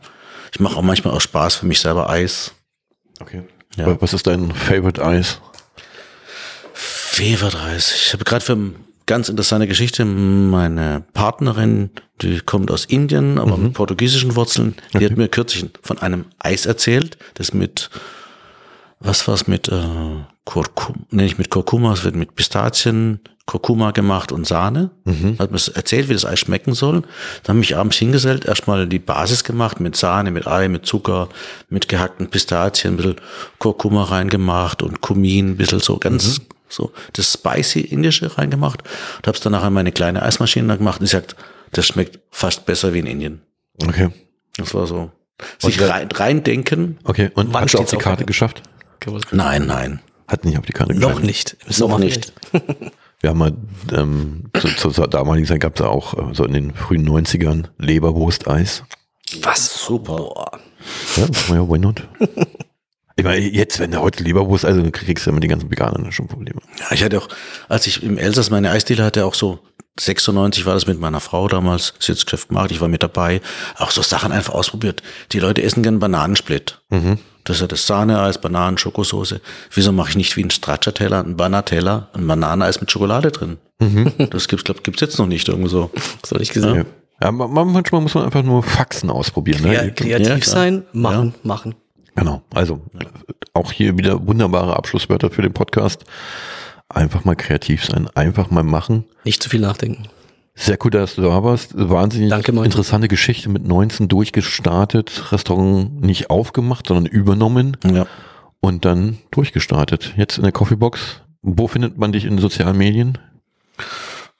Ich 0.53 0.61
mache 0.61 0.76
auch 0.76 0.83
manchmal 0.83 1.14
auch 1.14 1.20
Spaß 1.20 1.57
für 1.57 1.66
mich 1.66 1.81
selber 1.81 2.09
Eis. 2.09 2.53
Okay. 3.20 3.43
Ja. 3.76 4.01
Was 4.01 4.14
ist 4.14 4.26
dein 4.26 4.53
Favorite 4.53 5.05
Eis? 5.05 5.41
Feverreis. 7.11 7.93
Ich 7.93 8.13
habe 8.13 8.25
gerade 8.25 8.45
für 8.45 8.53
eine 8.53 8.73
ganz 9.05 9.29
interessante 9.29 9.67
Geschichte. 9.67 10.05
Meine 10.05 11.03
Partnerin, 11.13 11.91
die 12.23 12.39
kommt 12.41 12.71
aus 12.71 12.85
Indien, 12.85 13.39
aber 13.39 13.57
mit 13.57 13.75
portugiesischen 13.75 14.37
Wurzeln, 14.37 14.77
die 14.95 15.05
hat 15.05 15.17
mir 15.17 15.29
kürzlich 15.29 15.67
von 15.83 15.99
einem 15.99 16.27
Eis 16.39 16.67
erzählt, 16.67 17.19
das 17.35 17.53
mit, 17.53 17.91
was 19.01 19.27
war's 19.27 19.49
mit 19.49 19.69
äh, 19.69 19.83
Kurkuma, 20.45 20.99
nee, 21.11 21.25
nicht 21.25 21.39
mit 21.39 21.51
Kurkuma, 21.51 21.93
es 21.93 22.05
wird 22.05 22.15
mit 22.15 22.37
Pistazien, 22.37 23.19
Kurkuma 23.45 23.91
gemacht 23.91 24.31
und 24.31 24.47
Sahne. 24.47 24.91
Hat 25.41 25.51
mir 25.51 25.59
erzählt, 25.75 26.09
wie 26.09 26.15
das 26.15 26.25
Eis 26.25 26.39
schmecken 26.39 26.75
soll. 26.75 27.03
Dann 27.43 27.49
habe 27.49 27.59
ich 27.59 27.71
mich 27.71 27.77
abends 27.77 27.97
hingesellt, 27.97 28.45
erstmal 28.45 28.87
die 28.87 29.01
Basis 29.01 29.43
gemacht 29.43 29.81
mit 29.81 29.97
Sahne, 29.97 30.31
mit 30.31 30.47
Ei, 30.47 30.69
mit 30.69 30.87
Zucker, 30.87 31.29
mit 31.69 31.89
gehackten 31.89 32.29
Pistazien, 32.29 32.95
ein 32.95 32.97
bisschen 32.97 33.17
Kurkuma 33.59 34.05
reingemacht 34.05 34.83
und 34.83 35.01
Kumin, 35.01 35.51
ein 35.51 35.57
bisschen 35.57 35.81
so 35.81 35.99
ganz 35.99 36.41
so 36.71 36.93
das 37.12 37.33
spicy 37.33 37.81
indische 37.81 38.39
reingemacht 38.39 38.83
und 39.18 39.27
habe 39.27 39.37
es 39.37 39.43
dann 39.43 39.53
nachher 39.53 39.68
in 39.68 39.75
meine 39.75 39.93
kleine 39.93 40.23
Eismaschine 40.23 40.77
gemacht 40.79 41.01
und 41.01 41.05
ich 41.07 41.11
sagt, 41.12 41.37
das 41.73 41.87
schmeckt 41.87 42.18
fast 42.31 42.64
besser 42.66 42.95
wie 42.95 43.01
in 43.01 43.07
Indien. 43.07 43.43
Okay. 43.87 44.09
Das 44.57 44.75
war 44.75 44.87
so. 44.87 45.11
Sich 45.59 45.79
wer- 45.81 45.89
rein, 45.91 46.09
reindenken. 46.12 46.99
Okay. 47.05 47.31
Und 47.35 47.55
hast 47.55 47.75
du 47.75 47.79
auf 47.79 47.91
die 47.91 47.97
Karte 47.97 48.25
geschafft? 48.25 48.62
Nein, 49.33 49.66
nein. 49.66 50.01
Hat 50.29 50.45
nicht 50.45 50.59
auf 50.59 50.66
die 50.66 50.73
Karte 50.73 50.95
Noch 50.95 51.21
geschafft. 51.21 51.25
nicht. 51.25 51.57
Im 51.66 51.89
Noch 51.89 51.99
nicht. 51.99 52.33
Wir 53.23 53.31
haben 53.31 53.39
mal, 53.39 53.53
ähm, 53.93 54.45
zu, 54.79 54.91
zur 54.91 55.07
damaligen 55.09 55.47
Zeit 55.47 55.61
gab 55.61 55.75
es 55.79 55.81
ja 55.85 55.89
auch 55.91 56.14
äh, 56.14 56.35
so 56.35 56.45
in 56.45 56.53
den 56.55 56.73
frühen 56.75 57.07
90ern 57.09 57.64
Leberwurst-Eis. 57.79 58.85
Was? 59.43 59.85
Super. 59.85 60.51
Ja, 61.16 61.68
why 61.68 61.79
not? 61.79 62.07
Ich 63.17 63.25
meine, 63.25 63.39
jetzt, 63.45 63.79
wenn 63.81 63.91
du 63.91 64.01
heute 64.01 64.23
Leberwurst, 64.23 64.65
also 64.65 64.83
kriegst 64.91 65.27
du 65.27 65.31
immer 65.31 65.41
die 65.41 65.49
ganzen 65.49 65.71
Veganer 65.71 66.11
schon 66.13 66.29
Probleme. 66.29 66.61
Ja, 66.79 66.87
ich 66.93 67.03
hatte 67.05 67.19
auch, 67.19 67.29
als 67.69 67.87
ich 67.87 68.03
im 68.03 68.17
Elsass 68.19 68.51
meine 68.51 68.71
Eisdiele 68.71 69.05
hatte, 69.05 69.25
auch 69.27 69.35
so 69.35 69.59
96 69.99 70.65
war 70.65 70.75
das 70.75 70.87
mit 70.87 70.99
meiner 71.01 71.21
Frau 71.21 71.49
damals, 71.49 71.93
das 71.99 72.07
jetzt 72.09 72.25
Geschäft 72.27 72.49
gemacht, 72.49 72.71
ich 72.71 72.81
war 72.81 72.89
mit 72.89 73.03
dabei, 73.03 73.41
auch 73.77 73.91
so 73.91 74.01
Sachen 74.03 74.33
einfach 74.33 74.55
ausprobiert. 74.55 75.03
Die 75.33 75.41
Leute 75.41 75.63
essen 75.63 75.83
gern 75.83 75.99
Bananensplit. 75.99 76.81
Das 77.45 77.57
ist 77.57 77.61
ja 77.61 77.67
das 77.67 77.87
Sahneeis, 77.87 78.41
Bananen, 78.41 78.79
Schokosoße. 78.79 79.41
Wieso 79.75 79.93
mache 79.93 80.11
ich 80.11 80.17
nicht 80.17 80.37
wie 80.37 80.45
ein 80.45 80.51
Stracciatella, 80.51 81.21
ein 81.21 81.37
Banateller, 81.37 82.09
ein 82.15 82.27
Bananeneis 82.27 82.81
mit 82.81 82.91
Schokolade 82.91 83.31
drin? 83.33 83.59
Das 84.31 84.49
gibt's, 84.49 84.65
glaub, 84.65 84.83
gibt's 84.85 85.01
jetzt 85.01 85.19
noch 85.19 85.27
nicht 85.27 85.49
irgendwo 85.49 85.69
so. 85.69 85.91
Das 86.23 86.31
habe 86.33 86.43
ich 86.43 86.51
gesehen. 86.53 86.75
Ja. 86.77 86.85
Ja, 87.23 87.33
ma- 87.33 87.49
ma- 87.49 87.65
manchmal 87.65 88.01
muss 88.01 88.15
man 88.15 88.25
einfach 88.25 88.43
nur 88.43 88.63
Faxen 88.63 89.11
ausprobieren. 89.11 89.71
Ja, 89.71 89.83
Ne? 89.83 89.93
kreativ 89.93 90.29
Ja, 90.29 90.43
sein, 90.45 90.85
machen, 90.93 91.35
machen. 91.43 91.75
Genau. 92.17 92.43
Also 92.55 92.81
auch 93.55 93.73
hier 93.73 93.97
wieder 93.99 94.27
wunderbare 94.27 94.77
Abschlusswörter 94.77 95.31
für 95.31 95.43
den 95.43 95.53
Podcast. 95.53 96.05
Einfach 96.89 97.25
mal 97.25 97.37
kreativ 97.37 97.85
sein, 97.85 98.09
einfach 98.15 98.51
mal 98.51 98.65
machen. 98.65 99.05
Nicht 99.25 99.43
zu 99.43 99.49
viel 99.49 99.61
nachdenken. 99.61 100.09
Sehr 100.55 100.77
cool, 100.85 100.91
dass 100.91 101.15
du 101.15 101.23
da 101.23 101.43
warst. 101.45 101.71
Wahnsinnig 101.75 102.29
Danke, 102.31 102.51
interessante 102.53 103.07
Geschichte 103.09 103.49
mit 103.49 103.67
19 103.67 104.09
durchgestartet, 104.09 105.33
Restaurant 105.33 106.01
nicht 106.03 106.29
aufgemacht, 106.31 106.89
sondern 106.89 107.07
übernommen 107.07 107.77
Ja. 107.87 108.07
und 108.61 108.85
dann 108.85 109.19
durchgestartet. 109.31 110.15
Jetzt 110.17 110.37
in 110.39 110.43
der 110.43 110.53
Coffeebox. 110.53 111.21
Wo 111.43 111.69
findet 111.69 111.97
man 111.97 112.13
dich 112.13 112.25
in 112.25 112.33
den 112.33 112.41
sozialen 112.41 112.77
Medien? 112.77 113.17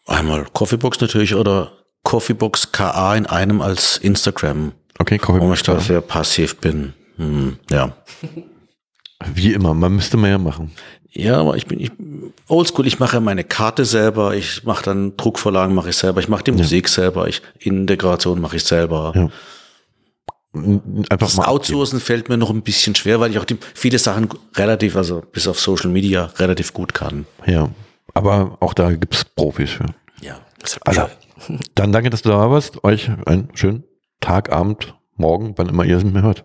Einmal 0.07 0.47
Coffeebox 0.53 1.01
natürlich 1.01 1.35
oder 1.35 1.73
Coffeebox 2.03 2.73
KA 2.73 3.15
in 3.15 3.27
einem 3.27 3.63
als 3.63 3.97
Instagram, 3.97 4.73
Okay, 4.99 5.15
wo 5.15 5.15
ich 5.15 5.23
Coffeebox. 5.23 5.63
da 5.63 5.81
sehr 5.81 6.01
passiv 6.01 6.57
bin. 6.59 6.95
Hm, 7.21 7.59
ja. 7.71 7.93
Wie 9.35 9.53
immer, 9.53 9.75
man 9.75 9.95
müsste 9.95 10.17
mehr 10.17 10.39
machen. 10.39 10.71
Ja, 11.11 11.39
aber 11.41 11.57
ich 11.57 11.67
bin 11.67 11.79
ich, 11.79 11.93
oldschool. 12.49 12.87
Ich 12.87 12.99
mache 12.99 13.21
meine 13.21 13.45
Karte 13.45 13.85
selber. 13.85 14.35
Ich 14.35 14.65
mache 14.65 14.85
dann 14.85 15.17
Druckvorlagen 15.19 15.75
mache 15.75 15.91
ich 15.91 15.97
selber. 15.97 16.21
Ich 16.21 16.29
mache 16.29 16.45
die 16.45 16.53
Musik 16.53 16.89
selber. 16.89 17.29
Ich 17.29 17.43
Integration 17.59 18.41
mache 18.41 18.57
ich 18.57 18.65
selber. 18.65 19.13
Ja. 19.15 19.29
Einfach 21.11 21.19
Das 21.19 21.37
mal 21.37 21.47
Outsourcen 21.47 22.01
fällt 22.01 22.29
mir 22.29 22.39
noch 22.39 22.51
ein 22.51 22.63
bisschen 22.63 22.95
schwer, 22.95 23.21
weil 23.21 23.31
ich 23.31 23.39
auch 23.39 23.45
die 23.45 23.59
viele 23.75 23.99
Sachen 23.99 24.29
relativ, 24.57 24.97
also 24.97 25.23
bis 25.33 25.47
auf 25.47 25.61
Social 25.61 25.91
Media 25.91 26.31
relativ 26.39 26.73
gut 26.73 26.95
kann. 26.95 27.27
Ja, 27.47 27.69
aber 28.15 28.57
auch 28.61 28.75
da 28.75 28.91
gibt's 28.93 29.25
Profis 29.25 29.71
für. 29.71 29.87
Ja. 30.23 30.41
Also, 30.85 31.09
dann 31.75 31.93
danke, 31.93 32.11
dass 32.11 32.23
du 32.23 32.31
da 32.31 32.51
warst. 32.51 32.83
Euch 32.83 33.11
einen 33.27 33.51
schönen 33.55 33.85
Tag, 34.21 34.51
Abend, 34.51 34.95
Morgen, 35.17 35.53
wann 35.57 35.69
immer 35.69 35.85
ihr 35.85 35.99
es 35.99 36.05
mir 36.05 36.23
hört. 36.23 36.45